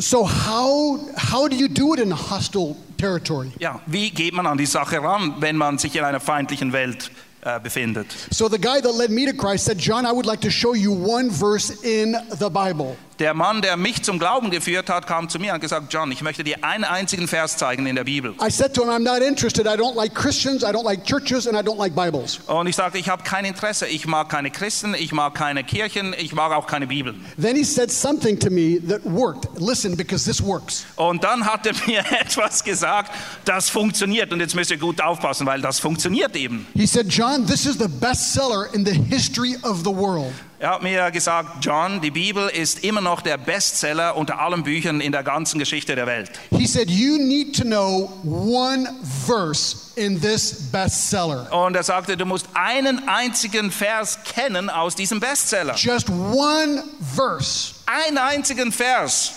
so 0.00 0.24
how 0.24 0.98
how 1.16 1.48
do 1.48 1.56
you 1.56 1.68
do 1.68 1.94
it 1.94 2.00
in 2.00 2.12
a 2.12 2.16
hostile 2.16 2.76
territory? 2.96 3.52
Ja, 3.58 3.80
wie 3.86 4.10
geht 4.10 4.34
man 4.34 4.46
an 4.46 4.58
die 4.58 4.66
Sache 4.66 5.02
ran, 5.02 5.34
wenn 5.40 5.56
man 5.56 5.78
sich 5.78 5.96
in 5.96 6.04
einer 6.04 6.20
feindlichen 6.20 6.72
Welt 6.72 7.10
äh, 7.42 7.60
befindet? 7.60 8.06
So 8.30 8.48
the 8.48 8.58
guy 8.58 8.80
that 8.80 8.94
led 8.94 9.10
me 9.10 9.26
to 9.26 9.32
Christ 9.32 9.64
said, 9.64 9.78
"John, 9.78 10.04
I 10.04 10.12
would 10.12 10.26
like 10.26 10.40
to 10.42 10.50
show 10.50 10.74
you 10.74 10.92
one 10.92 11.30
verse 11.30 11.70
in 11.82 12.16
the 12.38 12.50
Bible." 12.50 12.96
Der 13.18 13.34
Mann, 13.34 13.62
der 13.62 13.76
mich 13.76 14.04
zum 14.04 14.20
Glauben 14.20 14.50
geführt 14.50 14.88
hat, 14.88 15.08
kam 15.08 15.28
zu 15.28 15.40
mir 15.40 15.48
und 15.48 15.54
hat 15.54 15.60
gesagt, 15.60 15.92
John, 15.92 16.12
ich 16.12 16.22
möchte 16.22 16.44
dir 16.44 16.62
einen 16.62 16.84
einzigen 16.84 17.26
Vers 17.26 17.56
zeigen 17.56 17.84
in 17.86 17.96
der 17.96 18.04
Bibel. 18.04 18.34
I 18.40 18.48
said 18.48 18.72
to 18.74 18.82
him, 18.82 18.90
"I'm 18.90 19.02
not 19.02 19.26
interested. 19.26 19.66
I 19.66 19.70
don't 19.70 19.96
like 19.96 20.14
Christians. 20.14 20.62
I 20.62 20.66
don't 20.66 20.84
like 20.84 21.04
churches, 21.04 21.48
and 21.48 21.56
I 21.56 21.60
don't 21.60 21.78
like 21.78 21.96
Bibles." 21.96 22.38
Und 22.46 22.68
ich 22.68 22.76
sagte, 22.76 22.98
ich 22.98 23.08
habe 23.08 23.24
kein 23.24 23.44
Interesse. 23.44 23.88
Ich 23.88 24.06
mag 24.06 24.28
keine 24.28 24.52
Christen, 24.52 24.94
ich 24.94 25.10
mag 25.12 25.34
keine 25.34 25.64
Kirchen, 25.64 26.14
ich 26.16 26.32
mag 26.32 26.52
auch 26.52 26.68
keine 26.68 26.86
Bibel. 26.86 27.14
Then 27.40 27.56
he 27.56 27.64
said 27.64 27.90
something 27.90 28.38
to 28.38 28.50
me 28.50 28.78
that 28.88 29.00
worked. 29.04 29.48
Listen, 29.58 29.96
because 29.96 30.24
this 30.24 30.40
works. 30.40 30.86
Und 30.94 31.24
dann 31.24 31.44
hat 31.44 31.66
er 31.66 31.74
mir 31.86 32.04
etwas 32.20 32.62
gesagt, 32.62 33.10
das 33.44 33.68
funktioniert. 33.68 34.32
Und 34.32 34.38
jetzt 34.38 34.54
müsst 34.54 34.70
ihr 34.70 34.78
gut 34.78 35.00
aufpassen, 35.00 35.44
weil 35.44 35.60
das 35.60 35.80
funktioniert 35.80 36.36
eben. 36.36 36.68
He 36.74 36.86
said, 36.86 37.12
"John, 37.12 37.44
this 37.44 37.66
is 37.66 37.78
the 37.78 37.88
bestseller 37.88 38.72
in 38.72 38.86
the 38.86 38.92
history 38.92 39.56
of 39.64 39.78
the 39.78 39.94
world." 39.94 40.32
Er 40.60 40.70
hat 40.70 40.82
mir 40.82 41.12
gesagt, 41.12 41.64
John, 41.64 42.00
die 42.00 42.10
Bibel 42.10 42.48
ist 42.48 42.82
immer 42.82 43.00
noch 43.00 43.20
der 43.20 43.38
Bestseller 43.38 44.16
unter 44.16 44.40
allen 44.40 44.64
Büchern 44.64 45.00
in 45.00 45.12
der 45.12 45.22
ganzen 45.22 45.60
Geschichte 45.60 45.94
der 45.94 46.06
Welt. 46.06 46.32
He 46.50 46.66
said, 46.66 46.90
You 46.90 47.16
need 47.16 47.54
to 47.56 47.62
know 47.62 48.10
one 48.24 48.92
verse 49.24 49.92
in 49.94 50.20
this 50.20 50.70
bestseller. 50.72 51.52
Und 51.52 51.76
er 51.76 51.84
sagte, 51.84 52.16
du 52.16 52.24
musst 52.26 52.48
einen 52.54 53.08
einzigen 53.08 53.70
Vers 53.70 54.18
kennen 54.24 54.68
aus 54.68 54.96
diesem 54.96 55.20
Bestseller. 55.20 55.76
Just 55.76 56.10
one 56.10 56.82
verse. 57.14 57.74
Einen 57.86 58.18
einzigen 58.18 58.72
Vers. 58.72 59.32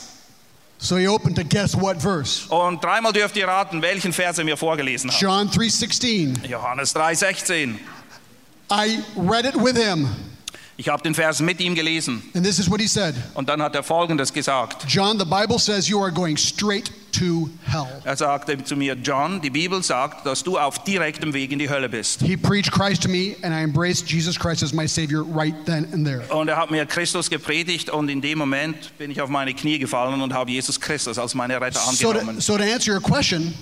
So 0.79 0.97
he 0.97 1.07
opened 1.07 1.35
to 1.35 1.43
guess 1.43 1.79
what 1.79 2.01
verse? 2.01 2.49
Und 2.49 2.83
dreimal 2.83 3.13
dürft 3.13 3.37
ihr 3.37 3.47
raten, 3.47 3.83
welchen 3.83 4.11
Vers 4.11 4.39
er 4.39 4.43
mir 4.43 4.57
vorgelesen 4.57 5.11
hat. 5.11 5.21
John 5.21 5.47
3:16. 5.51 6.47
Johannes 6.47 6.95
3,16. 6.95 7.75
I 8.71 9.03
read 9.15 9.45
it 9.45 9.55
with 9.55 9.77
him, 9.77 10.09
Ich 10.77 10.89
habe 10.89 11.03
den 11.03 11.13
Vers 11.13 11.39
mit 11.41 11.59
ihm 11.59 11.75
gelesen. 11.75 12.23
and 12.33 12.43
this 12.45 12.57
is 12.57 12.69
what 12.69 12.79
he 12.81 12.87
said. 12.87 13.13
Und 13.35 13.49
dann 13.49 13.61
hat 13.61 13.75
er 13.75 13.83
Folgendes 13.83 14.33
gesagt. 14.33 14.85
John, 14.87 15.19
the 15.19 15.25
Bible 15.25 15.59
says 15.59 15.87
you 15.87 16.01
are 16.01 16.11
going 16.11 16.37
straight 16.37 16.91
to 17.11 17.49
hell. 17.65 17.87
Er 18.05 18.15
sagte 18.15 18.63
zu 18.63 18.75
mir, 18.75 18.95
John, 18.95 19.41
die 19.41 19.49
Bibel 19.49 19.83
sagt, 19.83 20.25
dass 20.25 20.43
du 20.43 20.57
auf 20.57 20.83
direktem 20.85 21.33
Weg 21.33 21.51
in 21.51 21.59
die 21.59 21.69
Hölle 21.69 21.89
bist. 21.89 22.21
He 22.21 22.37
preached 22.37 22.71
Christ 22.71 23.03
to 23.03 23.09
me, 23.09 23.35
and 23.43 23.53
I 23.53 23.61
embraced 23.63 24.09
Jesus 24.09 24.39
Christ 24.39 24.63
as 24.63 24.73
my 24.73 24.87
Savior 24.87 25.23
right 25.23 25.53
then 25.65 25.87
and 25.93 26.05
there. 26.05 26.21
Und 26.33 26.47
er 26.47 26.55
hat 26.57 26.71
mir 26.71 26.85
Christus 26.85 27.29
gepredigt 27.29 27.89
und 27.89 28.09
in 28.09 28.21
dem 28.21 28.37
Moment 28.39 28.97
bin 28.97 29.11
ich 29.11 29.21
auf 29.21 29.29
meine 29.29 29.53
Knie 29.53 29.77
gefallen 29.77 30.21
und 30.21 30.33
habe 30.33 30.51
Jesus 30.51 30.79
Christus 30.79 31.19
als 31.19 31.35
meine 31.35 31.59
Retter 31.61 31.79
So 31.79 32.11
to, 32.13 32.19
angenommen. 32.19 32.41
so 32.41 32.57
to 32.57 32.63
answer 32.63 32.93
your 32.93 33.01
question, 33.01 33.53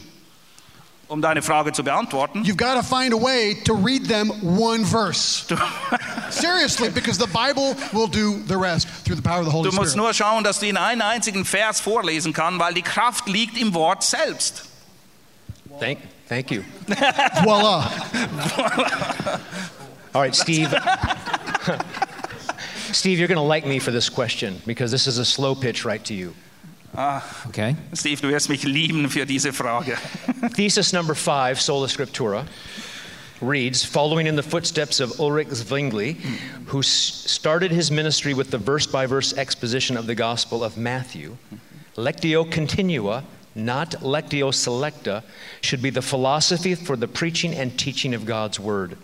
Um 1.10 1.22
deine 1.24 1.42
Frage 1.42 1.74
zu 1.74 1.84
beantworten, 1.84 2.44
you've 2.46 2.56
got 2.56 2.76
to 2.76 2.84
find 2.84 3.14
a 3.14 3.18
way 3.18 3.56
to 3.66 3.74
read 3.74 4.06
them 4.06 4.30
one 4.44 4.86
verse. 4.86 5.44
Seriously, 6.30 6.90
because 6.90 7.18
the 7.18 7.26
Bible 7.28 7.76
will 7.94 8.06
do 8.08 8.38
the 8.46 8.56
rest 8.56 8.88
through 9.04 9.16
the 9.16 9.22
power 9.24 9.40
of 9.40 9.46
the 9.46 9.52
Holy 9.52 9.72
du 9.72 9.76
musst 9.76 9.94
Spirit. 9.94 10.06
nur 10.06 10.14
schauen, 10.14 10.44
dass 10.44 10.60
du 10.60 10.68
ihn 10.68 10.78
einen 10.78 11.02
einzigen 11.02 11.46
Vers 11.46 11.80
vorlesen 11.82 12.32
kannst, 12.32 12.60
weil 12.60 12.76
die 12.76 12.84
Kraft 12.84 13.28
liegt 13.28 13.58
im 13.58 13.74
Wort 13.74 14.04
selbst. 14.04 14.66
Thank, 15.80 15.98
thank 16.28 16.52
you. 16.52 16.62
Voila. 17.44 17.90
All 20.14 20.22
right, 20.22 20.36
Steve. 20.36 20.70
Steve, 22.92 23.18
you're 23.18 23.28
going 23.28 23.38
to 23.38 23.42
like 23.42 23.66
me 23.66 23.80
for 23.80 23.90
this 23.92 24.10
question 24.10 24.62
because 24.68 24.92
this 24.92 25.08
is 25.08 25.18
a 25.18 25.26
slow 25.26 25.56
pitch 25.56 25.86
right 25.86 26.04
to 26.06 26.14
you. 26.14 26.36
Ah, 26.96 27.24
okay. 27.48 27.76
Steve, 27.94 28.20
du 28.22 28.30
wirst 28.30 28.50
mich 28.50 28.64
lieben 28.64 29.10
für 29.10 29.26
diese 29.26 29.54
Frage. 29.54 29.98
Thesis 30.56 30.92
number 30.92 31.16
five, 31.16 31.62
Sola 31.62 31.88
Scriptura, 31.88 32.46
reads 33.42 33.86
Following 33.86 34.28
in 34.28 34.36
the 34.36 34.44
footsteps 34.44 35.00
of 35.00 35.20
Ulrich 35.20 35.50
Zwingli, 35.50 36.18
who 36.68 36.82
started 36.82 37.72
his 37.72 37.92
ministry 37.92 38.34
with 38.34 38.52
the 38.52 38.58
verse 38.58 38.88
by 38.88 39.06
verse 39.06 39.34
exposition 39.38 39.98
of 39.98 40.08
the 40.08 40.16
Gospel 40.16 40.64
of 40.64 40.78
Matthew, 40.78 41.38
Lectio 41.96 42.50
Continua, 42.50 43.24
not 43.56 43.92
Lectio 44.02 44.52
Selecta, 44.52 45.24
should 45.62 45.82
be 45.82 45.90
the 45.90 46.02
philosophy 46.02 46.76
for 46.76 46.96
the 46.96 47.08
preaching 47.08 47.54
and 47.54 47.78
teaching 47.78 48.14
of 48.14 48.26
God's 48.26 48.60
Word. 48.60 48.98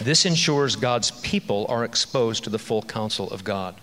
This 0.00 0.26
ensures 0.26 0.76
God's 0.76 1.10
people 1.10 1.66
are 1.68 1.84
exposed 1.84 2.44
to 2.44 2.50
the 2.50 2.58
full 2.58 2.82
counsel 2.82 3.30
of 3.30 3.44
God. 3.44 3.74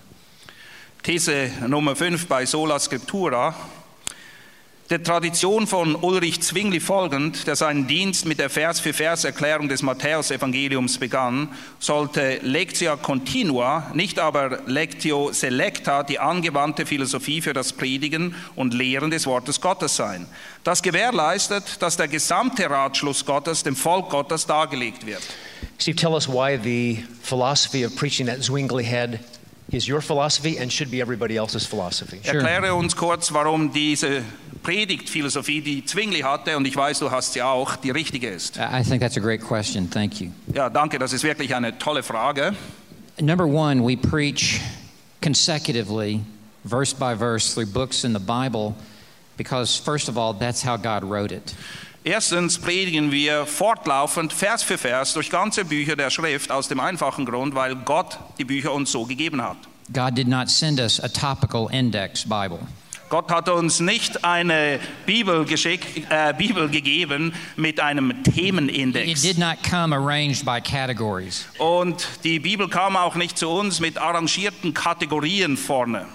These 1.06 1.52
Nummer 1.68 1.96
5 1.96 2.26
bei 2.26 2.48
Sola 2.48 2.80
Scriptura. 2.80 3.54
Der 4.89 5.04
Tradition 5.04 5.68
von 5.68 5.96
Ulrich 5.96 6.41
Zwingli 6.41 6.80
folgend, 6.80 7.46
der 7.46 7.56
seinen 7.56 7.86
Dienst 7.86 8.26
mit 8.26 8.39
der 8.39 8.50
Vers-für-Vers-Erklärung 8.50 9.70
des 9.70 9.84
Matthäus-Evangeliums 9.84 10.98
begann, 10.98 11.50
sollte 11.78 12.39
Lectio 12.41 12.98
Continua, 12.98 13.91
nicht 13.94 14.18
aber 14.18 14.62
Lectio 14.65 15.32
Selecta, 15.32 16.02
die 16.02 16.18
angewandte 16.18 16.88
Philosophie 16.88 17.39
für 17.39 17.54
das 17.54 17.74
Predigen 17.74 18.34
und 18.56 18.74
Lehren 18.74 19.12
des 19.12 19.28
Wortes 19.28 19.62
Gottes 19.62 19.96
sein. 19.96 20.26
Das 20.63 20.82
gewährleistet, 20.82 21.84
dass 21.84 21.98
der 21.98 22.08
gesamte 22.08 22.68
Ratschluss 22.68 23.28
Gottes 23.28 23.62
dem 23.62 23.76
Volk 23.76 24.10
Gottes 24.10 24.48
dargelegt 24.48 25.06
wird. 25.06 25.22
Steve, 25.78 25.96
tell 25.96 26.13
us 26.13 26.28
why 26.28 26.58
the 26.58 27.04
philosophy 27.22 27.86
of 27.86 27.96
preaching 27.96 28.26
that 28.26 28.41
Zwingli 28.41 28.84
had 28.84 29.20
is 29.71 29.88
your 29.88 30.01
philosophy 30.01 30.58
and 30.60 30.71
should 30.71 30.91
be 30.91 31.01
everybody 31.01 31.38
else's 31.38 31.65
philosophy. 31.65 32.19
Sure. 32.23 32.41
Erkläre 32.41 32.75
uns 32.75 32.95
kurz, 32.95 33.32
warum 33.34 33.71
diese 33.73 34.23
Predigtphilosophie, 34.63 35.62
die 35.62 35.86
Zwingli 35.86 36.21
hatte, 36.21 36.58
und 36.58 36.65
ich 36.67 36.75
weiß, 36.75 36.99
du 36.99 37.12
hast 37.12 37.34
sie 37.34 37.41
auch, 37.41 37.75
die 37.75 37.91
richtige 37.91 38.30
ist. 38.30 38.58
I 38.58 38.82
I 38.82 38.84
think 38.84 39.01
that's 39.01 39.17
a 39.17 39.21
great 39.21 39.41
question. 39.41 39.89
Thank 39.89 40.21
you. 40.21 40.32
Ja, 40.54 40.69
danke, 40.69 40.97
das 40.97 41.13
ist 41.13 41.23
wirklich 41.23 41.54
eine 41.56 41.78
tolle 41.78 42.04
Frage. 42.04 42.56
Number 43.19 43.45
one, 43.45 43.82
we 43.84 43.95
preach 43.95 44.60
consecutively, 45.21 46.21
verse 46.63 46.93
by 46.93 47.15
verse, 47.15 47.54
through 47.54 47.71
books 47.71 48.04
in 48.04 48.13
the 48.13 48.19
Bible, 48.19 48.75
because, 49.38 49.78
first 49.78 50.10
of 50.10 50.17
all, 50.17 50.34
that's 50.34 50.63
how 50.63 50.78
God 50.78 51.04
wrote 51.04 51.32
it. 51.32 51.54
Erstens 52.08 52.60
predigen 52.60 53.12
wir 53.12 53.48
fortlaufend 53.48 54.32
Vers 54.32 54.62
für 54.62 54.78
Vers 54.78 55.13
durch 55.13 55.32
ganze 55.32 55.65
Bücher 55.65 55.96
der 55.96 56.12
Schrift 56.12 56.52
aus 56.52 56.68
dem 56.68 56.80
einfachen 56.80 57.26
Grund, 57.26 57.56
weil 57.56 57.76
Gott 57.78 58.20
die 58.38 58.46
Bücher 58.46 58.74
uns 58.74 58.91
so 58.91 59.06
gegeben 59.06 59.41
hat. 59.41 59.58
God 59.91 60.15
did 60.15 60.28
not 60.28 60.48
send 60.48 60.80
us 60.80 61.00
a 61.00 61.08
topical 61.08 61.68
index 61.72 62.24
Bible. 62.24 62.60
Gott 63.10 63.32
hat 63.32 63.50
uns 63.50 63.80
nicht 63.80 64.24
eine 64.24 64.80
Bibel, 65.08 65.46
geschickt, 65.46 65.86
äh, 66.12 66.32
Bibel 66.36 66.70
gegeben 66.70 67.34
mit 67.56 67.80
einem 67.80 68.12
It 68.12 68.36
Themenindex. 68.36 69.24
did 69.24 69.39
not 69.39 69.58
come 69.68 69.96
arranged 69.96 70.46
by 70.46 70.62
categories. 70.62 71.48
Und 71.58 72.08
die 72.24 72.39
Bibel 72.39 72.68
kam 72.70 72.96
auch 72.96 73.15
nicht 73.15 73.38
zu 73.39 73.50
uns 73.50 73.80
mit 73.80 73.98
arrangierten 73.98 74.76
Kategorien 74.76 75.58
vorne. 75.58 76.06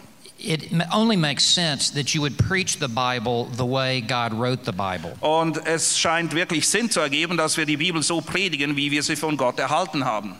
It 0.43 0.73
only 0.91 1.17
makes 1.17 1.45
sense 1.45 1.93
that 1.93 2.15
you 2.15 2.23
would 2.23 2.39
preach 2.39 2.79
the 2.79 2.89
Bible 2.89 3.49
the 3.57 3.67
way 3.67 4.01
God 4.01 4.33
wrote 4.33 4.65
the 4.65 4.73
Bible. 4.73 5.13
Und 5.21 5.59
es 5.67 5.99
scheint 5.99 6.35
wirklich 6.35 6.67
Sinn 6.67 6.91
zu 6.91 7.01
ergeben, 7.01 7.37
dass 7.37 7.59
wir 7.59 7.67
die 7.67 7.77
Bibel 7.77 8.03
so 8.03 8.23
predigen, 8.23 8.75
wie 8.75 8.91
wir 8.91 9.03
sie 9.03 9.17
von 9.17 9.37
Gott 9.37 9.59
erhalten 9.59 10.05
haben. 10.05 10.37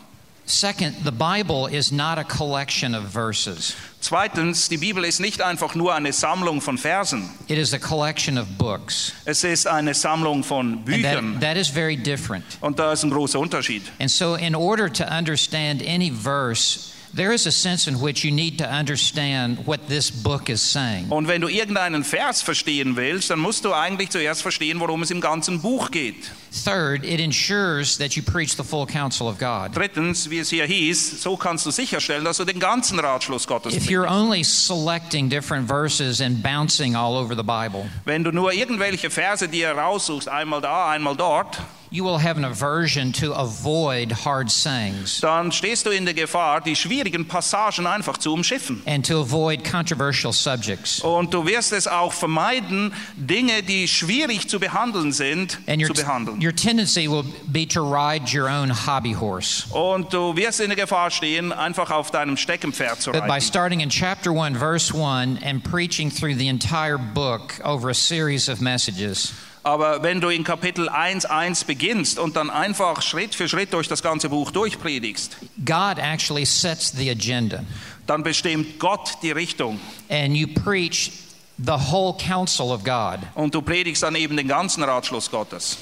Second, 0.47 0.95
the 1.05 1.11
Bible 1.11 1.67
is 1.67 1.91
not 1.91 2.17
a 2.17 2.23
collection 2.23 2.95
of 2.95 3.03
verses, 3.13 3.75
Zweitens, 4.01 4.67
die 4.67 4.77
Bibel 4.77 5.05
ist 5.05 5.19
nicht 5.19 5.39
einfach 5.41 5.75
nur 5.75 5.93
eine 5.93 6.11
Sammlung 6.11 6.59
von 6.61 6.79
Versen. 6.79 7.29
it 7.47 7.59
is 7.59 7.71
a 7.73 7.77
collection 7.79 8.39
of 8.39 8.47
books. 8.57 9.13
Es 9.25 9.43
ist 9.43 9.67
eine 9.67 9.93
Sammlung 9.93 10.43
von 10.43 10.83
Büchern. 10.83 11.33
that, 11.33 11.41
that 11.41 11.57
is 11.57 11.67
very 11.67 11.95
different. 11.95 12.43
Und 12.59 12.79
da 12.79 12.91
ist 12.91 13.03
ein 13.03 13.11
großer 13.11 13.39
Unterschied. 13.39 13.83
And 13.99 14.09
so, 14.09 14.33
in 14.33 14.55
order 14.55 14.91
to 14.91 15.03
understand 15.05 15.83
any 15.83 16.09
verse, 16.11 16.91
there 17.15 17.33
is 17.33 17.45
a 17.45 17.51
sense 17.51 17.87
in 17.87 18.01
which 18.01 18.23
you 18.23 18.31
need 18.31 18.57
to 18.57 18.65
understand 18.65 19.65
what 19.65 19.87
this 19.87 20.09
book 20.09 20.49
is 20.49 20.61
saying. 20.61 21.07
Und 21.09 21.27
wenn 21.27 21.41
du 21.41 21.47
irgendeinen 21.47 22.03
Vers 22.03 22.41
verstehen 22.41 22.95
willst, 22.95 23.29
dann 23.29 23.39
musst 23.39 23.65
du 23.65 23.73
eigentlich 23.73 24.09
zuerst 24.09 24.41
verstehen, 24.41 24.79
worum 24.79 25.03
es 25.03 25.11
im 25.11 25.21
ganzen 25.21 25.61
Buch 25.61 25.91
geht. 25.91 26.31
Third, 26.65 27.05
it 27.05 27.19
ensures 27.19 27.97
that 27.97 28.15
you 28.15 28.23
preach 28.23 28.55
the 28.57 28.63
full 28.63 28.85
counsel 28.85 29.27
of 29.27 29.37
God. 29.37 29.75
Drittens, 29.75 30.29
wie 30.29 30.39
es 30.39 30.49
hier 30.49 30.65
hieß, 30.65 31.21
so 31.21 31.37
kannst 31.37 31.65
du 31.65 31.71
sicherstellen, 31.71 32.25
dass 32.25 32.37
du 32.37 32.45
den 32.45 32.59
ganzen 32.59 32.99
Ratschluss 32.99 33.47
Gottes 33.47 33.73
If 33.73 33.89
you're 33.89 34.09
only 34.09 34.43
selecting 34.43 35.29
different 35.29 35.67
verses 35.67 36.21
and 36.21 36.41
bouncing 36.43 36.95
all 36.95 37.15
over 37.15 37.35
the 37.35 37.43
Bible, 37.43 37.89
Wenn 38.05 38.23
du 38.23 38.31
nur 38.31 38.53
irgendwelche 38.53 39.09
Verse 39.09 39.47
dir 39.47 39.71
raussuchst, 39.71 40.27
einmal 40.27 40.61
da, 40.61 40.89
einmal 40.89 41.15
dort, 41.15 41.57
you 41.91 42.03
will 42.05 42.17
have 42.17 42.37
an 42.37 42.45
aversion 42.45 43.11
to 43.11 43.33
avoid 43.33 44.11
hard 44.25 44.49
sayings 44.49 45.19
dann 45.19 45.51
stehst 45.51 45.85
du 45.85 45.89
in 45.91 46.05
der 46.05 46.13
Gefahr, 46.13 46.61
die 46.61 46.75
schwierigen 46.75 47.27
Passagen 47.27 47.85
einfach 47.85 48.17
zu 48.17 48.33
umschiffen. 48.33 48.81
and 48.85 49.05
to 49.05 49.19
avoid 49.19 49.63
controversial 49.69 50.31
subjects. 50.33 51.01
Und 51.01 51.33
du 51.33 51.45
wirst 51.45 51.73
es 51.73 51.87
auch 51.87 52.13
vermeiden, 52.13 52.93
Dinge, 53.15 53.61
die 53.63 53.87
schwierig 53.87 54.47
zu 54.47 54.59
behandeln 54.59 55.11
sind, 55.11 55.59
And 55.67 55.81
your, 55.81 55.93
zu 55.93 56.01
behandeln. 56.01 56.41
your 56.41 56.55
tendency 56.55 57.07
will 57.09 57.25
be 57.47 57.67
to 57.67 57.81
ride 57.81 58.33
your 58.33 58.47
own 58.49 58.69
hobby 58.87 59.13
horse. 59.13 59.65
Und 59.73 60.13
du 60.13 60.35
wirst 60.37 60.59
in 60.61 60.69
der 60.69 60.77
Gefahr 60.77 61.11
stehen, 61.11 61.51
einfach 61.51 61.91
auf 61.91 62.09
deinem 62.11 62.37
Steckenpferd 62.37 63.01
zu 63.01 63.11
But 63.11 63.27
by 63.27 63.39
starting 63.41 63.81
in 63.81 63.89
chapter 63.89 64.31
1, 64.31 64.57
verse 64.57 64.93
1, 64.93 65.43
and 65.43 65.61
preaching 65.63 66.09
through 66.09 66.35
the 66.37 66.47
entire 66.47 66.97
book 66.97 67.59
over 67.65 67.89
a 67.89 67.93
series 67.93 68.47
of 68.47 68.61
messages, 68.61 69.33
Aber 69.63 70.01
wenn 70.01 70.21
du 70.21 70.29
in 70.29 70.43
Kapitel 70.43 70.89
1.1 70.89 71.65
beginnst 71.65 72.17
und 72.17 72.35
dann 72.35 72.49
einfach 72.49 73.01
Schritt 73.01 73.35
für 73.35 73.47
Schritt 73.47 73.73
durch 73.73 73.87
das 73.87 74.01
ganze 74.01 74.29
Buch 74.29 74.51
durchpredigst, 74.51 75.37
God 75.63 75.99
actually 75.99 76.45
sets 76.45 76.91
the 76.91 77.09
agenda. 77.11 77.63
dann 78.07 78.23
bestimmt 78.23 78.79
Gott 78.79 79.17
die 79.21 79.31
Richtung. 79.31 79.79
And 80.09 80.35
you 80.35 80.47
preach 80.47 81.11
the 81.57 81.77
whole 81.91 82.13
counsel 82.17 82.71
of 82.71 82.83
God. 82.83 83.19
Und 83.35 83.53
du 83.53 83.61
predigst 83.61 84.01
dann 84.01 84.15
eben 84.15 84.35
den 84.35 84.47
ganzen 84.47 84.83
Ratschluss 84.83 85.29
Gottes. 85.29 85.77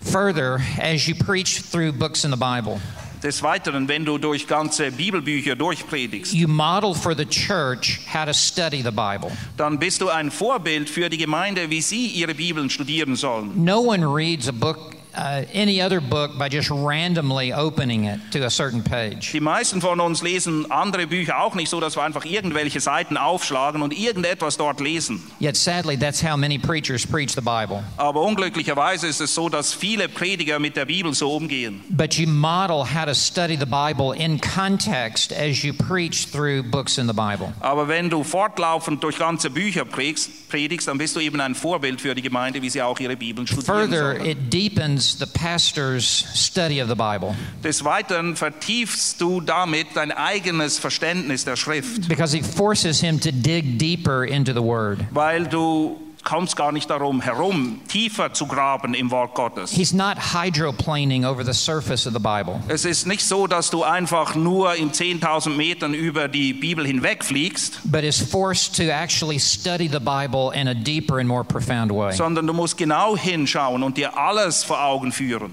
Further, 0.00 0.60
as 0.80 1.06
you 1.06 1.14
preach 1.14 1.62
through 1.70 1.92
books 1.92 2.24
in 2.24 2.30
the 2.30 2.36
Bible, 2.36 2.80
Des 3.22 3.42
Weiteren, 3.42 3.86
wenn 3.86 4.06
du 4.06 4.16
durch 4.16 4.46
ganze 4.46 4.90
Bibelbücher 4.90 5.54
durchpredigst, 5.54 6.32
you 6.32 6.48
model 6.48 6.94
for 6.94 7.14
the 7.14 7.26
church 7.26 8.00
how 8.12 8.24
to 8.24 8.32
study 8.32 8.82
the 8.82 8.90
Bible. 8.90 9.30
dann 9.58 9.78
bist 9.78 10.00
du 10.00 10.08
ein 10.08 10.30
Vorbild 10.30 10.88
für 10.88 11.10
die 11.10 11.18
Gemeinde, 11.18 11.68
wie 11.68 11.82
sie 11.82 12.06
ihre 12.06 12.34
Bibeln 12.34 12.70
studieren 12.70 13.16
sollen. 13.16 13.62
No 13.62 13.80
one 13.80 14.06
reads 14.06 14.48
a 14.48 14.52
book, 14.52 14.94
uh, 15.16 15.44
any 15.52 15.80
other 15.82 16.00
book, 16.00 16.38
by 16.38 16.48
just 16.48 16.70
randomly 16.70 17.52
opening 17.52 18.04
it 18.04 18.20
to 18.32 18.44
a 18.44 18.50
certain 18.50 18.82
page. 18.82 19.32
Die 19.32 19.40
meisten 19.40 19.80
von 19.80 20.00
uns 20.00 20.22
lesen 20.22 20.70
andere 20.70 21.06
Bücher 21.06 21.42
auch 21.42 21.54
nicht 21.54 21.68
so, 21.68 21.80
dass 21.80 21.96
wir 21.96 22.02
einfach 22.02 22.24
irgendwelche 22.24 22.80
Seiten 22.80 23.16
aufschlagen 23.16 23.82
und 23.82 23.96
irgendetwas 23.96 24.56
dort 24.56 24.80
lesen. 24.80 25.22
Yet 25.40 25.56
sadly, 25.56 25.96
that's 25.96 26.22
how 26.22 26.36
many 26.36 26.58
preachers 26.58 27.06
preach 27.06 27.34
the 27.34 27.40
Bible. 27.40 27.82
Aber 27.96 28.22
unglücklicherweise 28.22 29.06
ist 29.06 29.20
es 29.20 29.34
so, 29.34 29.48
dass 29.48 29.72
viele 29.72 30.08
Prediger 30.08 30.58
mit 30.58 30.76
der 30.76 30.84
Bibel 30.86 31.14
so 31.14 31.34
umgehen. 31.34 31.82
But 31.90 32.14
you 32.14 32.28
model 32.28 32.84
how 32.84 33.04
to 33.06 33.14
study 33.14 33.56
the 33.56 33.66
Bible 33.66 34.14
in 34.14 34.38
context 34.40 35.32
as 35.32 35.62
you 35.62 35.72
preach 35.72 36.30
through 36.30 36.62
books 36.70 36.98
in 36.98 37.06
the 37.06 37.14
Bible. 37.14 37.52
Aber 37.60 37.88
wenn 37.88 38.10
du 38.10 38.22
fortlaufend 38.24 39.02
durch 39.02 39.18
ganze 39.18 39.50
Bücher 39.50 39.84
predigst, 39.84 40.48
predigst, 40.48 40.88
dann 40.88 40.98
bist 40.98 41.16
du 41.16 41.20
eben 41.20 41.40
ein 41.40 41.54
Vorbild 41.54 42.00
für 42.00 42.14
die 42.14 42.22
Gemeinde, 42.22 42.60
wie 42.60 42.68
sie 42.70 42.82
auch 42.82 42.98
ihre 43.00 43.16
Bibeln 43.16 43.46
studieren 43.46 43.90
Further, 43.90 44.16
sollen. 44.16 44.26
it 44.26 44.52
deepens 44.52 44.99
the 45.18 45.26
pastor's 45.26 46.04
study 46.34 46.80
of 46.80 46.88
the 46.88 46.94
Bible 46.94 47.34
Des 47.62 47.84
Weiteren 47.84 48.36
vertiefst 48.36 49.20
du 49.20 49.40
damit 49.40 49.88
dein 49.94 50.12
eigenes 50.12 50.78
Verständnis 50.78 51.44
der 51.44 51.56
Schrift, 51.56 52.08
because 52.08 52.32
he 52.36 52.42
forces 52.42 53.00
him 53.00 53.18
to 53.20 53.30
dig 53.30 53.78
deeper 53.78 54.24
into 54.24 54.52
the 54.52 54.62
Word. 54.62 54.98
weil 55.12 55.46
du 55.46 55.98
kommst 56.24 56.56
gar 56.56 56.72
nicht 56.72 56.90
darum 56.90 57.20
herum, 57.20 57.80
tiefer 57.88 58.32
zu 58.32 58.46
graben 58.46 58.94
im 58.94 59.10
Wort 59.10 59.34
Gottes. 59.34 59.70
He's 59.72 59.92
not 59.92 60.16
hydroplaning 60.34 61.24
over 61.24 61.44
the 61.44 61.52
surface 61.52 62.06
of 62.06 62.12
the 62.12 62.20
Bible. 62.20 62.60
Es 62.68 62.84
ist 62.84 63.06
nicht 63.06 63.22
so, 63.24 63.46
dass 63.46 63.70
du 63.70 63.82
einfach 63.84 64.34
nur 64.34 64.74
in 64.74 64.92
10.000 64.92 65.50
Metern 65.50 65.94
über 65.94 66.28
die 66.28 66.52
Bibel 66.52 66.86
hinwegfliegst, 66.86 67.80
but 67.90 68.02
is 68.04 68.20
forced 68.20 68.76
to 68.76 68.84
actually 68.92 69.38
study 69.38 69.88
the 69.88 69.98
Bible 70.00 70.52
in 70.54 70.68
a 70.68 70.74
deeper 70.74 71.18
and 71.18 71.28
more 71.28 71.44
profound 71.44 71.90
way. 71.92 72.12
sondern 72.12 72.46
du 72.46 72.52
musst 72.52 72.76
genau 72.76 73.16
hinschauen 73.16 73.82
und 73.82 73.96
dir 73.96 74.16
alles 74.16 74.64
vor 74.64 74.82
Augen 74.82 75.12
führen. 75.12 75.52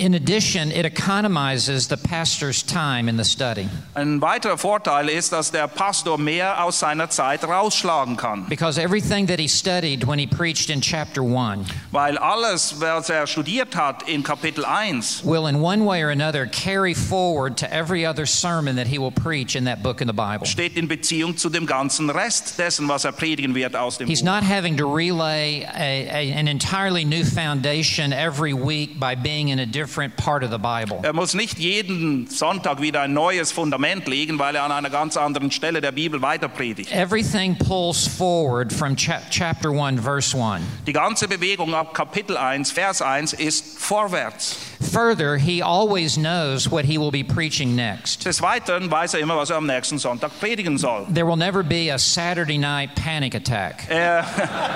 In 0.00 0.14
addition, 0.14 0.72
it 0.72 0.86
economizes 0.86 1.88
the 1.88 1.98
pastor's 1.98 2.62
time 2.62 3.06
in 3.06 3.18
the 3.18 3.24
study 3.24 3.68
Ein 3.94 4.22
weiterer 4.22 4.56
Vorteil 4.56 5.10
ist, 5.10 5.30
dass 5.30 5.50
der 5.50 5.68
Pastor 5.68 6.16
mehr 6.16 6.64
aus 6.64 6.78
seiner 6.78 7.10
Zeit 7.10 7.44
rausschlagen 7.44 8.16
kann, 8.16 8.46
because 8.48 8.78
everything 8.80 9.26
that 9.26 9.38
he 9.38 9.46
studied 9.46 10.06
when 10.06 10.18
he 10.18 10.26
preached 10.26 10.70
in 10.70 10.80
chapter 10.80 11.22
1 11.22 11.66
weil 11.92 12.16
alles, 12.16 12.80
was 12.80 13.10
er 13.10 13.26
studiert 13.26 13.74
hat 13.76 14.08
in 14.08 14.22
Kapitel 14.22 14.64
1, 14.64 15.22
will, 15.22 15.46
in 15.46 15.60
one 15.60 15.84
way 15.84 16.02
or 16.02 16.08
another, 16.08 16.46
carry 16.46 16.94
forward 16.94 17.58
to 17.58 17.70
every 17.70 18.06
other 18.06 18.24
sermon 18.24 18.76
that 18.76 18.86
he 18.86 18.98
will 18.98 19.12
preach 19.12 19.54
in 19.54 19.64
that 19.64 19.82
book 19.82 20.00
in 20.00 20.06
the 20.06 20.14
Bible. 20.14 20.46
steht 20.46 20.78
in 20.78 20.88
Beziehung 20.88 21.36
zu 21.36 21.50
dem 21.50 21.66
ganzen 21.66 22.08
Rest 22.08 22.58
dessen, 22.58 22.88
was 22.88 23.04
er 23.04 23.12
predigen 23.12 23.54
wird 23.54 23.76
aus 23.76 23.98
dem 23.98 24.06
He's 24.08 24.22
Buch. 24.22 24.32
not 24.32 24.44
having 24.44 24.78
to 24.78 24.86
relay 24.86 25.62
a, 25.64 26.08
a, 26.08 26.32
an 26.32 26.48
entirely 26.48 27.04
new 27.04 27.22
foundation 27.22 28.14
every 28.14 28.54
week 28.54 28.98
by 28.98 29.14
being 29.14 29.50
in 29.50 29.58
a 29.58 29.66
different 29.66 29.89
part 30.16 30.42
of 30.44 30.50
the 30.50 30.58
Bible. 30.58 31.00
Er 31.02 31.12
muss 31.12 31.34
nicht 31.34 31.58
jeden 31.58 32.26
Sonntag 32.28 32.80
wieder 32.80 33.02
ein 33.02 33.12
neues 33.12 33.52
Fundament 33.52 34.06
legen, 34.06 34.38
weil 34.38 34.54
er 34.56 34.64
an 34.64 34.72
einer 34.72 34.90
ganz 34.90 35.16
anderen 35.16 35.50
Stelle 35.50 35.80
der 35.80 35.92
Bibel 35.92 36.22
weiter 36.22 36.48
predigt. 36.48 36.92
Everything 36.92 37.56
pulls 37.56 38.06
forward 38.06 38.72
from 38.72 38.96
cha- 38.96 39.20
chapter 39.30 39.70
1, 39.70 40.00
verse 40.00 40.36
1. 40.36 40.62
Die 40.86 40.92
ganze 40.92 41.28
Bewegung 41.28 41.74
ab 41.74 41.94
Kapitel 41.94 42.36
1, 42.36 42.70
Vers 42.72 43.02
1 43.02 43.32
ist 43.34 43.78
vorwärts. 43.78 44.56
Further, 44.92 45.36
he 45.36 45.62
always 45.62 46.16
knows 46.16 46.70
what 46.70 46.84
he 46.86 46.96
will 46.98 47.10
be 47.10 47.22
preaching 47.22 47.76
next. 47.76 48.24
Des 48.24 48.40
Weiteren 48.40 48.90
weiß 48.90 49.14
er 49.14 49.20
immer, 49.20 49.36
was 49.36 49.50
er 49.50 49.56
am 49.56 49.66
nächsten 49.66 49.98
Sonntag 49.98 50.30
predigen 50.40 50.78
soll. 50.78 51.06
There 51.12 51.26
will 51.26 51.36
never 51.36 51.62
be 51.62 51.92
a 51.92 51.98
Saturday 51.98 52.56
night 52.58 52.94
panic 52.94 53.34
attack. 53.34 53.84
Er, 53.90 54.24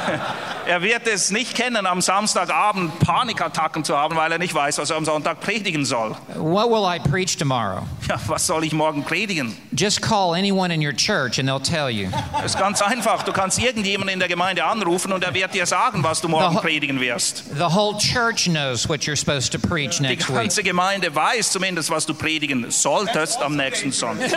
er 0.66 0.82
wird 0.82 1.06
es 1.06 1.30
nicht 1.30 1.54
kennen, 1.54 1.86
am 1.86 2.00
Samstagabend 2.02 2.98
Panikattacken 2.98 3.82
zu 3.84 3.96
haben, 3.96 4.14
weil 4.16 4.30
er 4.30 4.38
nicht 4.38 4.54
weiß, 4.54 4.78
was 4.78 4.90
er 4.90 4.93
am 4.94 5.04
Sonntag 5.04 5.40
predigen 5.40 5.84
soll. 5.84 6.16
What 6.36 6.70
will 6.70 6.84
I 6.86 6.98
preach 6.98 7.36
tomorrow? 7.36 7.82
Ja, 8.08 8.18
was 8.26 8.46
soll 8.46 8.64
ich 8.64 8.72
morgen 8.72 9.02
predigen? 9.04 9.56
Just 9.72 10.00
call 10.02 10.34
anyone 10.34 10.72
in 10.72 10.80
your 10.84 10.92
church 10.94 11.38
and 11.38 11.48
they'll 11.48 11.60
tell 11.62 11.88
you. 11.90 12.08
Das 12.32 12.54
ist 12.54 12.58
ganz 12.58 12.80
einfach. 12.82 13.22
Du 13.24 13.32
kannst 13.32 13.58
irgendjemanden 13.58 14.14
in 14.14 14.18
der 14.20 14.28
Gemeinde 14.28 14.64
anrufen 14.64 15.12
und 15.12 15.24
er 15.24 15.32
wird 15.34 15.54
dir 15.54 15.66
sagen, 15.66 16.02
was 16.02 16.20
du 16.20 16.28
morgen 16.28 16.56
predigen 16.56 17.00
wirst. 17.00 17.44
The 17.56 17.64
whole 17.74 17.96
church 17.98 18.44
knows 18.44 18.88
what 18.88 19.00
you're 19.02 19.16
supposed 19.16 19.52
to 19.52 19.58
preach 19.58 19.96
Die 19.98 20.02
next 20.02 20.28
week. 20.28 20.36
ganze 20.36 20.62
Gemeinde 20.62 21.14
weiß 21.14 21.50
zumindest, 21.50 21.90
was 21.90 22.06
du 22.06 22.14
predigen 22.14 22.70
solltest 22.70 23.40
am 23.42 23.56
nächsten 23.56 23.92
Sonntag. 23.92 24.30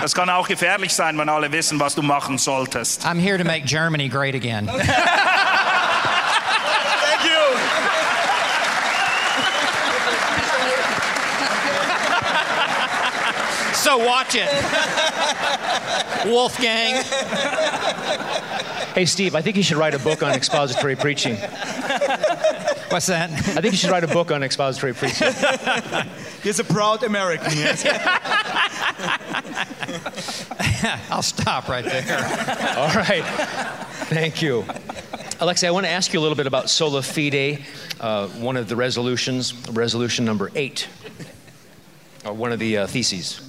Das 0.00 0.14
kann 0.14 0.28
auch 0.30 0.48
gefährlich 0.48 0.92
sein, 0.92 1.16
wenn 1.18 1.28
alle 1.28 1.50
wissen, 1.52 1.78
was 1.80 1.94
du 1.94 2.02
machen 2.02 2.38
solltest. 2.38 3.04
I'm 3.04 3.18
here 3.20 3.38
to 3.38 3.44
make 3.44 3.64
Germany 3.66 4.08
great 4.08 4.34
again. 4.34 4.68
So 13.82 13.98
watch 13.98 14.36
it. 14.36 14.48
Wolfgang. 16.24 17.02
Hey, 18.94 19.04
Steve, 19.06 19.34
I 19.34 19.42
think 19.42 19.56
you 19.56 19.64
should 19.64 19.76
write 19.76 19.94
a 19.94 19.98
book 19.98 20.22
on 20.22 20.30
expository 20.30 20.94
preaching. 20.94 21.34
What's 22.90 23.06
that? 23.06 23.30
I 23.32 23.60
think 23.60 23.72
you 23.72 23.78
should 23.78 23.90
write 23.90 24.04
a 24.04 24.06
book 24.06 24.30
on 24.30 24.44
expository 24.44 24.94
preaching. 24.94 25.32
He's 26.44 26.60
a 26.60 26.64
proud 26.64 27.02
American, 27.02 27.56
yes. 27.56 27.84
I'll 31.10 31.22
stop 31.22 31.68
right 31.68 31.84
there. 31.84 32.18
All 32.76 32.94
right. 32.94 33.24
Thank 34.06 34.42
you. 34.42 34.64
Alexei, 35.40 35.66
I 35.66 35.72
want 35.72 35.86
to 35.86 35.90
ask 35.90 36.12
you 36.12 36.20
a 36.20 36.22
little 36.22 36.36
bit 36.36 36.46
about 36.46 36.70
sola 36.70 37.02
fide, 37.02 37.64
uh, 37.98 38.28
one 38.28 38.56
of 38.56 38.68
the 38.68 38.76
resolutions, 38.76 39.54
resolution 39.70 40.24
number 40.24 40.52
eight, 40.54 40.86
or 42.24 42.32
one 42.32 42.52
of 42.52 42.60
the 42.60 42.78
uh, 42.78 42.86
theses. 42.86 43.48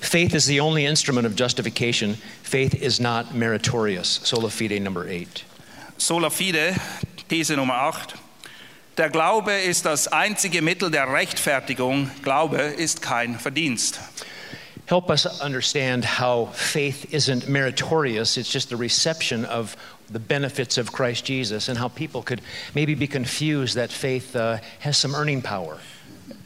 Faith 0.00 0.34
is 0.34 0.46
the 0.46 0.60
only 0.60 0.86
instrument 0.86 1.26
of 1.26 1.36
justification. 1.36 2.14
Faith 2.42 2.74
is 2.74 3.00
not 3.00 3.34
meritorious. 3.34 4.20
Sola 4.22 4.50
fide 4.50 4.80
number 4.80 5.08
eight. 5.08 5.44
Sola 5.98 6.30
fide, 6.30 6.76
These 7.28 7.50
Nummer 7.50 7.74
8. 7.74 8.14
Der 8.96 9.10
Glaube 9.10 9.52
ist 9.52 9.84
das 9.84 10.08
einzige 10.08 10.62
Mittel 10.62 10.90
der 10.90 11.06
Rechtfertigung. 11.08 12.10
Glaube 12.22 12.56
ist 12.56 13.02
kein 13.02 13.38
Verdienst. 13.38 14.00
Help 14.86 15.10
us 15.10 15.26
understand 15.42 16.04
how 16.04 16.46
faith 16.54 17.12
isn't 17.12 17.46
meritorious, 17.46 18.38
it's 18.38 18.50
just 18.50 18.70
the 18.70 18.76
reception 18.76 19.44
of 19.44 19.76
the 20.10 20.18
benefits 20.18 20.78
of 20.78 20.92
Christ 20.92 21.26
Jesus, 21.26 21.68
and 21.68 21.76
how 21.78 21.88
people 21.88 22.22
could 22.22 22.40
maybe 22.74 22.94
be 22.94 23.06
confused 23.06 23.76
that 23.76 23.92
faith 23.92 24.34
uh, 24.34 24.56
has 24.78 24.96
some 24.96 25.14
earning 25.14 25.42
power. 25.42 25.76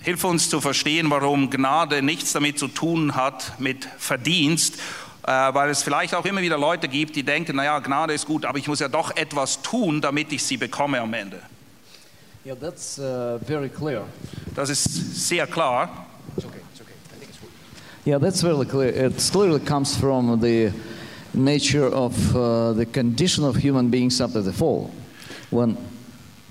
Hilf 0.02 0.24
uns 0.24 0.50
zu 0.50 0.60
verstehen, 0.60 1.10
warum 1.10 1.50
Gnade 1.50 2.02
nichts 2.02 2.32
damit 2.32 2.58
zu 2.58 2.68
tun 2.68 3.14
hat 3.14 3.60
mit 3.60 3.88
Verdienst, 3.98 4.76
äh, 5.24 5.28
weil 5.28 5.70
es 5.70 5.82
vielleicht 5.82 6.14
auch 6.14 6.24
immer 6.24 6.40
wieder 6.40 6.58
Leute 6.58 6.88
gibt, 6.88 7.14
die 7.14 7.22
denken, 7.22 7.56
naja, 7.56 7.78
Gnade 7.78 8.12
ist 8.12 8.26
gut, 8.26 8.44
aber 8.44 8.58
ich 8.58 8.66
muss 8.66 8.80
ja 8.80 8.88
doch 8.88 9.16
etwas 9.16 9.62
tun, 9.62 10.00
damit 10.00 10.32
ich 10.32 10.42
sie 10.42 10.56
bekomme 10.56 11.00
am 11.00 11.14
Ende. 11.14 11.40
Yeah, 12.44 12.56
that's 12.56 12.98
uh, 12.98 13.38
very 13.46 13.68
clear. 13.68 14.02
Das 14.56 14.68
ist 14.68 15.28
sehr 15.28 15.46
klar. 15.46 16.06
Yeah, 18.04 18.18
that's 18.18 18.42
very 18.42 18.66
clear. 18.66 18.88
It 18.88 19.16
clearly 19.30 19.60
comes 19.60 19.96
from 19.96 20.40
the 20.40 20.72
nature 21.32 21.86
of 21.94 22.12
uh, 22.34 22.72
the 22.72 22.84
condition 22.84 23.44
of 23.44 23.56
human 23.56 23.88
beings 23.90 24.20
after 24.20 24.42
the 24.42 24.52
fall. 24.52 24.90
When 25.50 25.76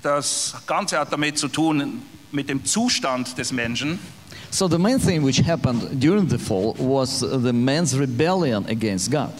Das 0.01 0.55
Ganze 0.65 0.97
hat 0.97 1.11
damit 1.11 1.37
zu 1.37 1.47
tun, 1.47 2.01
mit 2.31 2.49
dem 2.49 2.65
Zustand 2.65 3.37
des 3.37 3.51
Menschen. 3.51 3.99
so 4.51 4.67
the 4.67 4.77
main 4.77 4.99
thing 4.99 5.23
which 5.23 5.39
happened 5.39 5.99
during 5.99 6.27
the 6.27 6.37
fall 6.37 6.75
was 6.77 7.21
the 7.21 7.53
man's 7.53 7.97
rebellion 7.97 8.65
against 8.67 9.09
God. 9.09 9.33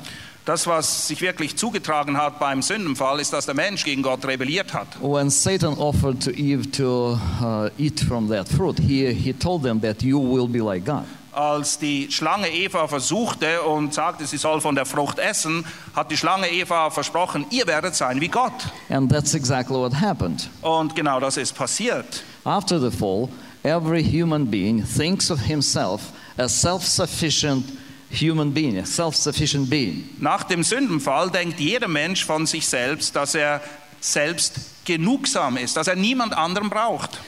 Das, 0.43 0.65
was 0.65 1.07
sich 1.07 1.21
wirklich 1.21 1.55
zugetragen 1.55 2.17
hat 2.17 2.39
beim 2.39 2.63
Sündenfall, 2.63 3.19
ist, 3.19 3.31
dass 3.31 3.45
der 3.45 3.53
Mensch 3.53 3.83
gegen 3.83 4.01
Gott 4.01 4.25
rebelliert 4.25 4.73
hat. 4.73 4.87
When 4.99 5.29
Satan 5.29 5.77
offered 5.77 6.19
to 6.23 6.31
Eve 6.31 6.71
to 6.71 7.19
uh, 7.41 7.69
eat 7.77 7.99
from 7.99 8.27
that 8.29 8.49
fruit, 8.49 8.79
he, 8.79 9.13
he 9.13 9.33
told 9.33 9.61
them 9.61 9.79
that 9.81 10.01
you 10.01 10.19
will 10.19 10.47
be 10.47 10.59
like 10.59 10.83
God. 10.83 11.03
Als 11.31 11.77
die 11.77 12.11
Schlange 12.11 12.49
Eva 12.49 12.87
versuchte 12.87 13.61
und 13.61 13.93
sagte, 13.93 14.25
sie 14.25 14.37
soll 14.37 14.59
von 14.61 14.73
der 14.75 14.85
Frucht 14.85 15.19
essen, 15.19 15.63
hat 15.95 16.09
die 16.11 16.17
Schlange 16.17 16.49
Eva 16.49 16.89
versprochen, 16.89 17.45
ihr 17.51 17.67
werdet 17.67 17.93
sein 17.95 18.19
wie 18.19 18.27
Gott. 18.27 18.51
And 18.89 19.11
that's 19.11 19.35
exactly 19.35 19.77
what 19.77 19.93
happened. 19.93 20.49
Und 20.61 20.95
genau 20.95 21.19
das 21.19 21.37
ist 21.37 21.53
passiert. 21.53 22.23
After 22.45 22.79
the 22.79 22.91
fall, 22.91 23.29
every 23.63 24.03
human 24.03 24.45
being 24.45 24.83
thinks 24.83 25.29
of 25.29 25.39
himself 25.41 26.11
as 26.37 26.53
self 26.53 26.83
sufficient 26.83 27.65
human 28.09 28.51
being, 28.51 28.77
a 28.77 28.85
self 28.85 29.15
sufficient 29.15 29.69
being. 29.69 30.09
Nach 30.19 30.43
dem 30.43 30.63
Sündenfall 30.63 31.29
denkt 31.29 31.59
jeder 31.59 31.87
Mensch 31.87 32.25
von 32.25 32.45
sich 32.45 32.67
selbst, 32.67 33.15
dass 33.15 33.35
er 33.35 33.61
selbst 33.99 34.85
genugsam 34.85 35.57
ist, 35.57 35.77
dass 35.77 35.87
er 35.87 35.95
niemand 35.95 36.33
anderen 36.33 36.69
braucht. 36.69 37.19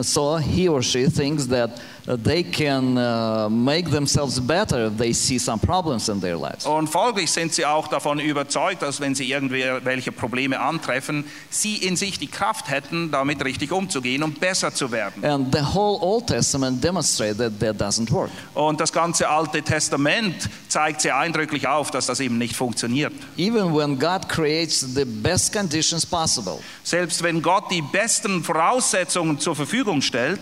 So 0.00 0.38
he 0.38 0.68
or 0.68 0.82
she 0.82 1.06
thinks 1.06 1.46
that 1.48 1.70
they 2.06 2.42
can 2.42 2.96
uh, 2.96 3.48
make 3.48 3.90
themselves 3.90 4.40
better 4.40 4.86
if 4.86 4.96
they 4.98 5.12
see 5.12 5.38
some 5.38 5.58
problems 5.58 6.08
in 6.08 6.20
their 6.20 6.36
lives. 6.36 6.66
Und 6.66 6.88
folglich 6.88 7.30
sind 7.30 7.52
sie 7.52 7.64
auch 7.64 7.88
davon 7.88 8.18
überzeugt, 8.18 8.82
dass 8.82 9.00
wenn 9.00 9.14
sie 9.14 9.30
irgendwelche 9.30 10.12
Probleme 10.12 10.60
antreffen, 10.60 11.24
sie 11.50 11.76
in 11.76 11.96
sich 11.96 12.18
die 12.18 12.26
Kraft 12.26 12.68
hätten, 12.68 13.10
damit 13.10 13.44
richtig 13.44 13.72
umzugehen 13.72 14.22
und 14.22 14.40
besser 14.40 14.74
zu 14.74 14.90
werden. 14.90 15.24
And 15.24 15.54
the 15.54 15.62
whole 15.62 16.00
Old 16.00 16.26
Testament 16.26 16.82
demonstrates 16.82 17.38
that 17.38 17.58
that 17.60 17.80
doesn't 17.80 18.10
work. 18.10 18.30
Und 18.54 18.80
das 18.80 18.92
ganze 18.92 19.28
Alte 19.28 19.62
Testament 19.62 20.48
zeigt 20.68 21.02
sehr 21.02 21.16
eindrücklich 21.16 21.68
auf, 21.68 21.90
dass 21.90 22.06
das 22.06 22.20
eben 22.20 22.38
nicht 22.38 22.56
funktioniert. 22.56 23.12
Even 23.36 23.74
when 23.74 23.98
God 23.98 24.28
creates 24.28 24.80
the 24.94 25.04
best 25.04 25.52
conditions 25.52 26.04
possible, 26.04 26.58
Selbst 26.82 27.22
wenn 27.22 27.42
Gott 27.42 27.70
die 27.70 27.82
besten 27.82 28.42
Voraussetzungen 28.42 29.38
zur 29.38 29.54
Verfügung 29.54 30.02
stellt, 30.02 30.40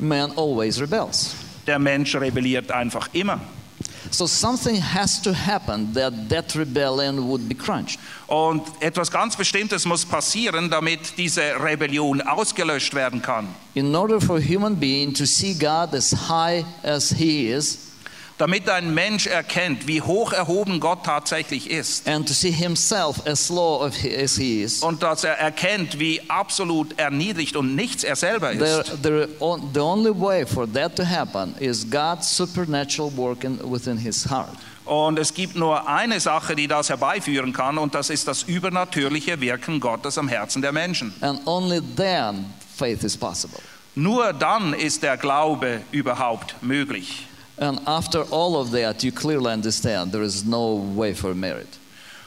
man 0.00 0.32
always 0.36 0.80
rebels. 0.80 1.34
der 1.66 1.78
Mensch 1.78 2.14
rebelliert 2.14 2.70
einfach 2.70 3.08
immer. 3.12 3.40
So 4.10 4.26
something 4.26 4.80
has 4.80 5.22
to 5.22 5.32
happen 5.32 5.92
that 5.94 6.12
that 6.30 6.56
rebellion 6.56 7.28
would 7.28 7.48
be 7.48 7.54
crunched. 7.54 7.98
Und 8.26 8.62
etwas 8.80 9.10
ganz 9.10 9.36
Bestimmtes 9.36 9.84
muss 9.84 10.04
passieren, 10.04 10.68
damit 10.68 11.16
diese 11.16 11.42
Rebellion 11.62 12.20
ausgelöscht 12.20 12.94
werden 12.94 13.22
kann. 13.22 13.46
In 13.74 13.94
order 13.94 14.20
for 14.20 14.38
a 14.38 14.40
human 14.40 14.74
being 14.74 15.14
to 15.14 15.26
see 15.26 15.54
God 15.54 15.94
as 15.94 16.12
high 16.28 16.64
as 16.82 17.12
he 17.12 17.52
is 17.52 17.89
Damit 18.40 18.70
ein 18.70 18.94
Mensch 18.94 19.26
erkennt, 19.26 19.86
wie 19.86 20.00
hoch 20.00 20.32
erhoben 20.32 20.80
Gott 20.80 21.04
tatsächlich 21.04 21.68
ist. 21.70 22.08
and 22.08 22.26
to 22.26 22.32
see 22.32 22.50
himself 22.50 23.26
as 23.26 23.50
low 23.50 23.84
as 23.84 24.36
he 24.38 24.62
is, 24.62 24.82
Und 24.82 25.02
dass 25.02 25.24
er 25.24 25.34
erkennt, 25.34 25.98
wie 25.98 26.22
absolut 26.30 26.98
erniedrigt 26.98 27.54
und 27.54 27.74
nichts 27.74 28.02
er 28.02 28.16
selber 28.16 28.52
the, 28.54 28.58
ist. 28.64 29.02
the, 29.02 29.26
on- 29.40 29.68
the 29.74 29.80
only 29.80 30.10
way 30.18 30.46
for 30.46 30.66
that 30.72 30.96
to 30.96 31.04
happen 31.04 31.54
is 31.60 31.84
God's 31.90 32.34
supernatural 32.34 33.12
working 33.14 33.58
within 33.70 33.98
his 33.98 34.24
heart. 34.30 34.56
Und 34.86 35.18
es 35.18 35.34
gibt 35.34 35.54
nur 35.54 35.86
eine 35.86 36.18
Sache, 36.18 36.56
die 36.56 36.66
das 36.66 36.88
herbeiführen 36.88 37.52
kann, 37.52 37.76
und 37.76 37.94
das 37.94 38.08
ist 38.08 38.26
das 38.26 38.44
übernatürliche 38.44 39.38
Wirken 39.42 39.80
Gottes 39.80 40.16
am 40.16 40.28
Herzen 40.28 40.62
der 40.62 40.72
Menschen. 40.72 41.12
And 41.20 41.46
only 41.46 41.82
then 41.94 42.46
faith 42.74 43.04
is 43.04 43.18
possible. 43.18 43.60
Nur 43.94 44.32
dann 44.32 44.72
ist 44.72 45.02
der 45.02 45.18
Glaube 45.18 45.82
überhaupt 45.92 46.54
möglich. 46.62 47.26
And 47.60 47.78
after 47.86 48.24
all 48.30 48.56
of 48.56 48.70
that, 48.72 49.04
you 49.04 49.12
clearly 49.12 49.52
understand 49.52 50.12
there 50.12 50.24
is 50.24 50.44
no 50.44 50.74
way 50.74 51.14
for 51.14 51.34
merit. 51.34 51.68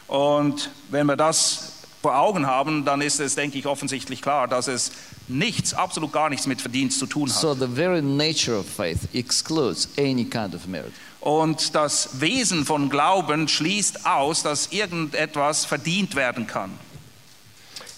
Und 0.08 0.70
wenn 0.92 1.08
wir 1.08 1.16
das 1.16 1.72
vor 2.04 2.16
Augen 2.16 2.46
haben, 2.46 2.86
dann 2.86 3.02
ist 3.02 3.20
es, 3.20 3.34
denke 3.36 3.58
ich, 3.58 3.66
offensichtlich 3.66 4.22
klar, 4.22 4.48
dass 4.48 4.68
es 4.68 4.92
nichts, 5.28 5.74
absolut 5.74 6.12
gar 6.12 6.30
nichts 6.30 6.46
mit 6.46 6.62
Verdienst 6.62 7.00
zu 7.00 7.08
tun 7.08 7.30
hat. 7.30 7.36
So 7.36 7.56
the 7.56 7.68
very 7.68 8.02
nature 8.02 8.60
of 8.60 8.68
faith 8.68 9.08
excludes 9.14 9.88
any 9.98 10.26
kind 10.26 10.54
of 10.54 10.68
merit. 10.68 10.92
Und 11.22 11.74
das 11.74 12.20
Wesen 12.20 12.66
von 12.66 12.90
Glauben 12.90 13.48
schließt 13.48 14.06
aus, 14.06 14.44
dass 14.44 14.68
irgendetwas 14.72 15.66
verdient 15.66 16.16
werden 16.16 16.46
kann. 16.46 16.72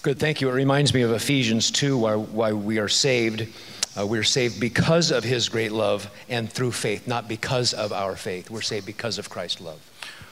Good, 0.03 0.19
thank 0.19 0.39
you. 0.39 0.49
It 0.49 0.53
reminds 0.53 0.93
me 0.93 1.03
of 1.03 1.11
Ephesians 1.11 1.71
2, 1.71 1.95
why, 1.95 2.15
why 2.15 2.53
we 2.53 2.79
are 2.79 2.87
saved. 2.87 3.47
Uh, 3.97 4.05
we're 4.05 4.23
saved 4.23 4.59
because 4.59 5.11
of 5.11 5.23
his 5.23 5.49
great 5.49 5.71
love 5.71 6.09
and 6.29 6.51
through 6.51 6.71
faith, 6.71 7.07
not 7.07 7.27
because 7.27 7.73
of 7.73 7.93
our 7.93 8.15
faith. 8.15 8.49
We're 8.49 8.61
saved 8.61 8.85
because 8.85 9.17
of 9.17 9.29
Christ's 9.29 9.61
love. 9.61 9.79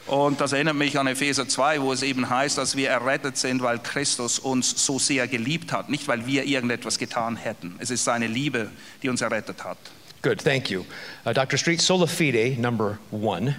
Und 0.06 0.42
das 0.42 0.52
erinnert 0.52 0.76
mich 0.76 1.00
an 1.00 1.08
Epheser 1.08 1.48
2, 1.48 1.82
wo 1.82 1.94
es 1.94 2.04
eben 2.04 2.30
heißt, 2.30 2.58
dass 2.58 2.76
wir 2.76 2.90
errettet 2.90 3.38
sind, 3.38 3.62
weil 3.62 3.80
Christus 3.80 4.38
uns 4.38 4.86
so 4.86 5.00
sehr 5.00 5.30
geliebt 5.30 5.72
hat, 5.72 5.90
nicht 5.90 6.10
weil 6.10 6.28
wir 6.28 6.44
irgendetwas 6.44 6.98
getan 6.98 7.38
hätten. 7.38 7.76
Es 7.80 7.90
ist 7.90 8.04
seine 8.04 8.28
Liebe, 8.28 8.70
die 9.02 9.08
uns 9.08 9.22
errettet 9.22 9.64
hat. 9.64 9.78
Good, 10.22 10.44
thank 10.44 10.70
you. 10.70 10.84
Uh, 11.26 11.32
Dr. 11.32 11.58
Street, 11.58 11.82
sola 11.82 12.06
fide, 12.06 12.58
number 12.60 13.00
one. 13.12 13.56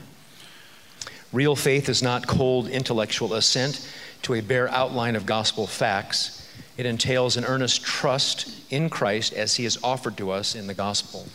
Real 1.32 1.56
faith 1.56 1.88
is 1.88 2.02
not 2.02 2.26
cold 2.26 2.68
intellectual 2.68 3.34
assent 3.34 3.80
to 4.22 4.34
a 4.34 4.40
bare 4.42 4.68
outline 4.68 5.16
of 5.16 5.24
gospel 5.26 5.66
facts. 5.66 6.43
It 6.76 6.86
entails 6.86 7.36
an 7.36 7.44
earnest 7.44 7.84
trust 7.84 8.48
in 8.70 8.90
Christ 8.90 9.32
as 9.32 9.56
he 9.56 9.64
is 9.64 9.78
offered 9.82 10.16
to 10.16 10.30
us 10.30 10.54
in 10.54 10.66
the 10.66 10.74
gospel. 10.74 11.26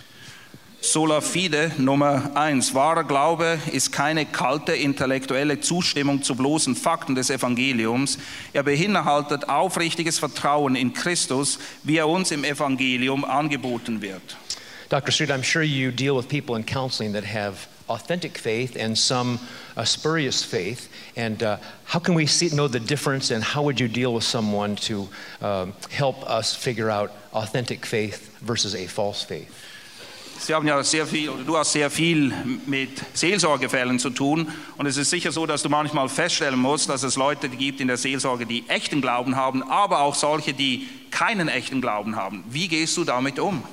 Sola 0.81 1.19
fide 1.21 1.73
Nummer 1.77 2.31
eins. 2.35 2.73
Wahrer 2.73 3.03
Glaube 3.03 3.59
ist 3.73 3.91
keine 3.91 4.25
kalte 4.25 4.73
intellektuelle 4.73 5.59
Zustimmung 5.59 6.23
zu 6.23 6.35
bloßen 6.35 6.75
Fakten 6.75 7.15
des 7.15 7.29
Evangeliums. 7.29 8.17
Er 8.53 8.63
beinhaltet 8.63 9.49
aufrichtiges 9.49 10.19
Vertrauen 10.19 10.75
in 10.75 10.93
Christus, 10.93 11.59
wie 11.83 11.97
er 11.97 12.07
uns 12.07 12.31
im 12.31 12.45
Evangelium 12.45 13.25
angeboten 13.25 14.01
wird. 14.01 14.37
Dr. 14.87 15.11
Street, 15.11 15.31
I'm 15.31 15.43
sure 15.43 15.63
you 15.63 15.91
deal 15.91 16.15
with 16.15 16.27
people 16.29 16.55
in 16.55 16.65
counseling 16.65 17.13
that 17.13 17.25
have 17.25 17.67
authentic 17.89 18.37
faith 18.37 18.75
and 18.75 18.97
some 18.97 19.39
uh, 19.75 19.83
spurious 19.83 20.43
faith. 20.43 20.89
And 21.15 21.41
uh, 21.43 21.57
how 21.85 21.99
can 21.99 22.15
we 22.15 22.25
see, 22.25 22.49
know 22.49 22.67
the 22.67 22.79
difference, 22.79 23.31
and 23.31 23.43
how 23.43 23.63
would 23.63 23.79
you 23.79 23.87
deal 23.87 24.13
with 24.13 24.23
someone 24.23 24.75
to 24.87 25.07
um, 25.41 25.73
help 25.89 26.23
us 26.29 26.55
figure 26.55 26.89
out 26.89 27.11
authentic 27.33 27.85
faith 27.85 28.37
versus 28.41 28.75
a 28.75 28.87
false 28.87 29.23
faith? 29.23 29.53
Sie 30.39 30.53
haben 30.53 30.65
ja 30.65 30.81
sehr 30.83 31.05
viel, 31.05 31.31
du 31.45 31.57
hast 31.57 31.73
sehr 31.73 31.89
viel 31.89 32.31
mit 32.65 32.89
Seelsorgefällen 33.13 33.99
zu 33.99 34.09
tun. 34.09 34.47
Und 34.77 34.85
es 34.85 34.95
ist 34.95 35.09
sicher 35.09 35.33
so, 35.33 35.45
dass 35.45 35.63
du 35.63 35.69
manchmal 35.69 36.07
feststellen 36.07 36.57
musst, 36.57 36.87
dass 36.87 37.03
es 37.03 37.17
Leute 37.17 37.49
gibt 37.49 37.81
in 37.81 37.87
der 37.87 37.97
Seelsorge, 37.97 38.45
die 38.45 38.63
echten 38.69 39.01
Glauben 39.01 39.35
haben, 39.35 39.63
aber 39.63 39.99
auch 39.99 40.15
solche, 40.15 40.53
die 40.53 40.87
keinen 41.11 41.49
echten 41.49 41.81
Glauben 41.81 42.15
haben. 42.15 42.45
Wie 42.49 42.69
gehst 42.69 42.95
du 42.95 43.03
damit 43.03 43.37
um? 43.37 43.63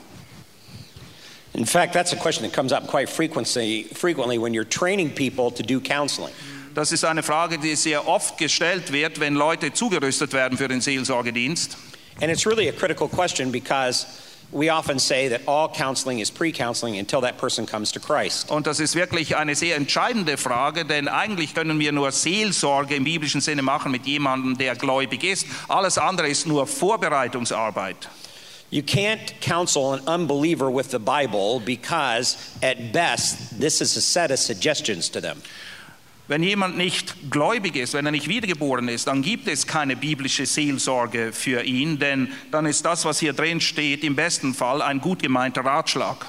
In 1.57 1.65
fact, 1.65 1.95
that's 1.95 2.13
a 2.13 2.17
question 2.17 2.43
that 2.43 2.53
comes 2.53 2.71
up 2.71 2.87
quite 2.87 3.09
frequently, 3.09 3.85
frequently 3.85 4.37
when 4.37 4.53
you're 4.53 4.69
training 4.69 5.11
people 5.11 5.51
to 5.51 5.63
do 5.63 5.81
counseling. 5.81 6.35
Das 6.75 6.93
ist 6.93 7.03
eine 7.05 7.23
Frage, 7.23 7.57
die 7.57 7.75
sehr 7.77 8.07
oft 8.07 8.37
gestellt 8.37 8.93
wird, 8.93 9.19
wenn 9.21 9.35
Leute 9.35 9.73
zugerüstet 9.73 10.35
werden 10.35 10.59
für 10.59 10.69
den 10.69 10.83
Seelsorgedienst. 10.83 11.79
And 12.21 12.31
it's 12.31 12.45
really 12.45 12.69
a 12.69 12.73
critical 12.73 13.09
question 13.09 13.51
because 13.51 14.07
we 14.53 14.71
often 14.71 14.99
say 14.99 15.31
that 15.31 15.49
all 15.49 15.71
counseling 15.71 16.19
is 16.19 16.31
pre 16.31 16.53
counseling 16.53 16.99
until 16.99 17.23
that 17.23 17.39
person 17.39 17.65
comes 17.65 17.91
to 17.93 18.01
Christ. 18.01 18.51
Und 18.51 18.67
das 18.67 18.79
ist 18.79 18.95
wirklich 18.95 19.37
eine 19.37 19.55
sehr 19.55 19.77
entscheidende 19.77 20.37
Frage, 20.37 20.85
denn 20.85 21.09
eigentlich 21.09 21.55
können 21.55 21.79
wir 21.79 21.93
nur 21.93 22.13
Seelsorge 22.13 22.97
im 22.97 23.05
biblischen 23.05 23.41
Sinne 23.41 23.63
machen 23.63 23.91
mit 23.91 24.05
jemandem, 24.05 24.59
der 24.59 24.77
gläubig 24.77 25.25
ist. 25.25 25.47
Alles 25.69 25.97
andere 25.97 26.29
ist 26.29 26.47
nur 26.47 26.67
Vorbereitungsarbeit. 26.67 28.11
You 28.71 28.83
can't 28.83 29.41
counsel 29.41 29.95
an 29.95 30.01
unbeliever 30.07 30.71
with 30.71 30.91
the 30.91 30.99
Bible 30.99 31.61
because, 31.61 32.37
at 32.63 32.93
best, 32.93 33.61
this 33.61 33.81
is 33.81 33.97
a 33.97 34.01
set 34.01 34.31
of 34.31 34.39
suggestions 34.39 35.09
to 35.11 35.21
them. 35.21 35.41
Wenn 36.29 36.43
jemand 36.43 36.77
nicht 36.77 37.31
gläubig 37.31 37.77
ist, 37.77 37.95
wenn 37.95 38.05
er 38.05 38.11
nicht 38.11 38.27
wiedergeboren 38.27 38.89
ist, 38.89 39.07
dann 39.07 39.23
gibt 39.23 39.47
es 39.47 39.65
keine 39.65 39.95
biblische 39.95 40.45
Seelsorge 40.45 41.33
für 41.33 41.63
ihn, 41.63 42.01
denn 42.01 42.33
dann 42.51 42.67
ist 42.67 42.85
das, 42.85 43.05
was 43.05 43.21
hier 43.21 43.33
drin 43.33 43.61
steht, 43.61 44.03
im 44.03 44.17
besten 44.17 44.53
Fall 44.53 44.83
ein 44.83 45.01
gut 45.01 45.23
gemeinter 45.23 45.65
Ratschlag. 45.65 46.27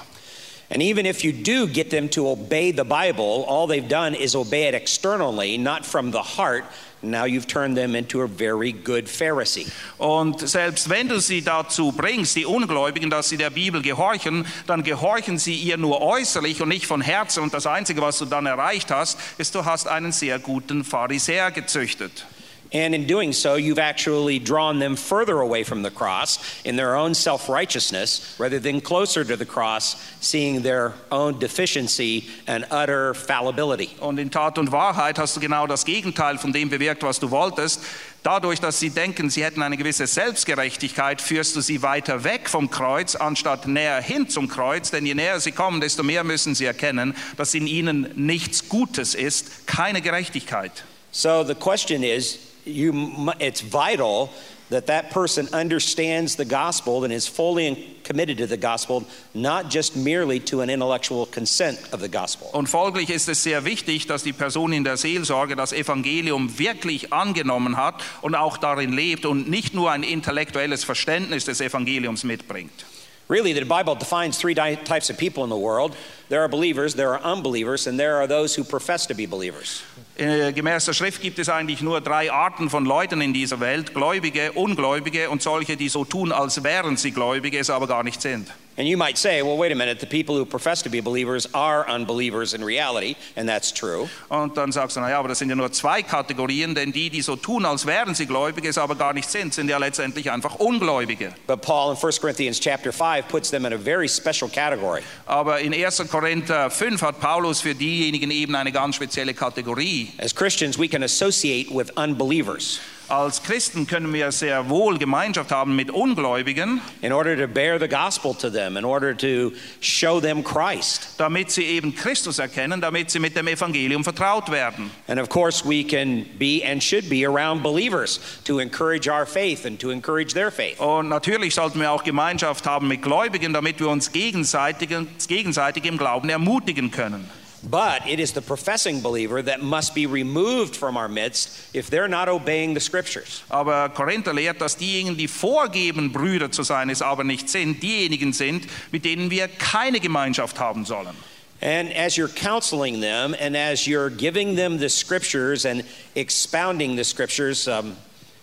And 0.70 0.82
even 0.82 1.06
if 1.06 1.24
you 1.24 1.32
do 1.32 1.66
get 1.66 1.90
them 1.90 2.08
to 2.10 2.28
obey 2.28 2.70
the 2.70 2.84
Bible, 2.84 3.44
all 3.48 3.66
they've 3.66 3.88
done 3.88 4.14
is 4.14 4.36
obey 4.36 4.68
it 4.68 4.74
externally, 4.74 5.56
not 5.56 5.84
from 5.84 6.12
the 6.12 6.22
heart. 6.22 6.64
Now 7.00 7.24
you've 7.24 7.46
turned 7.46 7.76
them 7.76 7.94
into 7.94 8.22
a 8.22 8.26
very 8.26 8.72
good 8.72 9.06
Pharisee. 9.08 9.66
Und 9.98 10.48
selbst 10.48 10.88
wenn 10.88 11.08
du 11.08 11.20
sie 11.20 11.42
dazu 11.42 11.92
bringst, 11.92 12.34
die 12.34 12.44
Ungläubigen, 12.44 13.08
dass 13.08 13.28
sie 13.28 13.36
der 13.36 13.50
Bibel 13.50 13.82
gehorchen, 13.82 14.46
dann 14.66 14.82
gehorchen 14.82 15.38
sie 15.38 15.54
ihr 15.54 15.76
nur 15.76 16.02
äußerlich 16.02 16.60
und 16.60 16.68
nicht 16.70 16.86
von 16.86 17.00
Herzen. 17.00 17.42
Und 17.42 17.54
das 17.54 17.66
Einzige, 17.66 18.02
was 18.02 18.18
du 18.18 18.24
dann 18.24 18.46
erreicht 18.46 18.90
hast, 18.90 19.18
ist, 19.38 19.54
du 19.54 19.64
hast 19.64 19.86
einen 19.86 20.10
sehr 20.10 20.38
guten 20.38 20.84
Pharisäer 20.84 21.52
gezüchtet. 21.52 22.26
And 22.70 22.94
in 22.94 23.06
doing 23.06 23.32
so, 23.32 23.54
you've 23.54 23.78
actually 23.78 24.38
drawn 24.38 24.78
them 24.78 24.94
further 24.94 25.40
away 25.40 25.64
from 25.64 25.82
the 25.82 25.90
cross 25.90 26.38
in 26.64 26.76
their 26.76 26.96
own 26.96 27.14
self 27.14 27.48
righteousness 27.48 28.36
rather 28.38 28.60
than 28.60 28.82
closer 28.82 29.24
to 29.24 29.36
the 29.36 29.46
cross, 29.46 29.96
seeing 30.20 30.62
their 30.62 30.92
own 31.10 31.38
deficiency 31.38 32.28
and 32.46 32.66
utter 32.70 33.14
fallibility. 33.14 33.96
Und 34.00 34.18
in 34.18 34.30
Tat 34.30 34.58
und 34.58 34.70
Wahrheit 34.70 35.18
hast 35.18 35.34
du 35.36 35.40
genau 35.40 35.66
das 35.66 35.86
Gegenteil 35.86 36.36
von 36.36 36.52
dem 36.52 36.68
bewirkt, 36.68 37.02
was 37.02 37.18
du 37.18 37.30
wolltest. 37.30 37.80
Dadurch, 38.22 38.60
dass 38.60 38.78
sie 38.78 38.90
denken, 38.90 39.30
sie 39.30 39.44
hätten 39.44 39.62
eine 39.62 39.78
gewisse 39.78 40.06
Selbstgerechtigkeit, 40.06 41.22
führst 41.22 41.56
du 41.56 41.62
sie 41.62 41.80
weiter 41.80 42.24
weg 42.24 42.50
vom 42.50 42.68
Kreuz, 42.68 43.16
anstatt 43.16 43.66
näher 43.66 44.02
hin 44.02 44.28
zum 44.28 44.48
Kreuz. 44.48 44.90
Denn 44.90 45.06
je 45.06 45.14
näher 45.14 45.40
sie 45.40 45.52
kommen, 45.52 45.80
desto 45.80 46.02
mehr 46.02 46.22
müssen 46.22 46.54
sie 46.54 46.66
erkennen, 46.66 47.14
dass 47.38 47.54
in 47.54 47.66
ihnen 47.66 48.10
nichts 48.14 48.68
Gutes 48.68 49.14
ist, 49.14 49.66
keine 49.66 50.02
Gerechtigkeit. 50.02 50.84
So 51.10 51.42
the 51.42 51.54
question 51.54 52.02
is 52.02 52.47
you, 52.68 53.32
it's 53.40 53.60
vital 53.60 54.30
that 54.70 54.86
that 54.86 55.10
person 55.10 55.48
understands 55.52 56.36
the 56.36 56.44
gospel 56.44 57.04
and 57.04 57.12
is 57.12 57.26
fully 57.26 57.96
committed 58.04 58.38
to 58.38 58.46
the 58.46 58.56
gospel, 58.56 59.04
not 59.34 59.70
just 59.70 59.96
merely 59.96 60.40
to 60.40 60.60
an 60.60 60.68
intellectual 60.68 61.26
consent 61.26 61.78
of 61.92 62.00
the 62.00 62.08
gospel. 62.08 62.48
Und 62.52 62.68
folglich 62.68 63.10
ist 63.10 63.28
es 63.28 63.42
sehr 63.42 63.64
wichtig, 63.64 64.06
dass 64.06 64.22
die 64.22 64.32
Person 64.32 64.72
in 64.72 64.84
der 64.84 64.96
Seelsorge 64.96 65.56
das 65.56 65.72
Evangelium 65.72 66.58
wirklich 66.58 67.12
angenommen 67.12 67.76
hat 67.76 68.02
und 68.20 68.34
auch 68.34 68.58
darin 68.58 68.92
lebt 68.92 69.24
und 69.24 69.48
nicht 69.48 69.74
nur 69.74 69.90
ein 69.90 70.02
intellektuelles 70.02 70.84
Verständnis 70.84 71.46
des 71.46 71.60
Evangeliums 71.60 72.24
mitbringt. 72.24 72.84
Really, 73.30 73.52
the 73.52 73.64
Bible 73.64 73.94
defines 73.94 74.38
three 74.38 74.54
types 74.54 75.10
of 75.10 75.18
people 75.18 75.44
in 75.44 75.50
the 75.50 75.56
world 75.56 75.94
there 76.30 76.42
are 76.42 76.48
believers, 76.48 76.94
there 76.94 77.12
are 77.12 77.20
unbelievers, 77.20 77.86
and 77.86 77.98
there 77.98 78.16
are 78.16 78.26
those 78.26 78.54
who 78.54 78.64
profess 78.64 79.06
to 79.06 79.14
be 79.14 79.26
believers. 79.26 79.82
Äh, 80.18 80.52
Gemäß 80.52 80.84
der 80.84 80.94
Schrift 80.94 81.22
gibt 81.22 81.38
es 81.38 81.48
eigentlich 81.48 81.80
nur 81.80 82.00
drei 82.00 82.32
Arten 82.32 82.70
von 82.70 82.84
Leuten 82.84 83.20
in 83.20 83.32
dieser 83.32 83.60
Welt: 83.60 83.94
Gläubige, 83.94 84.50
Ungläubige 84.52 85.30
und 85.30 85.42
solche, 85.42 85.76
die 85.76 85.88
so 85.88 86.04
tun, 86.04 86.32
als 86.32 86.64
wären 86.64 86.96
sie 86.96 87.12
Gläubige, 87.12 87.58
es 87.58 87.70
aber 87.70 87.86
gar 87.86 88.02
nicht 88.02 88.20
sind. 88.20 88.48
And 88.78 88.86
you 88.86 88.96
might 88.96 89.18
say, 89.18 89.42
well, 89.42 89.56
wait 89.56 89.72
a 89.72 89.74
minute, 89.74 89.98
the 89.98 90.06
people 90.06 90.36
who 90.36 90.44
profess 90.44 90.82
to 90.82 90.88
be 90.88 91.00
believers 91.00 91.48
are 91.52 91.84
unbelievers 91.88 92.54
in 92.54 92.62
reality, 92.62 93.16
and 93.34 93.48
that's 93.48 93.72
true. 93.72 94.08
Und 94.30 94.56
dann 94.56 94.70
sagst 94.70 94.96
du, 94.96 95.00
naja, 95.00 95.18
aber 95.18 95.26
das 95.26 95.40
sind 95.40 95.48
ja 95.48 95.56
nur 95.56 95.72
zwei 95.72 96.00
Kategorien, 96.00 96.76
denn 96.76 96.92
die, 96.92 97.10
die 97.10 97.20
so 97.20 97.34
tun, 97.34 97.64
als 97.64 97.86
wären 97.86 98.14
sie 98.14 98.26
Gläubige, 98.26 98.68
es 98.68 98.78
aber 98.78 98.94
gar 98.94 99.12
nicht 99.12 99.28
sind, 99.28 99.52
sind 99.52 99.68
ja 99.68 99.78
letztendlich 99.78 100.30
einfach 100.30 100.54
Ungläubige. 100.60 101.34
But 101.48 101.60
Paul 101.60 101.96
in 101.96 101.98
1 102.00 102.20
Corinthians 102.20 102.60
chapter 102.60 102.92
5 102.92 103.26
puts 103.26 103.50
them 103.50 103.66
in 103.66 103.72
a 103.72 103.78
very 103.78 104.08
special 104.08 104.48
category. 104.48 105.02
Aber 105.26 105.58
in 105.58 105.74
1. 105.74 106.08
Korinther 106.08 106.70
5 106.70 107.02
hat 107.02 107.18
Paulus 107.18 107.60
für 107.60 107.74
diejenigen 107.74 108.30
eben 108.30 108.54
eine 108.54 108.70
ganz 108.70 108.94
spezielle 108.94 109.34
Kategorie. 109.34 110.12
As 110.18 110.32
Christians, 110.32 110.78
we 110.78 110.86
can 110.86 111.02
associate 111.02 111.68
with 111.74 111.90
unbelievers 111.96 112.78
Als 113.08 113.42
Christen 113.42 113.86
können 113.86 114.12
wir 114.12 114.30
sehr 114.32 114.68
wohl 114.68 114.98
Gemeinschaft 114.98 115.50
haben 115.50 115.74
mit 115.74 115.90
Ungläubigen, 115.90 116.82
in 117.00 117.10
order 117.10 117.36
to 117.38 117.46
bear 117.46 117.80
the 117.80 117.88
gospel 117.88 118.34
to 118.34 118.50
them, 118.50 118.76
in 118.76 118.84
order 118.84 119.16
to 119.16 119.52
show 119.80 120.20
them 120.20 120.44
Christ. 120.44 121.08
damit 121.16 121.50
sie 121.50 121.64
eben 121.64 121.94
Christus 121.94 122.38
erkennen, 122.38 122.82
damit 122.82 123.10
sie 123.10 123.18
mit 123.18 123.34
dem 123.34 123.48
Evangelium 123.48 124.04
vertraut 124.04 124.50
werden. 124.50 124.90
And 125.06 125.18
of 125.18 125.30
course, 125.30 125.66
we 125.66 125.82
can 125.82 126.26
be 126.38 126.62
and 126.62 126.82
should 126.82 127.08
be 127.08 127.26
around 127.26 127.62
believers 127.62 128.20
to 128.44 128.58
encourage 128.58 129.08
our 129.08 129.24
faith 129.24 129.64
and 129.64 129.80
to 129.80 129.90
encourage 129.90 130.34
their 130.34 130.50
faith. 130.50 130.78
Und 130.78 131.08
natürlich 131.08 131.54
sollten 131.54 131.80
wir 131.80 131.90
auch 131.90 132.04
Gemeinschaft 132.04 132.66
haben 132.66 132.88
mit 132.88 133.00
Gläubigen, 133.00 133.54
damit 133.54 133.80
wir 133.80 133.88
uns 133.88 134.12
gegenseitig, 134.12 134.90
gegenseitig 135.26 135.86
im 135.86 135.96
Glauben 135.96 136.28
ermutigen 136.28 136.90
können. 136.90 137.28
But 137.64 138.06
it 138.06 138.20
is 138.20 138.32
the 138.32 138.40
professing 138.40 139.00
believer 139.00 139.42
that 139.42 139.62
must 139.62 139.94
be 139.94 140.06
removed 140.06 140.76
from 140.76 140.96
our 140.96 141.08
midst 141.08 141.74
if 141.74 141.90
they're 141.90 142.08
not 142.08 142.28
obeying 142.28 142.74
the 142.74 142.80
scriptures. 142.80 143.42
Aber 143.50 143.88
Korinther 143.88 144.32
lehrt, 144.32 144.60
dass 144.60 144.76
diejenigen, 144.76 145.16
die 145.16 145.26
vorgeben, 145.26 146.12
Brüder 146.12 146.52
zu 146.52 146.62
sein, 146.62 146.88
es 146.88 147.02
aber 147.02 147.24
nicht 147.24 147.48
sind, 147.48 147.82
diejenigen 147.82 148.32
sind, 148.32 148.66
mit 148.92 149.04
denen 149.04 149.30
wir 149.30 149.48
keine 149.48 149.98
Gemeinschaft 149.98 150.60
haben 150.60 150.84
sollen. 150.84 151.16
And 151.60 151.92
as 151.92 152.16
you're 152.16 152.28
counseling 152.28 153.00
them 153.00 153.34
and 153.34 153.56
as 153.56 153.84
you're 153.84 154.10
giving 154.10 154.54
them 154.54 154.78
the 154.78 154.88
scriptures 154.88 155.64
and 155.64 155.82
expounding 156.14 156.94
the 156.94 157.02
scriptures, 157.02 157.66
um, 157.66 157.96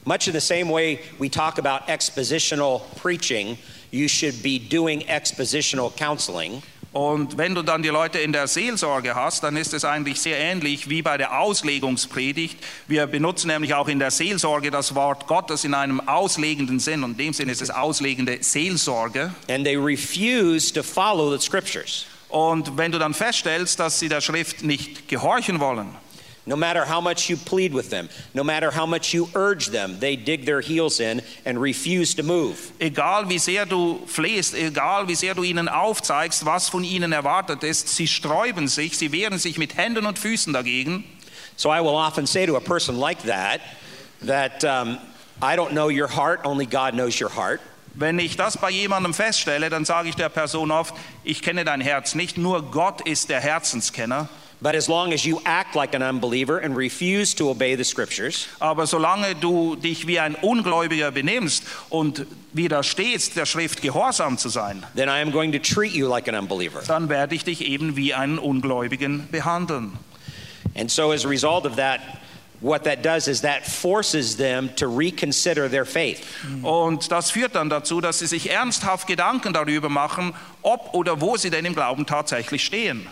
much 0.04 0.28
in 0.28 0.34
the 0.34 0.42
same 0.42 0.70
way 0.70 1.00
we 1.18 1.30
talk 1.30 1.58
about 1.58 1.88
expositional 1.88 2.82
preaching, 2.98 3.58
you 3.92 4.10
should 4.10 4.44
be 4.44 4.60
doing 4.60 5.00
expositional 5.02 5.96
counseling. 5.96 6.62
Und 6.96 7.38
wenn 7.38 7.54
du 7.54 7.62
dann 7.62 7.84
die 7.84 7.90
Leute 7.90 8.20
in 8.20 8.32
der 8.32 8.48
Seelsorge 8.48 9.16
hast, 9.16 9.44
dann 9.44 9.58
ist 9.58 9.74
es 9.74 9.84
eigentlich 9.84 10.22
sehr 10.22 10.40
ähnlich 10.40 10.88
wie 10.88 11.02
bei 11.02 11.18
der 11.18 11.38
Auslegungspredigt. 11.42 12.58
Wir 12.88 13.06
benutzen 13.06 13.48
nämlich 13.48 13.74
auch 13.74 13.90
in 13.90 14.00
der 14.00 14.12
Seelsorge 14.12 14.72
das 14.72 14.96
Wort 14.96 15.28
Gottes 15.28 15.66
in 15.66 15.74
einem 15.74 16.00
auslegenden 16.08 16.80
Sinn. 16.80 17.04
Und 17.04 17.12
in 17.12 17.18
dem 17.18 17.34
Sinn 17.34 17.50
ist 17.50 17.62
es 17.62 17.70
auslegende 17.70 18.38
Seelsorge. 18.40 19.34
And 19.50 19.66
they 19.66 19.76
refuse 19.76 20.72
to 20.72 20.84
follow 20.84 21.36
the 21.36 21.46
scriptures. 21.46 22.06
Und 22.30 22.78
wenn 22.78 22.94
du 22.94 22.98
dann 22.98 23.14
feststellst, 23.14 23.78
dass 23.78 24.00
sie 24.00 24.08
der 24.08 24.22
Schrift 24.22 24.64
nicht 24.64 25.10
gehorchen 25.10 25.60
wollen, 25.60 25.90
No 26.48 26.56
matter 26.56 26.86
how 26.86 27.02
much 27.02 27.28
you 27.28 27.38
plead 27.38 27.74
with 27.74 27.90
them, 27.90 28.08
no 28.36 28.44
matter 28.44 28.70
how 28.70 28.86
much 28.86 29.16
you 29.16 29.28
urge 29.34 29.68
them, 29.68 30.00
they 30.00 30.16
dig 30.16 30.46
their 30.46 30.62
heels 30.62 31.00
in 31.00 31.24
and 31.44 31.60
refuse 31.60 32.14
to 32.16 32.24
move. 32.24 32.72
egal 32.80 33.28
wie 33.30 33.40
sehr 33.40 33.66
du 33.66 34.00
flehst, 34.06 34.54
egal 34.54 35.08
wie 35.08 35.16
sehr 35.16 35.34
du 35.34 35.42
ihnen 35.42 35.68
aufzeigst, 35.68 36.46
was 36.46 36.70
von 36.70 36.84
ihnen 36.84 37.12
erwartet 37.12 37.64
ist, 37.64 37.90
sie 37.90 38.08
sträuben 38.08 38.68
sich, 38.68 38.96
sie 38.96 39.12
wehren 39.12 39.40
sich 39.40 39.58
mit 39.58 39.76
Händen 39.76 40.06
und 40.06 40.20
Füßen 40.20 40.54
dagegen. 40.54 41.04
So 41.58 41.72
I 41.72 41.80
will 41.82 41.96
often 41.96 42.28
say 42.28 42.46
to 42.46 42.58
a 42.58 42.60
person 42.60 43.00
like 43.00 43.24
that, 43.24 43.62
that 44.26 44.64
um, 44.64 45.00
I 45.42 45.56
don't 45.56 45.72
know 45.72 45.90
your 45.90 46.08
heart, 46.08 46.46
only 46.46 46.68
God 46.68 46.94
knows 46.94 47.20
your 47.20 47.30
heart. 47.30 47.60
Wenn 47.98 48.20
ich 48.20 48.36
das 48.36 48.58
bei 48.58 48.70
jemandem 48.70 49.14
feststelle, 49.14 49.70
dann 49.70 49.86
sage 49.86 50.10
ich 50.10 50.16
der 50.16 50.30
Person 50.30 50.70
oft, 50.70 50.94
ich 51.24 51.42
kenne 51.42 51.64
dein 51.64 51.80
Herz 51.80 52.14
nicht, 52.14 52.38
nur 52.38 52.70
Gott 52.70 53.02
ist 53.02 53.30
der 53.30 53.40
Herzenskenner. 53.40 54.28
But 54.62 54.74
as 54.74 54.88
long 54.88 55.14
as 55.14 55.26
you 55.26 55.42
act 55.44 55.76
like 55.76 55.94
an 55.94 56.02
unbeliever 56.02 56.60
and 56.60 56.78
refuse 56.78 57.36
to 57.36 57.50
obey 57.50 57.76
the 57.76 57.84
scriptures, 57.84 58.48
Aber 58.60 58.88
solange 58.88 59.36
du 59.36 59.76
dich 59.76 60.08
wie 60.08 60.20
ein 60.20 60.36
Ungläubiger 60.36 61.12
benimmst 61.12 61.64
und 61.90 62.26
widerstehst, 62.54 63.36
der 63.36 63.46
Schrift 63.46 63.82
gehorsam 63.82 64.38
zu 64.38 64.50
sein, 64.50 64.84
then 64.96 65.10
I 65.10 65.22
am 65.22 65.32
going 65.32 65.52
to 65.52 65.60
treat 65.60 65.94
you 65.94 66.08
like 66.08 66.28
an 66.28 66.36
unbeliever. 66.36 66.82
dann 66.88 67.10
werde 67.10 67.36
ich 67.36 67.44
dich 67.44 67.66
eben 67.66 67.96
wie 67.98 68.14
einen 68.14 68.40
Ungläubigen 68.40 69.28
behandeln. 69.30 69.94
And 70.74 70.90
so, 70.90 71.12
as 71.12 71.26
a 71.26 71.30
result 71.30 71.66
of 71.66 71.76
that, 71.76 72.00
what 72.62 72.84
that 72.86 73.04
does 73.04 73.28
is 73.28 73.42
that 73.42 73.66
forces 73.66 74.38
them 74.38 74.70
to 74.78 74.88
reconsider 74.88 75.70
their 75.70 75.86
faith. 75.86 76.22
Und 76.64 77.12
das 77.12 77.32
führt 77.32 77.56
dann 77.56 77.70
dazu, 77.70 78.02
dass 78.02 78.20
sie 78.20 78.28
sich 78.28 78.50
ernsthaft 78.50 79.06
Gedanken 79.06 79.54
darüber 79.54 79.90
machen, 79.90 80.34
ob 80.62 80.94
oder 80.94 81.20
wo 81.20 81.38
sie 81.38 81.50
denn 81.50 81.66
im 81.66 81.76
Glauben 81.76 82.06
tatsächlich 82.06 82.66
stehen. 82.66 83.08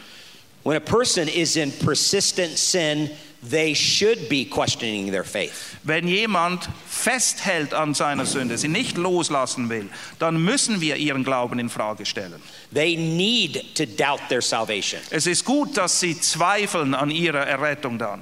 When 0.63 0.77
a 0.77 0.81
person 0.81 1.27
is 1.27 1.57
in 1.57 1.71
persistent 1.71 2.57
sin, 2.57 3.11
they 3.41 3.73
should 3.73 4.29
be 4.29 4.45
questioning 4.45 5.11
their 5.11 5.25
faith. 5.25 5.77
Wenn 5.83 6.07
jemand 6.07 6.69
festhält 6.87 7.73
an 7.73 7.93
seiner 7.93 8.25
Sünde, 8.25 8.57
sie 8.57 8.69
nicht 8.69 8.97
loslassen 8.97 9.69
will, 9.69 9.89
dann 10.19 10.41
müssen 10.41 10.79
wir 10.79 10.95
ihren 10.95 11.25
Glauben 11.25 11.59
in 11.59 11.69
Frage 11.69 12.05
stellen. 12.05 12.41
They 12.71 12.95
need 12.95 13.75
to 13.75 13.85
doubt 13.85 14.21
their 14.29 14.41
salvation 14.41 15.01
Es 15.11 15.27
ist 15.27 15.43
gut, 15.43 15.75
dass 15.75 15.99
sie 15.99 16.17
zweifeln 16.19 16.93
an 16.93 17.11
ihrer 17.11 17.45
Errettung 17.45 17.97
dann. 17.97 18.21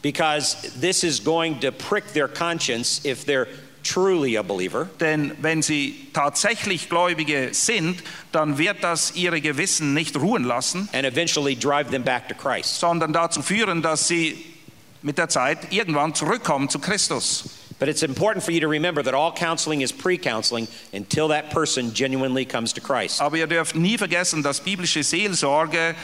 because 0.00 0.74
this 0.80 1.02
is 1.02 1.18
going 1.18 1.58
to 1.60 1.72
prick 1.72 2.04
their 2.08 2.28
conscience 2.28 3.00
if 3.06 3.24
they're 3.24 3.48
truly 3.84 4.36
a 4.36 4.42
believer. 4.42 4.88
Denn 5.00 5.32
wenn 5.40 5.62
sie 5.62 6.08
tatsächlich 6.12 6.88
Gläubige 6.88 7.50
sind, 7.52 8.02
dann 8.32 8.58
wird 8.58 8.82
das 8.82 9.14
ihre 9.14 9.40
Gewissen 9.40 9.94
nicht 9.94 10.16
ruhen 10.16 10.44
lassen, 10.44 10.88
and 10.92 11.04
eventually 11.04 11.54
drive 11.54 11.90
them 11.90 12.02
back 12.02 12.28
to 12.28 12.34
Christ. 12.34 12.80
sondern 12.80 13.12
dazu 13.12 13.42
führen, 13.42 13.82
dass 13.82 14.08
sie 14.08 14.42
mit 15.02 15.18
der 15.18 15.28
Zeit 15.28 15.72
irgendwann 15.72 16.14
zurückkommen 16.14 16.68
zu 16.68 16.78
Christus. 16.78 17.44
But 17.78 17.88
it's 17.88 18.02
important 18.02 18.44
for 18.44 18.52
you 18.52 18.60
to 18.60 18.68
remember 18.68 19.02
that 19.02 19.14
all 19.14 19.32
counseling 19.32 19.82
is 19.82 19.92
pre 19.92 20.16
counseling 20.16 20.68
until 20.92 21.28
that 21.28 21.50
person 21.50 21.92
genuinely 21.92 22.44
comes 22.46 22.72
to 22.72 22.80
Christ. 22.80 23.20
Aber 23.20 23.36
ihr 23.36 23.46
dürft 23.46 23.74
nie 23.74 23.98
vergessen, 23.98 24.42
dass 24.42 24.60
biblische 24.60 25.02
Seelsorge 25.02 25.94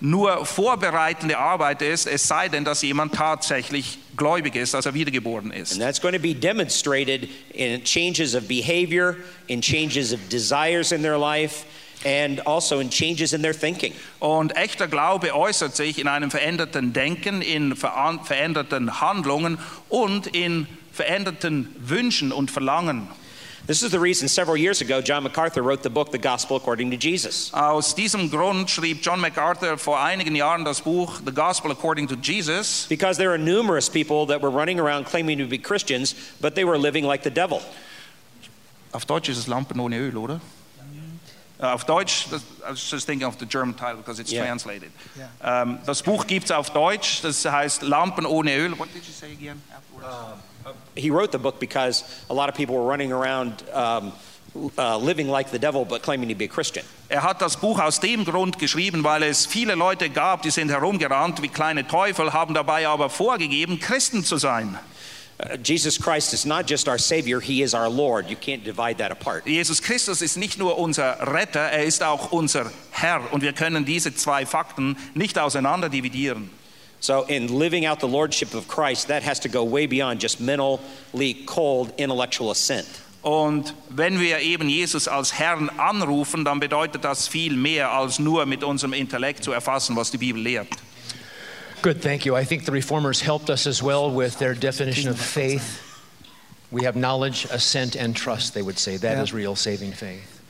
nur 0.00 0.46
vorbereitende 0.46 1.38
Arbeit 1.38 1.82
ist, 1.82 2.06
es 2.06 2.26
sei 2.26 2.48
denn, 2.48 2.64
dass 2.64 2.82
jemand 2.82 3.14
tatsächlich 3.14 3.98
gläubig 4.16 4.54
ist, 4.56 4.74
dass 4.74 4.86
er 4.86 4.94
wiedergeboren 4.94 5.50
And 5.50 5.60
ist. 5.60 5.78
that's 5.78 6.00
going 6.00 6.14
to 6.14 6.20
be 6.20 6.34
demonstrated 6.34 7.28
in 7.52 7.82
changes 7.84 8.34
of 8.34 8.46
behavior, 8.46 9.16
in 9.46 9.60
changes 9.60 10.12
of 10.12 10.20
desires 10.28 10.92
in 10.92 11.02
their 11.02 11.18
life, 11.18 11.64
and 12.04 12.46
also 12.46 12.78
in 12.80 12.90
changes 12.90 13.32
in 13.32 13.42
their 13.42 13.54
thinking. 13.54 13.92
Und 14.20 14.56
echter 14.56 14.86
Glaube 14.86 15.34
äußert 15.34 15.74
sich 15.74 15.98
in 15.98 16.06
einem 16.06 16.30
veränderten 16.30 16.92
Denken, 16.92 17.42
in 17.42 17.74
veränderten 17.76 19.00
Handlungen 19.00 19.58
und 19.88 20.28
in 20.28 20.66
veränderten 20.92 21.74
Wünschen 21.78 22.32
und 22.32 22.50
Verlangen. 22.50 23.08
This 23.68 23.82
is 23.82 23.90
the 23.90 24.00
reason 24.00 24.28
several 24.28 24.56
years 24.56 24.80
ago 24.80 25.02
John 25.02 25.24
MacArthur 25.24 25.60
wrote 25.62 25.82
the 25.82 25.90
book 25.90 26.10
The 26.10 26.16
Gospel 26.18 26.56
According 26.56 26.90
to 26.90 26.96
Jesus. 26.96 27.50
Aus 27.52 27.94
diesem 27.94 28.30
Grund 28.30 28.70
schrieb 28.70 29.02
John 29.02 29.20
MacArthur 29.20 29.76
vor 29.76 30.00
einigen 30.00 30.34
Jahren 30.34 30.64
das 30.64 30.80
Buch 30.80 31.20
The 31.22 31.32
Gospel 31.32 31.70
According 31.70 32.08
to 32.08 32.16
Jesus, 32.16 32.86
Because 32.88 33.18
there 33.18 33.30
are 33.30 33.36
numerous 33.36 33.90
people 33.90 34.24
that 34.28 34.40
were 34.40 34.48
running 34.50 34.80
around 34.80 35.04
claiming 35.04 35.36
to 35.36 35.46
be 35.46 35.58
Christians, 35.58 36.14
but 36.40 36.54
they 36.54 36.64
were 36.64 36.78
living 36.78 37.04
like 37.04 37.22
the 37.24 37.30
devil. 37.30 37.60
Auf 38.94 39.04
Deutsch 39.04 39.28
ist 39.28 39.36
es 39.36 39.46
Lampen 39.48 39.78
ohne 39.80 39.98
Öl, 39.98 40.16
oder? 40.16 40.40
Äh, 41.60 41.66
Auf 41.66 41.84
Deutsch, 41.84 42.26
das, 42.30 42.40
I 42.66 42.70
was 42.70 42.90
just 42.90 43.06
thinking 43.06 43.28
of 43.28 43.36
the 43.38 43.44
German 43.44 43.76
title 43.76 43.96
because 43.96 44.18
it's 44.18 44.32
Yeah. 44.32 44.46
translated. 44.46 44.90
Ähm, 45.44 45.78
das 45.84 46.02
Buch 46.02 46.26
gibt 46.26 46.46
es 46.46 46.52
auf 46.52 46.70
Deutsch, 46.70 47.20
das 47.20 47.44
heißt 47.44 47.82
Lampen 47.82 48.24
ohne 48.24 48.56
Öl. 48.56 48.78
What 48.78 48.88
did 48.94 49.04
you 49.04 49.12
say 49.12 49.32
again 49.32 49.60
afterwards? 49.70 50.40
He 50.94 51.10
wrote 51.10 51.32
the 51.32 51.38
book 51.38 51.58
because 51.60 52.04
a 52.30 52.34
lot 52.34 52.48
of 52.48 52.54
people 52.54 52.76
were 52.76 52.86
running 52.86 53.12
around 53.12 53.62
um, 53.72 54.12
uh, 54.76 54.98
living 54.98 55.28
like 55.28 55.50
the 55.50 55.58
devil, 55.58 55.84
but 55.84 56.02
claiming 56.02 56.28
to 56.28 56.34
be 56.34 56.44
a 56.44 56.48
Christian. 56.48 56.84
Er 57.08 57.22
hat 57.22 57.40
das 57.40 57.56
Buch 57.56 57.78
aus 57.78 58.00
dem 58.00 58.24
Grund 58.24 58.58
geschrieben, 58.58 59.04
weil 59.04 59.22
es 59.22 59.46
viele 59.46 59.74
Leute 59.74 60.10
gab, 60.10 60.42
die 60.42 60.50
sind 60.50 60.70
herumgerannt 60.70 61.42
wie 61.42 61.48
kleine 61.48 61.86
Teufel, 61.86 62.32
haben 62.32 62.54
dabei 62.54 62.86
aber 62.86 63.10
vorgegeben, 63.10 63.80
Christen 63.80 64.24
zu 64.24 64.36
sein. 64.36 64.78
Uh, 65.40 65.56
Jesus 65.62 65.98
Christ 65.98 66.32
is 66.32 66.44
not 66.44 66.68
just 66.68 66.88
our 66.88 66.98
Savior, 66.98 67.40
He 67.40 67.62
is 67.62 67.72
our 67.72 67.88
Lord. 67.88 68.28
You 68.28 68.36
can't 68.36 68.64
divide 68.64 68.98
that 68.98 69.12
apart. 69.12 69.46
Jesus 69.46 69.80
Christus 69.80 70.20
ist 70.20 70.36
nicht 70.36 70.58
nur 70.58 70.76
unser 70.78 71.32
Retter, 71.32 71.60
er 71.60 71.84
ist 71.84 72.02
auch 72.02 72.32
unser 72.32 72.70
Herr. 72.90 73.32
Und 73.32 73.42
wir 73.42 73.52
können 73.52 73.84
diese 73.84 74.14
zwei 74.14 74.44
Fakten 74.46 74.96
nicht 75.14 75.38
auseinander 75.38 75.88
dividieren. 75.88 76.50
So, 77.00 77.24
in 77.28 77.58
living 77.58 77.86
out 77.86 78.00
the 78.00 78.08
Lordship 78.08 78.54
of 78.54 78.66
Christ, 78.66 79.08
that 79.08 79.22
has 79.22 79.38
to 79.40 79.48
go 79.48 79.62
way 79.62 79.86
beyond 79.86 80.20
just 80.20 80.40
mentally 80.40 81.34
cold 81.46 81.92
intellectual 81.96 82.50
assent. 82.50 82.86
Und 83.22 83.72
wenn 83.90 84.18
wir 84.20 84.38
eben 84.40 84.68
Jesus 84.68 85.06
als 85.08 85.32
Herrn 85.32 85.68
anrufen, 85.78 86.44
dann 86.44 86.60
bedeutet 86.60 87.04
das 87.04 87.28
viel 87.28 87.54
mehr 87.54 87.90
als 87.90 88.18
nur 88.18 88.46
mit 88.46 88.62
unserem 88.64 88.92
Intellekt 88.94 89.44
zu 89.44 89.52
erfassen, 89.52 89.96
was 89.96 90.10
die 90.10 90.18
Bibel 90.18 90.40
lehrt. 90.42 90.68
Good, 91.82 92.00
thank 92.02 92.24
you. 92.24 92.36
I 92.36 92.44
think 92.44 92.64
the 92.64 92.72
reformers 92.72 93.20
helped 93.20 93.50
us 93.50 93.66
as 93.66 93.80
well 93.82 94.10
with 94.10 94.38
their 94.38 94.54
definition 94.54 95.08
of 95.08 95.20
faith. 95.20 95.80
We 96.70 96.84
have 96.84 96.96
knowledge, 96.96 97.46
assent, 97.50 97.96
and 97.96 98.14
trust, 98.16 98.54
they 98.54 98.62
would 98.62 98.78
say. 98.78 98.96
That 98.98 99.18
is 99.22 99.30
Yeah. 99.30 99.36
real 99.38 99.56
saving 99.56 99.92
faith. 99.92 100.40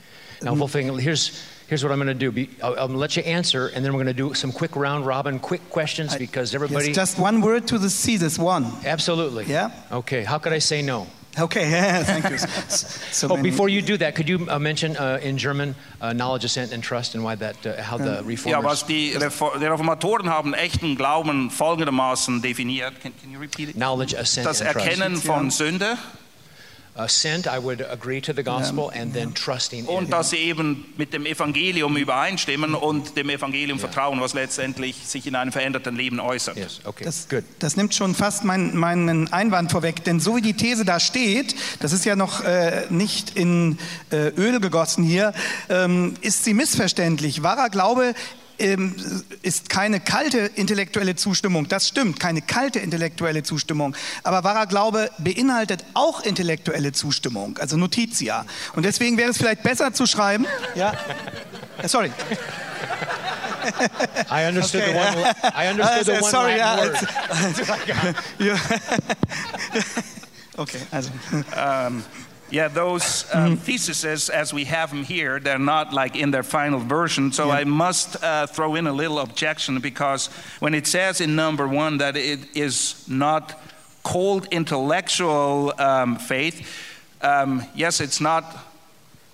Now, 0.42 0.55
Wolfgang, 0.55 0.99
here's, 0.99 1.32
here's 1.68 1.82
what 1.84 1.92
I'm 1.92 1.98
going 1.98 2.08
to 2.08 2.14
do. 2.14 2.32
Be- 2.32 2.50
I'll, 2.62 2.78
I'll 2.80 2.88
let 2.88 3.16
you 3.16 3.22
answer, 3.22 3.68
and 3.68 3.84
then 3.84 3.92
we're 3.92 4.02
going 4.02 4.16
to 4.16 4.28
do 4.28 4.34
some 4.34 4.52
quick 4.52 4.74
round 4.76 5.06
robin, 5.06 5.38
quick 5.38 5.68
questions 5.70 6.16
because 6.16 6.54
everybody. 6.54 6.86
Yes, 6.88 6.96
just 6.96 7.18
one 7.18 7.40
word 7.40 7.66
to 7.68 7.78
the 7.78 7.90
sea, 7.90 8.16
this 8.16 8.38
one. 8.38 8.66
Absolutely. 8.84 9.44
Yeah. 9.44 9.70
Okay, 9.92 10.24
how 10.24 10.38
could 10.38 10.52
I 10.52 10.58
say 10.58 10.82
no? 10.82 11.06
Okay, 11.38 11.70
yeah, 11.70 12.02
thank 12.02 12.28
you. 12.30 12.38
So 12.38 13.28
Oh, 13.28 13.36
many- 13.36 13.50
before 13.50 13.68
you 13.68 13.80
do 13.80 13.96
that, 13.98 14.16
could 14.16 14.28
you 14.28 14.46
uh, 14.48 14.58
mention 14.58 14.96
uh, 14.96 15.20
in 15.22 15.38
German 15.38 15.76
uh, 16.00 16.12
knowledge, 16.12 16.44
assent, 16.44 16.72
and 16.72 16.82
trust, 16.82 17.14
and 17.14 17.22
why 17.22 17.36
that, 17.36 17.64
uh, 17.64 17.80
how 17.80 17.96
the 17.96 18.22
reformers. 18.24 18.44
Ja, 18.44 18.60
was 18.62 18.82
die, 18.82 19.14
Refor 19.16 19.58
die 19.60 19.66
Reformatoren 19.66 20.28
haben 20.28 20.52
echten 20.54 20.96
Glauben 20.96 21.50
folgendermaßen 21.50 22.42
definiert. 22.42 23.00
Can, 23.00 23.12
can 23.22 23.30
you 23.30 23.38
repeat 23.38 23.68
it? 23.68 23.74
Knowledge, 23.76 24.16
assent, 24.18 24.46
Das 24.46 24.60
and 24.62 24.72
trust. 24.72 24.86
Erkennen 24.88 25.16
von 25.16 25.50
Sünde 25.50 25.96
und 29.86 30.12
dass 30.12 30.30
sie 30.30 30.36
eben 30.38 30.92
mit 30.96 31.12
dem 31.12 31.26
Evangelium 31.26 31.96
übereinstimmen 31.96 32.74
und 32.74 33.16
dem 33.16 33.30
Evangelium 33.30 33.78
vertrauen, 33.78 34.20
was 34.20 34.34
letztendlich 34.34 34.96
sich 35.07 35.26
in 35.26 35.34
einem 35.34 35.53
veränderten 35.53 35.96
Leben 35.96 36.18
äußert. 36.20 36.57
Yes, 36.57 36.80
okay, 36.84 37.05
Das, 37.05 37.28
good. 37.28 37.44
das 37.61 37.76
nimmt 37.76 37.94
schon 37.94 38.14
fast 38.14 38.44
mein, 38.44 38.76
meinen 38.76 39.32
Einwand 39.32 39.70
vorweg, 39.70 40.03
denn 40.05 40.20
so 40.20 40.36
wie 40.36 40.42
die 40.42 40.55
These 40.55 40.84
da 40.84 40.99
steht, 41.01 41.55
das 41.80 41.92
ist 41.92 42.05
ja 42.05 42.16
noch 42.16 42.44
äh, 42.44 42.86
nicht 42.90 43.36
in 43.36 43.78
äh, 44.11 44.28
Öl 44.36 44.61
gegossen 44.61 45.05
hier, 45.05 45.32
ähm, 45.68 46.14
ist 46.20 46.44
sie 46.44 46.55
missverständlich. 46.55 47.42
Wahrer 47.42 47.68
Glaube 47.68 48.14
ähm, 48.59 48.94
ist 49.42 49.68
keine 49.68 50.00
kalte 50.00 50.38
intellektuelle 50.38 51.16
Zustimmung. 51.16 51.68
Das 51.68 51.88
stimmt, 51.88 52.20
keine 52.20 52.42
kalte 52.42 52.78
intellektuelle 52.78 53.42
Zustimmung. 53.42 53.94
Aber 54.22 54.44
wahrer 54.44 54.66
Glaube 54.66 55.11
beinhaltet 55.18 55.84
auch 55.94 56.20
intellektuelle 56.20 56.92
Zustimmung, 56.92 57.59
also 57.59 57.76
Notitia. 57.76 58.44
Und 58.74 58.84
deswegen 58.84 59.16
wäre 59.16 59.30
es 59.30 59.38
vielleicht 59.38 59.62
besser 59.62 59.92
zu 59.92 60.06
schreiben. 60.06 60.46
Ja. 60.74 60.92
Äh, 61.82 61.88
Sorry. 61.88 62.11
I 64.30 64.46
understood 64.48 64.82
Okay, 64.82 64.92
the 64.92 64.98
one. 64.98 65.34
I 65.54 65.70
understood 65.70 66.06
the 66.06 66.12
one 66.22 66.22
sorry, 66.30 66.56
yeah, 66.56 66.76
word. 66.78 66.96
Ja. 68.38 68.54
okay, 70.56 70.80
also. 70.90 71.11
Um, 71.56 72.04
yeah, 72.51 72.68
those 72.68 73.26
um, 73.34 73.57
theses, 73.57 74.30
as 74.30 74.53
we 74.55 74.64
have 74.64 74.90
them 74.90 75.05
here, 75.05 75.38
they're 75.38 75.59
not 75.59 75.92
like 75.92 76.16
in 76.16 76.30
their 76.30 76.42
final 76.42 76.80
version. 76.80 77.32
So 77.32 77.51
I 77.51 77.64
must 77.64 78.22
uh, 78.22 78.46
throw 78.46 78.74
in 78.74 78.86
a 78.86 78.92
little 78.92 79.18
objection 79.18 79.80
because 79.80 80.28
when 80.61 80.74
it 80.74 80.86
says 80.86 81.20
in 81.20 81.36
number 81.36 81.68
one 81.68 81.99
that 81.99 82.16
it 82.16 82.40
is 82.57 83.05
not 83.09 83.61
cold 84.03 84.46
intellectual 84.51 85.74
um, 85.78 86.16
faith, 86.16 86.66
um, 87.20 87.64
yes, 87.74 88.01
it's 88.01 88.20
not 88.20 88.44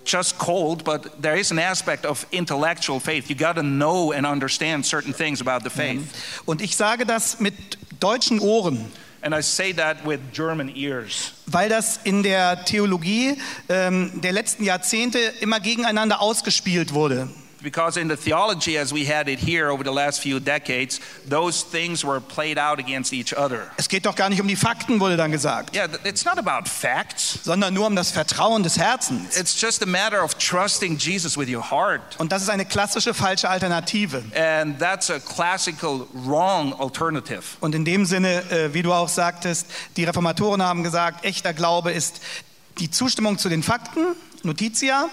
just 0.03 0.37
cold, 0.37 0.83
but 0.83 1.21
there 1.21 1.35
is 1.35 1.51
an 1.51 1.59
aspect 1.59 2.05
of 2.05 2.25
intellectual 2.31 2.99
faith. 2.99 3.29
You 3.29 3.35
got 3.35 3.53
to 3.53 3.63
know 3.63 4.11
and 4.11 4.25
understand 4.25 4.85
certain 4.85 5.13
things 5.13 5.41
about 5.41 5.63
the 5.63 5.69
faith. 5.69 6.41
Und 6.47 6.61
ich 6.61 6.75
sage 6.75 7.05
das 7.05 7.39
mit 7.39 7.53
deutschen 7.99 8.39
Ohren, 8.39 8.91
And 9.25 9.33
I 9.33 9.41
say 9.41 9.73
that 9.73 10.05
with 10.05 10.19
German 10.33 10.69
ears. 10.75 11.33
weil 11.47 11.67
das 11.67 11.99
in 12.03 12.21
der 12.21 12.63
Theologie 12.63 13.39
ähm, 13.69 14.11
der 14.21 14.31
letzten 14.31 14.63
Jahrzehnte 14.63 15.17
immer 15.41 15.59
gegeneinander 15.59 16.21
ausgespielt 16.21 16.93
wurde. 16.93 17.27
Because 17.65 17.99
in 17.99 18.07
the 18.07 18.15
theology 18.15 18.77
as 18.77 18.93
we 18.93 19.05
had 19.11 19.27
it 19.27 19.39
here 19.39 19.71
over 19.71 19.83
the 19.83 19.91
last 19.91 20.21
few 20.21 20.39
decades, 20.39 20.99
those 21.27 21.63
things 21.63 22.05
were 22.05 22.21
played 22.21 22.59
out 22.59 22.77
against 22.77 23.11
each 23.11 23.33
other. 23.35 23.71
Es 23.77 23.89
geht 23.89 24.05
doch 24.05 24.15
gar 24.15 24.29
nicht 24.29 24.39
um 24.39 24.47
die 24.47 24.55
Fakten, 24.55 24.99
wurde 24.99 25.17
dann 25.17 25.31
gesagt, 25.31 25.75
Yeah, 25.75 25.87
it's 26.03 26.25
not 26.25 26.37
about 26.37 26.69
facts. 26.69 27.39
sondern 27.43 27.73
nur 27.73 27.87
um 27.87 27.95
das 27.95 28.11
Vertrauen 28.11 28.61
des 28.61 28.77
Herzens. 28.77 29.35
It's 29.35 29.59
just 29.59 29.81
a 29.81 29.87
matter 29.87 30.23
of 30.23 30.35
trusting 30.37 30.97
Jesus 30.97 31.35
with 31.35 31.49
your 31.49 31.71
heart. 31.71 32.01
Und 32.19 32.31
das 32.31 32.43
ist 32.43 32.49
eine 32.49 32.65
klassische 32.65 33.15
falsche 33.15 33.49
Alternative. 33.49 34.21
And 34.35 34.77
that's 34.77 35.09
a 35.09 35.19
classical 35.19 36.05
wrong 36.13 36.71
alternative. 36.79 37.41
Und 37.61 37.73
in 37.73 37.83
dem 37.83 38.05
Sinne, 38.05 38.43
äh, 38.51 38.73
wie 38.75 38.83
du 38.83 38.93
auch 38.93 39.09
sagtest, 39.09 39.65
die 39.97 40.03
Reformatoren 40.03 40.61
haben 40.61 40.83
gesagt, 40.83 41.25
echter 41.25 41.51
Glaube 41.53 41.91
ist 41.91 42.21
die 42.77 42.91
Zustimmung 42.91 43.39
zu 43.39 43.49
den 43.49 43.63
Fakten, 43.63 44.15
Notitia, 44.43 45.09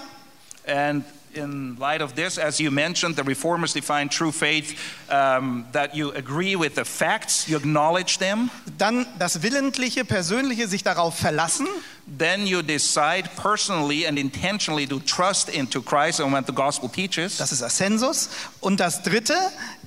And 0.67 1.03
in 1.35 1.75
light 1.77 2.01
of 2.01 2.15
this, 2.15 2.37
as 2.37 2.59
you 2.59 2.71
mentioned, 2.71 3.15
the 3.15 3.23
reformers 3.23 3.73
define 3.73 4.09
true 4.09 4.31
faith 4.31 4.77
um, 5.09 5.65
that 5.71 5.95
you 5.95 6.11
agree 6.11 6.55
with 6.55 6.75
the 6.75 6.85
facts, 6.85 7.47
you 7.47 7.57
acknowledge 7.57 8.17
them, 8.19 8.49
dann 8.77 9.05
das 9.19 9.41
willentliche, 9.41 10.05
persönliche 10.05 10.67
sich 10.67 10.83
darauf 10.83 11.17
verlassen 11.17 11.67
then 12.05 12.45
you 12.45 12.61
decide 12.61 13.29
personally 13.35 14.05
and 14.05 14.19
intentionally 14.19 14.85
to 14.85 14.99
trust 14.99 15.49
into 15.49 15.81
Christ 15.81 16.19
and 16.19 16.31
what 16.31 16.45
the 16.45 16.53
gospel 16.53 16.89
teaches. 16.89 17.37
Das 17.37 17.51
ist 17.51 17.63
Ascensus. 17.63 18.29
Und 18.59 18.79
das 18.79 19.03
dritte, 19.03 19.35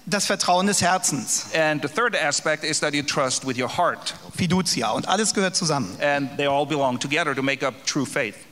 das 0.06 0.26
Vertrauen 0.26 0.66
des 0.66 0.80
Herzens, 0.80 1.46
And 1.54 1.82
the 1.82 1.88
third 1.88 2.16
aspect 2.16 2.64
is 2.64 2.80
that 2.80 2.94
you 2.94 3.02
trust 3.02 3.46
with 3.46 3.58
your 3.58 3.68
heart. 3.68 4.14
Fiducia. 4.34 4.92
Und 4.92 5.06
alles 5.08 5.34
gehört 5.34 5.56
zusammen. 5.56 5.96
And 6.00 6.36
they 6.36 6.46
all 6.46 6.64
belong 6.64 6.98
together 6.98 7.34
to 7.34 7.42
make 7.42 7.66
up 7.66 7.84
true 7.84 8.06
faith. 8.06 8.45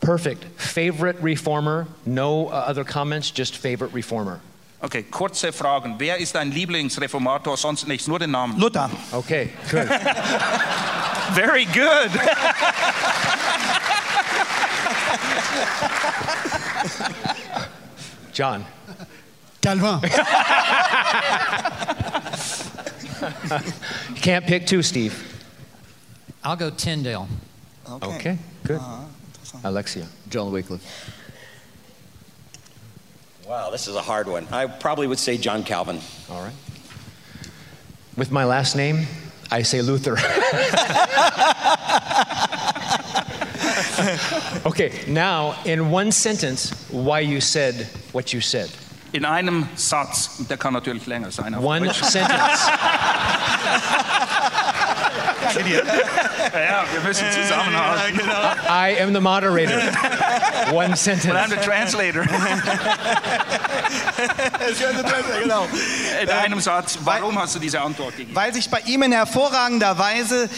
Perfect. 0.00 0.44
Favorite 0.60 1.16
reformer? 1.20 1.86
No 2.04 2.48
uh, 2.48 2.64
other 2.68 2.84
comments, 2.84 3.30
just 3.30 3.56
favorite 3.56 3.92
reformer. 3.92 4.40
Okay, 4.82 5.02
kurze 5.02 5.52
Fragen. 5.52 5.98
Wer 5.98 6.18
ist 6.18 6.34
dein 6.34 6.52
Lieblingsreformator? 6.52 7.56
Sonst 7.56 7.88
nichts, 7.88 8.06
nur 8.06 8.18
den 8.18 8.30
Namen. 8.30 8.58
Luther. 8.58 8.90
Okay, 9.12 9.48
good. 9.70 9.88
Very 11.32 11.64
good. 11.64 12.10
John. 18.32 18.64
Calvin. 19.62 20.00
You 24.10 24.14
can't 24.16 24.46
pick 24.46 24.66
two, 24.66 24.82
Steve. 24.82 25.14
I'll 26.44 26.56
go 26.56 26.70
Tyndale. 26.70 27.26
Okay, 28.02 28.38
good. 28.64 28.80
Alexia. 29.64 30.06
John 30.28 30.52
Wycliffe. 30.52 30.82
Wow, 33.46 33.70
this 33.70 33.86
is 33.86 33.94
a 33.94 34.02
hard 34.02 34.26
one. 34.26 34.46
I 34.50 34.66
probably 34.66 35.06
would 35.06 35.20
say 35.20 35.38
John 35.38 35.62
Calvin. 35.62 36.00
All 36.30 36.42
right. 36.42 36.54
With 38.16 38.32
my 38.32 38.44
last 38.44 38.74
name, 38.74 39.06
I 39.50 39.62
say 39.62 39.82
Luther. 39.82 40.12
okay, 44.66 45.04
now 45.06 45.54
in 45.64 45.90
one 45.90 46.10
sentence, 46.10 46.72
why 46.90 47.20
you 47.20 47.40
said 47.40 47.86
what 48.12 48.32
you 48.32 48.40
said. 48.40 48.70
In 49.12 49.24
einem 49.24 49.68
Satz, 49.76 50.44
der 50.48 50.56
kann 50.56 50.72
natürlich 50.72 51.06
länger 51.06 51.30
sein. 51.30 51.54
auf 51.54 51.62
One 51.62 51.86
Deutsch. 55.54 55.54
sentence. 55.54 55.88
Ja, 56.52 56.84
wir 56.92 57.00
müssen 57.00 57.24
zusammenhalten. 57.32 58.20
I 58.68 59.00
am 59.00 59.14
the 59.14 59.20
moderator. 59.20 59.80
One 60.72 60.86
And 60.86 60.94
I'm 60.94 60.96
sentence. 60.96 61.50
the 61.50 61.56
translator. 61.56 62.22
genau. 65.42 65.66
In 66.22 66.28
einem 66.28 66.60
Satz, 66.60 66.98
warum 67.04 67.38
hast 67.38 67.54
du 67.54 67.58
diese 67.58 67.80
Antwort 67.80 68.16
gegeben? 68.16 68.34
Weil 68.34 68.52
sich 68.54 68.70
bei 68.70 68.80
ihm 68.86 69.02
in 69.02 69.12
hervorragender 69.12 69.98
Weise 69.98 70.48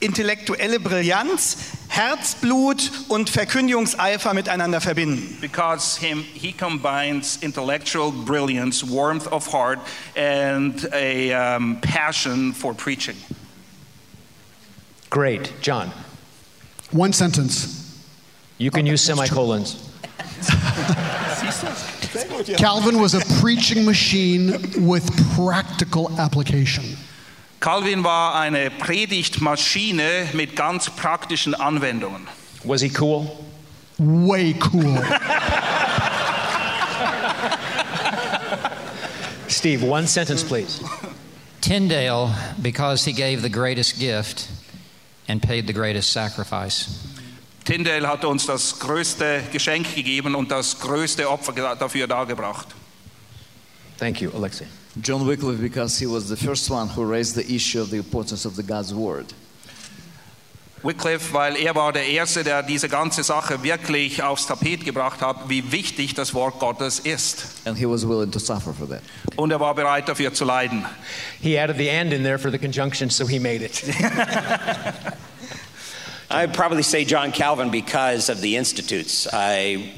intellektuelle 0.00 0.78
Brillanz, 0.78 1.56
Herzblut 1.88 2.90
und 3.08 3.30
Verkündigungseifer 3.30 4.34
miteinander 4.34 4.80
verbinden. 4.80 5.38
Because 5.40 5.98
him, 5.98 6.24
he 6.34 6.52
combines 6.52 7.38
intellectual 7.40 8.12
brilliance, 8.12 8.84
warmth 8.86 9.26
of 9.32 9.50
heart, 9.52 9.78
and 10.14 10.86
a 10.92 11.56
um, 11.56 11.78
passion 11.80 12.52
for 12.52 12.74
preaching. 12.74 13.16
Great. 15.10 15.52
John, 15.60 15.92
One 16.90 17.12
sentence. 17.12 17.82
you 18.58 18.70
can 18.70 18.86
use 18.86 19.02
semicolons. 19.02 19.76
Calvin 22.56 23.00
was 23.00 23.14
a 23.14 23.20
preaching 23.40 23.84
machine 23.84 24.52
with 24.86 25.04
practical 25.34 26.10
application. 26.18 26.96
Calvin 27.60 28.02
war 28.04 28.34
eine 28.34 28.70
Predigtmaschine 28.70 30.28
mit 30.34 30.56
ganz 30.56 30.88
praktischen 30.90 31.54
Anwendungen. 31.54 32.26
Was 32.64 32.80
he 32.80 32.88
cool? 32.90 33.30
Way 33.98 34.54
cool. 34.72 34.98
Steve, 39.48 39.82
one 39.82 40.06
sentence, 40.06 40.42
please. 40.42 40.82
Tyndale, 41.60 42.32
because 42.60 43.04
he 43.04 43.12
gave 43.12 43.42
the 43.42 43.48
greatest 43.48 43.98
gift 43.98 44.48
and 45.28 45.40
paid 45.42 45.66
the 45.66 45.72
greatest 45.72 46.12
sacrifice. 46.12 46.88
Tyndale 47.64 48.06
hat 48.06 48.24
uns 48.24 48.46
das 48.46 48.78
größte 48.78 49.42
Geschenk 49.52 49.94
gegeben 49.94 50.34
und 50.36 50.50
das 50.50 50.78
größte 50.78 51.28
Opfer 51.28 51.52
ge- 51.52 51.64
dafür 51.78 52.06
dargebracht. 52.06 52.68
Thank 53.98 54.20
you, 54.20 54.30
Alexei. 54.34 54.66
John 55.02 55.26
Wycliffe 55.26 55.60
because 55.60 55.98
he 55.98 56.06
was 56.06 56.28
the 56.28 56.36
first 56.36 56.70
one 56.70 56.88
who 56.94 57.02
raised 57.04 57.34
the 57.34 57.54
issue 57.54 57.80
of 57.82 57.90
the 57.90 57.96
importance 57.96 58.46
of 58.46 58.54
the 58.56 58.62
God's 58.62 58.94
word. 58.94 59.26
Wycliffe, 60.86 61.32
weil 61.32 61.56
er 61.56 61.74
war 61.74 61.92
der 61.92 62.06
Erste, 62.06 62.44
der 62.44 62.62
diese 62.62 62.88
ganze 62.88 63.24
Sache 63.24 63.64
wirklich 63.64 64.22
aufs 64.22 64.46
Tapet 64.46 64.84
gebracht 64.84 65.20
hat, 65.20 65.48
wie 65.48 65.72
wichtig 65.72 66.14
das 66.14 66.32
Wort 66.32 66.60
Gottes 66.60 67.00
ist. 67.00 67.46
And 67.64 67.76
he 67.76 67.86
was 67.86 68.06
willing 68.06 68.30
to 68.30 68.38
suffer 68.38 68.72
for 68.72 68.88
that. 68.88 69.02
Und 69.34 69.50
er 69.50 69.58
war 69.58 69.74
bereit 69.74 70.08
dafür 70.08 70.32
zu 70.32 70.44
leiden. 70.44 70.84
He 71.40 71.58
added 71.58 71.76
the 71.76 71.90
and 71.90 72.12
in 72.12 72.22
there 72.22 72.38
for 72.38 72.52
the 72.52 72.58
conjunction, 72.58 73.10
so 73.10 73.26
he 73.26 73.40
made 73.40 73.64
it. 73.64 73.82
I'd 76.30 76.54
probably 76.54 76.82
say 76.82 77.04
John 77.04 77.32
Calvin 77.32 77.70
because 77.70 78.28
of 78.28 78.40
the 78.40 78.56
institutes. 78.56 79.26
I, 79.32 79.92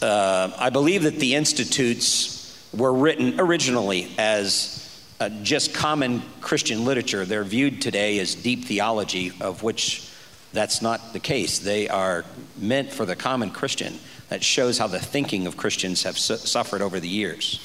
uh, 0.00 0.50
I 0.58 0.70
believe 0.70 1.02
that 1.02 1.18
the 1.18 1.34
institutes 1.34 2.56
were 2.72 2.92
written 2.92 3.40
originally 3.40 4.08
as 4.16 4.77
uh, 5.20 5.28
just 5.42 5.74
common 5.74 6.22
Christian 6.40 6.84
literature. 6.84 7.24
They're 7.24 7.44
viewed 7.44 7.80
today 7.82 8.18
as 8.20 8.34
deep 8.34 8.64
theology, 8.64 9.32
of 9.40 9.62
which 9.62 10.08
that's 10.52 10.80
not 10.80 11.12
the 11.12 11.20
case. 11.20 11.58
They 11.58 11.88
are 11.88 12.24
meant 12.56 12.92
for 12.92 13.04
the 13.04 13.16
common 13.16 13.50
Christian. 13.50 13.98
That 14.28 14.44
shows 14.44 14.78
how 14.78 14.86
the 14.86 14.98
thinking 14.98 15.46
of 15.46 15.56
Christians 15.56 16.02
have 16.02 16.18
su- 16.18 16.36
suffered 16.36 16.82
over 16.82 17.00
the 17.00 17.08
years. 17.08 17.60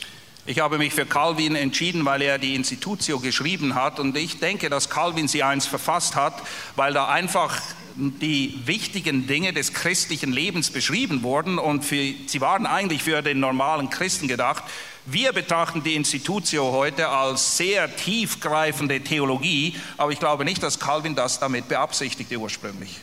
Ich 0.46 0.60
habe 0.60 0.78
mich 0.78 0.94
für 0.94 1.06
Calvin 1.06 1.56
entschieden, 1.56 2.04
weil 2.04 2.22
er 2.22 2.38
die 2.38 2.56
Institutio 2.56 3.20
geschrieben 3.20 3.76
hat 3.76 3.98
und 3.98 4.18
ich 4.18 4.40
denke, 4.40 4.70
dass 4.70 4.90
Calvin 4.90 5.30
sie 5.30 5.42
eins 5.42 5.66
verfasst 5.66 6.16
hat, 6.16 6.34
weil 6.76 6.92
da 6.92 7.08
einfach 7.08 7.62
die 7.96 8.60
wichtigen 8.66 9.26
Dinge 9.26 9.54
des 9.54 9.72
christlichen 9.72 10.34
Lebens 10.34 10.70
beschrieben 10.70 11.24
wurden 11.24 11.60
und 11.60 11.86
für, 11.86 12.14
sie 12.26 12.42
waren 12.42 12.66
eigentlich 12.66 13.04
für 13.04 13.22
den 13.22 13.40
normalen 13.40 13.90
Christen 13.90 14.28
gedacht. 14.28 14.64
Wir 15.06 15.34
betrachten 15.34 15.84
die 15.84 15.96
Institutio 15.96 16.72
heute 16.72 17.10
als 17.10 17.58
sehr 17.58 17.94
tiefgreifende 17.94 19.02
Theologie, 19.02 19.76
aber 19.98 20.14
ich 20.14 20.20
glaube 20.20 20.46
nicht, 20.46 20.64
dass 20.64 20.80
Calvin 20.80 21.14
das 21.14 21.40
damit 21.40 21.68
beabsichtigte 21.68 22.38
ursprünglich. 22.38 23.02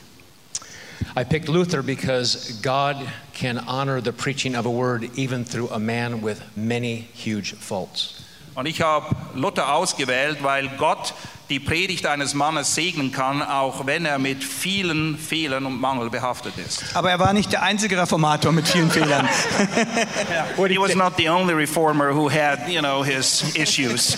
I 1.14 1.24
picked 1.24 1.48
Luther 1.48 1.82
because 1.82 2.54
God 2.62 2.96
can 3.34 3.58
honor 3.66 4.00
the 4.02 4.12
preaching 4.12 4.56
of 4.56 4.64
a 4.64 4.70
word 4.70 5.10
even 5.18 5.44
through 5.44 5.70
a 5.72 5.78
man 5.78 6.22
with 6.24 6.38
many 6.56 7.08
huge 7.12 7.54
faults. 7.54 8.14
Und 8.54 8.66
ich 8.66 8.80
habe 8.80 9.14
Luther 9.34 9.74
ausgewählt, 9.74 10.42
weil 10.42 10.68
Gott 10.78 11.12
die 11.50 11.58
Predigt 11.58 12.06
eines 12.06 12.32
Mannes 12.32 12.76
segnen 12.76 13.10
kann, 13.10 13.42
auch 13.42 13.84
wenn 13.84 14.06
er 14.06 14.18
mit 14.18 14.44
vielen 14.44 15.18
Fehlern 15.18 15.66
und 15.66 15.80
Mangel 15.80 16.08
behaftet 16.08 16.54
ist. 16.56 16.84
Aber 16.94 17.10
er 17.10 17.18
war 17.18 17.32
nicht 17.32 17.52
der 17.52 17.64
einzige 17.64 18.00
Reformator 18.00 18.52
mit 18.52 18.68
vielen 18.68 18.90
Fehlern. 18.90 19.28
He 20.70 20.78
was 20.78 20.94
not 20.94 21.14
the 21.16 21.28
only 21.28 21.52
reformer 21.52 22.14
who 22.14 22.30
had, 22.30 22.68
you 22.68 22.80
know, 22.80 23.02
his 23.02 23.42
issues. 23.56 24.16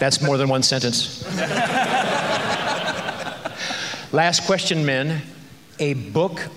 That's 0.00 0.20
more 0.20 0.36
than 0.36 0.50
one 0.50 0.64
sentence. 0.64 1.24
Last 4.10 4.44
question, 4.46 4.84
men. 4.84 5.22
A 5.78 5.94
book 5.94 6.48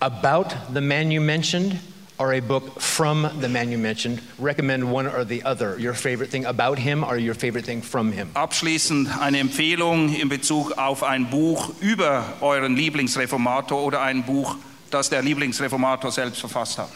about 0.00 0.52
the 0.74 0.80
man 0.80 1.12
you 1.12 1.20
mentioned 1.20 1.78
or 2.22 2.34
a 2.34 2.40
book 2.40 2.80
from 2.80 3.28
the 3.40 3.48
man 3.48 3.72
you 3.72 3.78
mentioned, 3.78 4.20
recommend 4.38 4.84
one 4.84 5.08
or 5.08 5.24
the 5.24 5.42
other. 5.42 5.76
Your 5.76 5.92
favorite 5.92 6.30
thing 6.30 6.44
about 6.46 6.78
him 6.78 7.02
or 7.02 7.18
your 7.18 7.34
favorite 7.34 7.64
thing 7.64 7.82
from 7.82 8.12
him. 8.12 8.30
Abschließend 8.34 9.08
eine 9.20 9.40
Empfehlung 9.40 10.14
in 10.14 10.28
Bezug 10.28 10.78
auf 10.78 11.02
ein 11.02 11.28
Buch 11.30 11.72
über 11.80 12.24
euren 12.40 12.76
Lieblingsreformator 12.76 13.82
oder 13.82 14.02
ein 14.02 14.22
Buch, 14.22 14.54
das 14.90 15.10
der 15.10 15.22
Lieblingsreformator 15.22 16.12
selbst 16.12 16.38
verfasst 16.38 16.78
hat. 16.78 16.90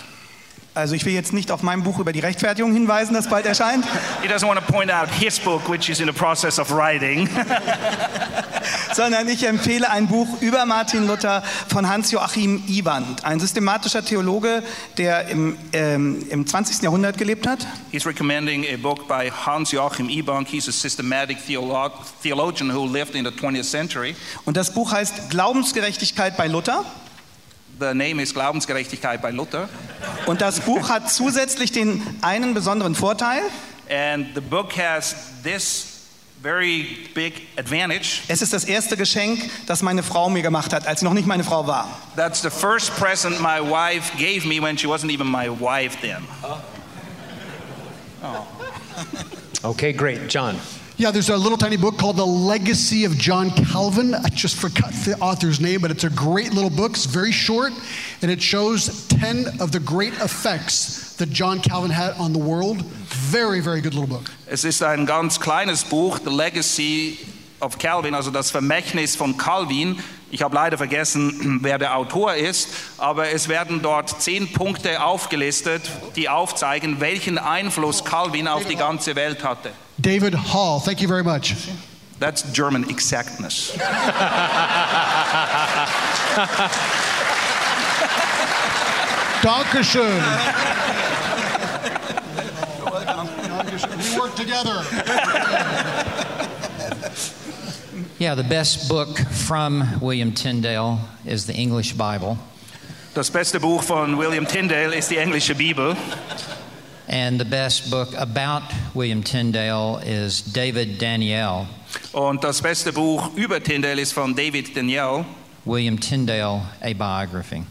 Also 0.77 0.95
ich 0.95 1.07
will 1.07 1.15
jetzt 1.15 1.33
nicht 1.33 1.51
auf 1.51 1.63
mein 1.63 1.83
Buch 1.83 1.99
über 1.99 2.13
die 2.13 2.21
Rechtfertigung 2.21 2.73
hinweisen, 2.73 3.15
das 3.15 3.29
bald 3.29 3.47
erscheint, 3.47 3.85
He 4.23 4.29
doesn't 4.29 4.47
want 4.47 4.61
to 4.61 4.73
point 4.73 4.93
out 4.93 5.09
his 5.09 5.39
book, 5.39 5.69
which 5.71 5.89
is 5.89 6.01
in 6.01 6.07
the 6.07 6.13
process 6.13 6.59
of 6.59 6.71
writing. 6.71 7.29
sondern 8.93 9.27
ich 9.29 9.45
empfehle 9.45 9.91
ein 9.91 10.07
Buch 10.07 10.29
über 10.41 10.67
Martin 10.67 11.07
Luther 11.07 11.43
von 11.69 11.89
Hans-Joachim 11.89 12.63
Iwand, 12.69 13.25
ein 13.25 13.41
systematischer 13.41 14.05
Theologe, 14.05 14.63
der 14.99 15.29
im, 15.29 15.57
ähm, 15.73 16.27
im 16.31 16.47
20. 16.47 16.83
Jahrhundert 16.83 17.17
gelebt 17.17 17.47
hat. 17.47 17.67
He's 17.91 18.07
recommending 18.07 18.65
a 18.67 18.77
book 18.77 19.09
by 19.09 19.31
Hans 19.31 19.73
Joachim 19.73 20.11
Ebank. 20.11 20.49
He's 20.49 20.69
a 20.69 20.73
systematic 20.73 21.39
theolo- 21.47 21.91
theologian 22.23 22.71
who 22.71 22.87
lived 22.87 23.15
in 23.15 23.25
the 23.25 23.31
20th 23.31 23.65
century. 23.65 24.15
Und 24.45 24.57
das 24.57 24.75
Buch 24.75 24.93
heißt 24.93 25.31
Glaubensgerechtigkeit 25.31 26.37
bei 26.37 26.49
Luther. 26.49 26.85
The 27.79 27.93
name 27.93 28.23
is 28.23 28.33
Glaubensgerechtigkeit 28.33 29.21
bei 29.21 29.31
Luther. 29.31 29.69
Und 30.25 30.41
das 30.41 30.61
Buch 30.61 30.89
hat 30.89 31.11
zusätzlich 31.11 31.73
den 31.73 32.03
einen 32.23 32.55
besonderen 32.55 32.95
Vorteil. 32.95 33.43
And 33.91 34.29
the 34.35 34.41
book 34.41 34.77
has 34.79 35.15
this 35.43 35.97
very 36.43 37.09
big 37.15 37.49
advantage. 37.59 38.23
Es 38.29 38.41
ist 38.41 38.53
das 38.55 38.65
erste 38.65 38.97
Geschenk, 38.97 39.51
das 39.67 39.83
meine 39.83 40.03
Frau 40.03 40.31
mir 40.31 40.43
gemacht 40.43 40.73
hat, 40.73 40.87
als 40.87 41.01
sie 41.01 41.07
noch 41.07 41.13
nicht 41.13 41.27
meine 41.27 41.45
Frau 41.45 41.67
war. 41.67 41.89
That's 42.17 42.41
the 42.41 42.51
first 42.51 42.97
present 42.97 43.41
my 43.41 43.61
wife 43.61 44.17
gave 44.17 44.47
me 44.47 44.61
when 44.63 44.79
she 44.79 44.87
wasn't 44.87 45.11
even 45.11 45.31
my 45.31 45.49
wife 45.49 45.99
then. 46.01 46.27
Okay, 49.63 49.93
great. 49.93 50.33
John. 50.33 50.57
Yeah, 50.99 51.11
there's 51.11 51.29
a 51.29 51.37
little 51.37 51.59
tiny 51.59 51.77
book 51.77 51.99
called 51.99 52.17
The 52.17 52.25
Legacy 52.25 53.05
of 53.05 53.19
John 53.19 53.51
Calvin. 53.51 54.15
I 54.15 54.31
just 54.31 54.57
forgot 54.57 54.95
the 55.05 55.15
author's 55.21 55.61
name, 55.61 55.83
but 55.83 55.91
it's 55.91 56.05
a 56.05 56.09
great 56.09 56.55
little 56.55 56.71
book. 56.71 56.93
It's 56.93 57.05
very 57.05 57.33
short, 57.33 57.75
and 58.23 58.31
it 58.31 58.41
shows 58.41 59.07
10 59.09 59.61
of 59.61 59.73
the 59.73 59.79
great 59.79 60.15
effects 60.15 61.15
that 61.17 61.29
John 61.29 61.61
Calvin 61.61 61.91
had 61.91 62.15
on 62.15 62.33
the 62.33 62.39
world. 62.39 62.81
Very, 62.81 63.61
very 63.61 63.83
good 63.83 63.93
little 63.93 64.09
book. 64.09 64.31
Es 64.49 64.65
ist 64.65 64.83
ein 64.83 65.05
ganz 65.05 65.39
kleines 65.39 65.85
Buch, 65.85 66.19
The 66.25 66.31
Legacy 66.31 67.19
of 67.61 67.79
Calvin, 67.79 68.15
also 68.15 68.31
das 68.31 68.51
Vermächtnis 68.51 69.17
von 69.17 69.37
Calvin. 69.37 69.99
Ich 70.31 70.43
habe 70.43 70.55
leider 70.55 70.77
vergessen, 70.77 71.59
wer 71.63 71.79
der 71.79 71.97
Autor 71.97 72.35
ist, 72.35 72.69
aber 72.99 73.31
es 73.31 73.49
werden 73.49 73.81
dort 73.83 74.21
zehn 74.21 74.53
Punkte 74.53 75.03
aufgelistet, 75.03 75.91
die 76.17 76.29
aufzeigen, 76.29 77.01
welchen 77.01 77.39
Einfluss 77.39 78.05
Calvin 78.05 78.49
auf 78.49 78.67
die 78.67 78.77
ganze 78.77 79.17
Welt 79.17 79.43
hatte. 79.45 79.71
David 79.99 80.37
Hall, 80.53 80.81
thank 80.85 81.01
you 81.01 81.09
very 81.09 81.25
much. 81.25 81.55
That's 82.19 82.45
German 82.53 82.89
exactness. 82.89 83.73
Dankeschön. 89.43 90.23
We 93.97 94.19
work 94.19 94.35
together. 94.35 94.83
Yeah, 98.19 98.35
the 98.35 98.45
best 98.45 98.89
book 98.89 99.19
from 99.19 100.01
William 100.01 100.33
Tyndale 100.33 101.01
is 101.27 101.45
the 101.45 101.53
English 101.53 101.93
Bible. 101.93 102.39
Das 103.13 103.31
beste 103.31 103.61
Buch 103.61 103.83
von 103.83 104.17
William 104.17 104.47
Tyndale 104.47 104.97
ist 104.97 105.11
die 105.11 105.19
englische 105.19 105.55
Bibel. 105.55 105.95
And 107.09 107.39
the 107.39 107.45
best 107.45 107.91
book 107.91 108.15
about 108.17 108.63
William 108.95 109.23
Tyndale 109.23 110.01
is 110.03 110.41
David 110.41 110.99
Daniel. 110.99 111.67
Und 112.13 112.43
das 112.43 112.63
beste 112.63 112.91
Buch 112.91 113.35
über 113.37 113.63
Tyndale 113.63 114.01
ist 114.01 114.15
von 114.15 114.35
David 114.35 114.75
Daniel. 114.75 115.27
William 115.67 116.01
Tyndale, 116.01 116.63
a 116.81 116.95
biography. 116.95 117.65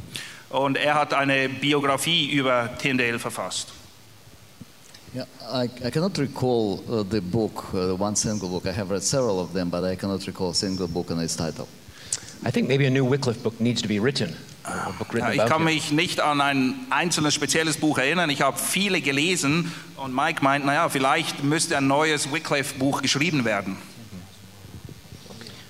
Und 0.49 0.77
er 0.77 0.93
hat 0.93 1.15
eine 1.15 1.49
Biografie 1.49 2.29
über 2.29 2.69
Tyndale 2.77 3.17
verfasst. 3.17 3.73
Yeah, 5.16 5.24
I, 5.49 5.70
I 5.86 5.91
cannot 5.91 6.18
recall 6.18 6.84
uh, 6.89 7.03
the 7.03 7.22
book, 7.22 7.74
uh, 7.74 7.95
one 7.95 8.18
single 8.18 8.49
book. 8.49 8.66
I 8.66 8.74
have 8.74 8.89
read 8.89 9.01
several 9.01 9.39
of 9.39 9.53
them, 9.53 9.70
but 9.70 9.82
I 9.86 9.95
cannot 9.95 10.28
recall 10.28 10.49
a 10.49 10.53
single 10.53 10.89
book 10.89 11.09
and 11.09 11.22
its 11.22 11.38
title. 11.38 11.70
I 12.43 12.51
think 12.51 12.68
maybe 12.68 12.86
a 12.86 12.89
new 12.89 13.05
Wycliffe 13.05 13.41
book 13.41 13.57
needs 13.61 13.82
to 13.82 13.88
be 13.88 13.97
written. 13.97 14.36
A 14.66 14.91
book 14.97 15.13
Ja, 15.13 15.13
written 15.13 15.32
ich 15.32 15.39
about 15.39 15.49
kann 15.49 15.59
him. 15.59 15.66
mich 15.74 15.91
nicht 15.93 16.20
an 16.20 16.41
ein 16.41 16.88
einzelnes 16.89 17.34
spezielles 17.34 17.78
Buch 17.78 17.97
erinnern. 17.97 18.30
Ich 18.30 18.41
habe 18.41 18.57
viele 18.57 18.99
gelesen 18.99 19.72
und 19.95 20.13
Mike 20.13 20.43
meint, 20.43 20.66
naja, 20.66 20.89
vielleicht 20.89 21.45
müsste 21.45 21.78
ein 21.78 21.88
neues 21.88 22.34
Wycliffe-Buch 22.34 23.01
geschrieben 23.01 23.45
werden. 23.45 23.78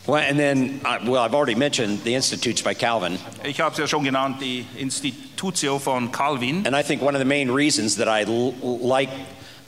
Well, 0.07 0.23
and 0.27 0.37
then, 0.37 0.81
well, 1.05 1.19
I've 1.19 1.35
already 1.35 1.55
mentioned 1.55 2.03
the 2.03 2.15
Institutes 2.15 2.63
by 2.63 2.73
Calvin. 2.73 3.19
Ich 3.43 3.59
habe 3.59 3.73
es 3.73 3.77
ja 3.79 3.87
schon 3.87 4.03
genannt, 4.03 4.37
die 4.39 4.65
Institutio 5.45 5.79
von 5.79 6.11
Calvin. 6.11 6.65
And 6.65 6.75
I 6.75 6.81
think 6.81 7.01
one 7.01 7.15
of 7.15 7.19
the 7.19 7.25
main 7.25 7.51
reasons 7.51 7.97
that 7.97 8.07
I 8.07 8.23
l- 8.23 8.53
like 8.61 9.09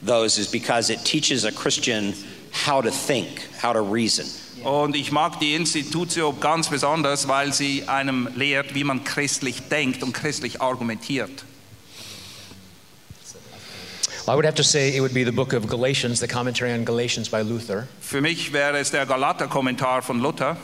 those 0.02 0.38
is 0.38 0.50
because 0.50 0.90
it 0.90 1.04
teaches 1.04 1.44
a 1.44 1.52
Christian 1.52 2.14
how 2.52 2.80
to 2.80 2.90
think, 2.90 3.42
how 3.60 3.72
to 3.72 3.80
reason. 3.80 4.26
Und 4.64 4.96
ich 4.96 5.12
mag 5.12 5.38
die 5.38 5.54
Institutio 5.54 6.32
ganz 6.32 6.68
besonders, 6.68 7.28
weil 7.28 7.52
sie 7.52 7.84
einem 7.86 8.28
lehrt, 8.34 8.74
wie 8.74 8.82
man 8.82 9.04
christlich 9.04 9.68
denkt 9.68 10.02
und 10.02 10.12
christlich 10.12 10.60
argumentiert. 10.60 11.44
Well, 14.26 14.34
I 14.34 14.36
would 14.36 14.44
have 14.44 14.56
to 14.56 14.64
say 14.64 14.94
it 14.94 15.00
would 15.00 15.14
be 15.14 15.24
the 15.24 15.32
book 15.32 15.52
of 15.54 15.68
Galatians, 15.68 16.20
the 16.20 16.28
commentary 16.28 16.72
on 16.72 16.84
Galatians 16.84 17.30
by 17.30 17.42
Luther. 17.42 17.86
Für 18.00 18.20
mich 18.20 18.52
wäre 18.52 18.78
es 18.78 18.90
der 18.90 19.06
Galater-Kommentar 19.06 20.02
von 20.02 20.20
Luther. 20.20 20.56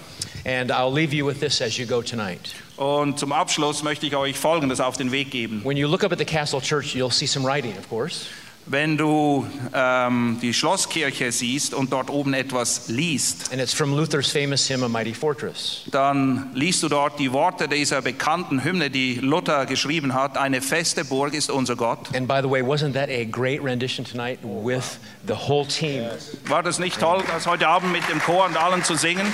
And 0.44 0.70
I'll 0.70 0.92
leave 0.92 1.14
you 1.14 1.24
with 1.24 1.40
this 1.40 1.62
as 1.62 1.78
you 1.78 1.86
go 1.86 2.02
tonight. 2.02 2.52
Und 2.76 3.18
zum 3.18 3.32
Abschluss 3.32 3.82
möchte 3.82 4.06
ich 4.06 4.16
euch 4.16 4.36
Folgendes 4.36 4.80
auf 4.80 4.96
den 4.96 5.12
Weg 5.12 5.30
geben. 5.30 5.62
When 5.64 5.76
you 5.76 5.86
look 5.88 6.02
up 6.02 6.12
at 6.12 6.18
the 6.18 6.24
Castle 6.24 6.60
Church, 6.60 6.94
you'll 6.94 7.12
see 7.12 7.26
some 7.26 7.46
writing, 7.46 7.72
of 7.78 7.88
course. 7.88 8.26
Wenn 8.66 8.96
du 8.96 9.46
ähm, 9.74 10.38
die 10.40 10.54
Schlosskirche 10.54 11.30
siehst 11.32 11.74
und 11.74 11.92
dort 11.92 12.08
oben 12.08 12.32
etwas 12.32 12.88
liest, 12.88 13.52
And 13.52 13.60
it's 13.60 13.74
from 13.74 13.94
Luther's 13.94 14.30
famous 14.32 14.66
hymn, 14.66 14.82
A 14.82 14.88
Mighty 14.88 15.12
Fortress. 15.12 15.82
dann 15.90 16.50
liest 16.54 16.82
du 16.82 16.88
dort 16.88 17.18
die 17.18 17.30
Worte 17.30 17.68
dieser 17.68 18.00
bekannten 18.00 18.64
Hymne, 18.64 18.88
die 18.88 19.16
Luther 19.16 19.66
geschrieben 19.66 20.14
hat. 20.14 20.38
Eine 20.38 20.62
feste 20.62 21.04
Burg 21.04 21.34
ist 21.34 21.50
unser 21.50 21.76
Gott. 21.76 22.08
And 22.16 22.26
by 22.26 22.40
the 22.42 22.48
way, 22.50 22.62
wasn't 22.62 22.94
that 22.94 23.10
a 23.10 23.24
great 23.24 23.62
rendition 23.62 24.02
tonight 24.02 24.38
with 24.42 24.98
the 25.26 25.34
whole 25.34 25.66
team? 25.68 26.06
War 26.48 26.62
das 26.62 26.78
nicht 26.78 26.98
toll, 26.98 27.22
das 27.34 27.46
heute 27.46 27.68
Abend 27.68 27.92
mit 27.92 28.08
dem 28.08 28.18
Chor 28.20 28.46
und 28.46 28.56
allen 28.56 28.82
zu 28.82 28.94
singen? 28.96 29.26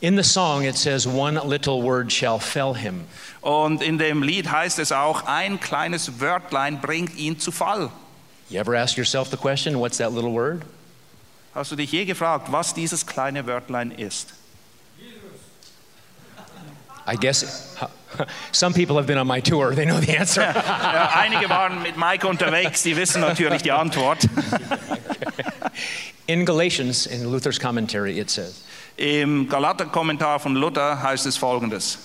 In 0.00 0.16
the 0.16 0.24
song, 0.24 0.64
it 0.64 0.76
says, 0.76 1.06
One 1.06 1.34
little 1.34 1.82
word 1.82 2.12
shall 2.12 2.38
fell 2.38 2.74
him. 2.74 3.06
Und 3.42 3.82
in 3.82 3.98
dem 3.98 4.22
Lied 4.22 4.46
heißt 4.46 4.78
es 4.78 4.92
auch, 4.92 5.26
ein 5.26 5.58
kleines 5.58 6.20
Wörtlein 6.20 6.80
bringt 6.80 7.16
ihn 7.16 7.38
zu 7.38 7.50
Fall. 7.50 7.90
You 8.48 8.60
ever 8.60 8.74
ask 8.74 8.96
yourself 8.96 9.30
the 9.30 9.36
question, 9.36 9.78
What's 9.78 9.98
that 9.98 10.12
little 10.12 10.32
word? 10.32 10.64
Hast 11.54 11.72
du 11.72 11.76
dich 11.76 11.90
je 11.90 12.04
gefragt, 12.04 12.52
was 12.52 12.74
dieses 12.74 13.06
kleine 13.06 13.46
Wörtlein 13.46 13.90
ist? 13.90 14.34
I 17.06 17.16
guess 17.16 17.76
some 18.52 18.74
people 18.74 18.96
have 18.96 19.06
been 19.06 19.16
on 19.16 19.26
my 19.26 19.40
tour, 19.40 19.74
they 19.74 19.86
know 19.86 20.00
the 20.00 20.18
answer. 20.18 20.42
Einige 20.42 21.48
waren 21.48 21.82
mit 21.82 21.96
Mike 21.96 22.26
unterwegs, 22.26 22.82
die 22.82 22.96
wissen 22.96 23.20
natürlich 23.20 23.62
die 23.62 23.72
Antwort. 23.72 24.26
In 26.28 26.44
Galatians, 26.44 27.06
in 27.06 27.30
Luther's 27.30 27.60
commentary, 27.60 28.18
it 28.18 28.28
says, 28.28 28.64
Im 28.96 29.48
Galater-Kommentar 29.48 30.40
von 30.40 30.54
Luther 30.54 31.02
heißt 31.02 31.26
es 31.26 31.36
folgendes. 31.36 31.98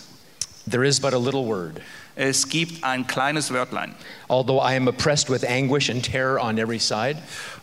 There 0.70 0.86
is 0.86 1.00
but 1.00 1.14
a 1.14 1.18
little 1.18 1.46
word. 1.46 1.82
Es 2.16 2.50
gibt 2.50 2.84
ein 2.84 3.08
kleines 3.08 3.52
Wörtlein. 3.52 3.96
Although 4.28 4.60
I 4.62 4.76
am 4.76 4.88
oppressed 4.88 5.30
with 5.30 5.44
anguish 5.46 5.90
and 5.90 6.04
terror 6.04 6.40
on 6.40 6.58
every 6.58 6.80
side, 6.80 7.18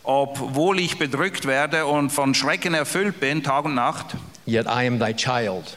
Obwohl 0.04 0.80
ich 0.80 0.98
bedrückt 0.98 1.44
werde 1.46 1.84
und 1.84 2.10
von 2.10 2.34
Schrecken 2.34 2.72
erfüllt 2.72 3.20
bin, 3.20 3.42
Tag 3.42 3.66
und 3.66 3.74
Nacht, 3.74 4.16
yet 4.46 4.64
I 4.66 4.86
am 4.86 4.98
thy 4.98 5.12
child, 5.14 5.76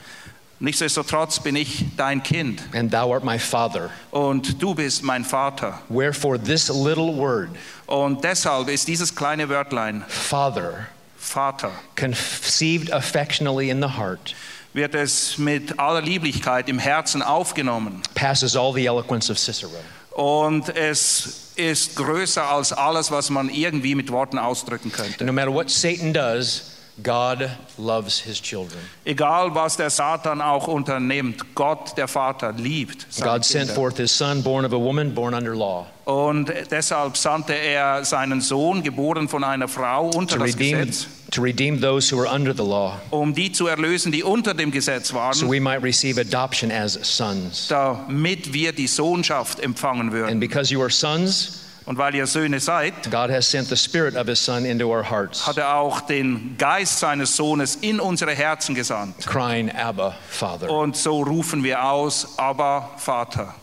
nichtsdestotrotz 0.62 1.42
bin 1.42 1.58
ich 1.58 1.84
dein 1.98 2.24
Kind 2.24 2.64
and 2.74 2.92
thou 2.94 3.14
art 3.14 3.26
my 3.26 3.38
father. 3.38 3.90
und 4.12 4.62
du 4.62 4.74
bist 4.74 5.04
mein 5.04 5.26
Vater. 5.26 5.82
Wherefore, 5.90 6.40
this 6.42 6.70
little 6.70 7.14
word, 7.18 7.50
Und 7.88 8.24
deshalb 8.24 8.70
ist 8.70 8.88
dieses 8.88 9.14
kleine 9.14 9.50
Wörtlein, 9.50 10.06
Father, 10.08 10.88
Vater, 11.22 11.72
conceived 11.96 12.92
affectionately 12.92 13.70
in 13.70 13.80
the 13.80 13.98
heart, 13.98 14.36
wird 14.74 14.96
es 14.96 15.38
mit 15.38 15.78
aller 15.80 16.02
Lieblichkeit 16.02 16.68
im 16.68 16.80
Herzen 16.80 17.22
aufgenommen. 17.22 18.02
passes 18.16 18.56
all 18.56 18.74
the 18.74 18.86
eloquence 18.86 19.30
of 19.30 19.38
Cicero. 19.38 19.72
Und 20.12 20.76
es 20.76 21.52
ist 21.56 21.96
größer 21.96 22.44
als 22.44 22.74
alles, 22.74 23.12
was 23.12 23.30
man 23.30 23.50
irgendwie 23.50 23.96
mit 23.96 24.12
Worten 24.12 24.40
ausdrücken 24.40 24.92
könnte. 24.92 25.24
No 25.24 25.32
matter 25.32 25.54
what 25.54 25.70
Satan 25.70 26.12
does, 26.12 26.72
God 27.04 27.50
loves 27.78 28.20
his 28.20 28.42
children. 28.42 28.80
Egal, 29.06 29.54
was 29.56 29.78
der 29.78 29.90
Satan 29.90 30.42
auch 30.42 30.68
unternimmt, 30.68 31.56
Gott, 31.56 31.98
der 31.98 32.08
Vater, 32.08 32.54
liebt 32.54 33.08
God 33.22 33.44
sent 33.44 33.68
Kinder. 33.68 33.76
forth 33.76 33.98
his 33.98 34.12
son, 34.16 34.42
born 34.44 34.66
of 34.66 34.74
a 34.74 34.78
woman, 34.80 35.14
born 35.14 35.34
under 35.34 35.56
law, 35.56 35.88
Und 36.06 36.52
deshalb 36.72 37.16
sandte 37.16 37.54
er 37.54 38.04
seinen 38.04 38.42
Sohn, 38.42 38.84
geboren 38.84 39.28
von 39.30 39.44
einer 39.44 39.68
Frau, 39.68 40.10
unter 40.10 40.38
to 40.38 40.46
das 40.46 40.56
redeem, 40.56 40.78
Gesetz, 40.80 41.08
to 41.32 41.42
redeem 41.42 41.80
those 41.80 42.12
who 42.14 42.20
are 42.20 42.28
under 42.34 42.54
the 42.54 42.64
law, 42.64 43.00
um 43.12 43.34
die 43.34 43.52
zu 43.52 43.68
erlösen, 43.68 44.12
die 44.12 44.24
unter 44.24 44.54
dem 44.54 44.72
Gesetz 44.72 45.14
waren, 45.14 45.34
so 45.34 45.48
we 45.50 45.60
might 45.62 45.82
receive 45.84 46.20
adoption 46.20 46.72
as 46.72 47.00
sons. 47.04 47.68
damit 47.70 48.52
wir 48.54 48.74
die 48.74 48.88
Sohnschaft 48.88 49.60
empfangen 49.60 50.12
würden. 50.12 50.32
And 50.32 50.40
because 50.40 50.74
you 50.74 50.82
are 50.82 50.90
sons, 50.92 51.60
Und 51.86 51.98
weil 51.98 52.14
ihr 52.14 52.28
Söhne 52.28 52.60
seid, 52.60 52.94
God 53.10 53.32
has 53.32 53.50
sent 53.50 53.68
the 53.68 53.76
Spirit 53.76 54.16
of 54.16 54.28
his 54.28 54.40
Son 54.40 54.66
into 54.66 54.90
our 54.90 55.04
hearts, 55.04 55.48
hat 55.48 55.58
er 55.58 55.76
auch 55.76 56.02
den 56.02 56.56
Geist 56.58 57.00
seines 57.00 57.36
Sohnes 57.36 57.76
in 57.82 58.00
unsere 58.00 58.36
Herzen 58.36 58.76
gesandt. 58.76 59.26
crying, 59.26 59.72
Abba, 59.72 60.16
Father. 60.30 60.70
Und 60.70 60.96
so 60.96 61.24
rufen 61.24 61.64
wir 61.64 61.84
aus, 61.84 62.38
aber 62.38 62.92
Vater. 62.98 63.56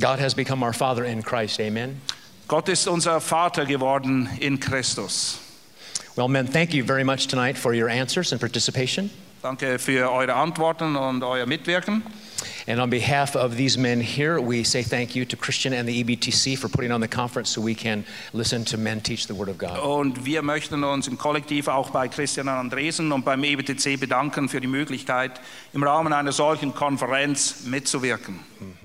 God 0.00 0.20
has 0.20 0.34
become 0.34 0.62
our 0.64 0.72
Father 0.72 1.04
in 1.04 1.22
Christ. 1.22 1.60
Amen. 1.60 2.00
Gott 2.48 2.68
ist 2.68 2.86
unser 2.86 3.20
Vater 3.20 3.64
geworden 3.64 4.28
in 4.40 4.60
Christus. 4.60 5.38
Well, 6.16 6.28
men, 6.28 6.46
thank 6.46 6.74
you 6.74 6.84
very 6.84 7.04
much 7.04 7.26
tonight 7.28 7.56
for 7.56 7.72
your 7.72 7.88
answers 7.88 8.32
and 8.32 8.40
participation. 8.40 9.10
Danke 9.42 9.78
für 9.78 10.10
eure 10.10 10.34
Antworten 10.34 10.96
und 10.96 11.24
euer 11.24 11.46
Mitwirken. 11.46 12.02
And 12.66 12.80
on 12.80 12.90
behalf 12.90 13.36
of 13.36 13.56
these 13.56 13.78
men 13.78 14.00
here, 14.00 14.40
we 14.40 14.64
say 14.64 14.82
thank 14.82 15.14
you 15.14 15.24
to 15.24 15.36
Christian 15.36 15.72
and 15.72 15.88
the 15.88 16.04
EBTC 16.04 16.58
for 16.58 16.68
putting 16.68 16.92
on 16.92 17.00
the 17.00 17.08
conference 17.08 17.50
so 17.50 17.60
we 17.60 17.74
can 17.74 18.04
listen 18.32 18.64
to 18.66 18.78
men 18.78 19.00
teach 19.00 19.26
the 19.26 19.34
Word 19.34 19.48
of 19.48 19.58
God. 19.58 19.78
Und 19.78 20.24
wir 20.24 20.42
möchten 20.42 20.84
uns 20.84 21.08
im 21.08 21.18
Kollektiv 21.18 21.68
auch 21.68 21.90
bei 21.90 22.08
Christian 22.08 22.48
Andresen 22.48 23.12
und 23.12 23.24
beim 23.24 23.42
EBTC 23.44 23.98
bedanken 23.98 24.48
für 24.48 24.60
die 24.60 24.66
Möglichkeit, 24.66 25.40
im 25.72 25.82
Rahmen 25.82 26.12
einer 26.12 26.32
solchen 26.32 26.74
Konferenz 26.74 27.64
mitzuwirken. 27.64 28.40
Hm. 28.58 28.81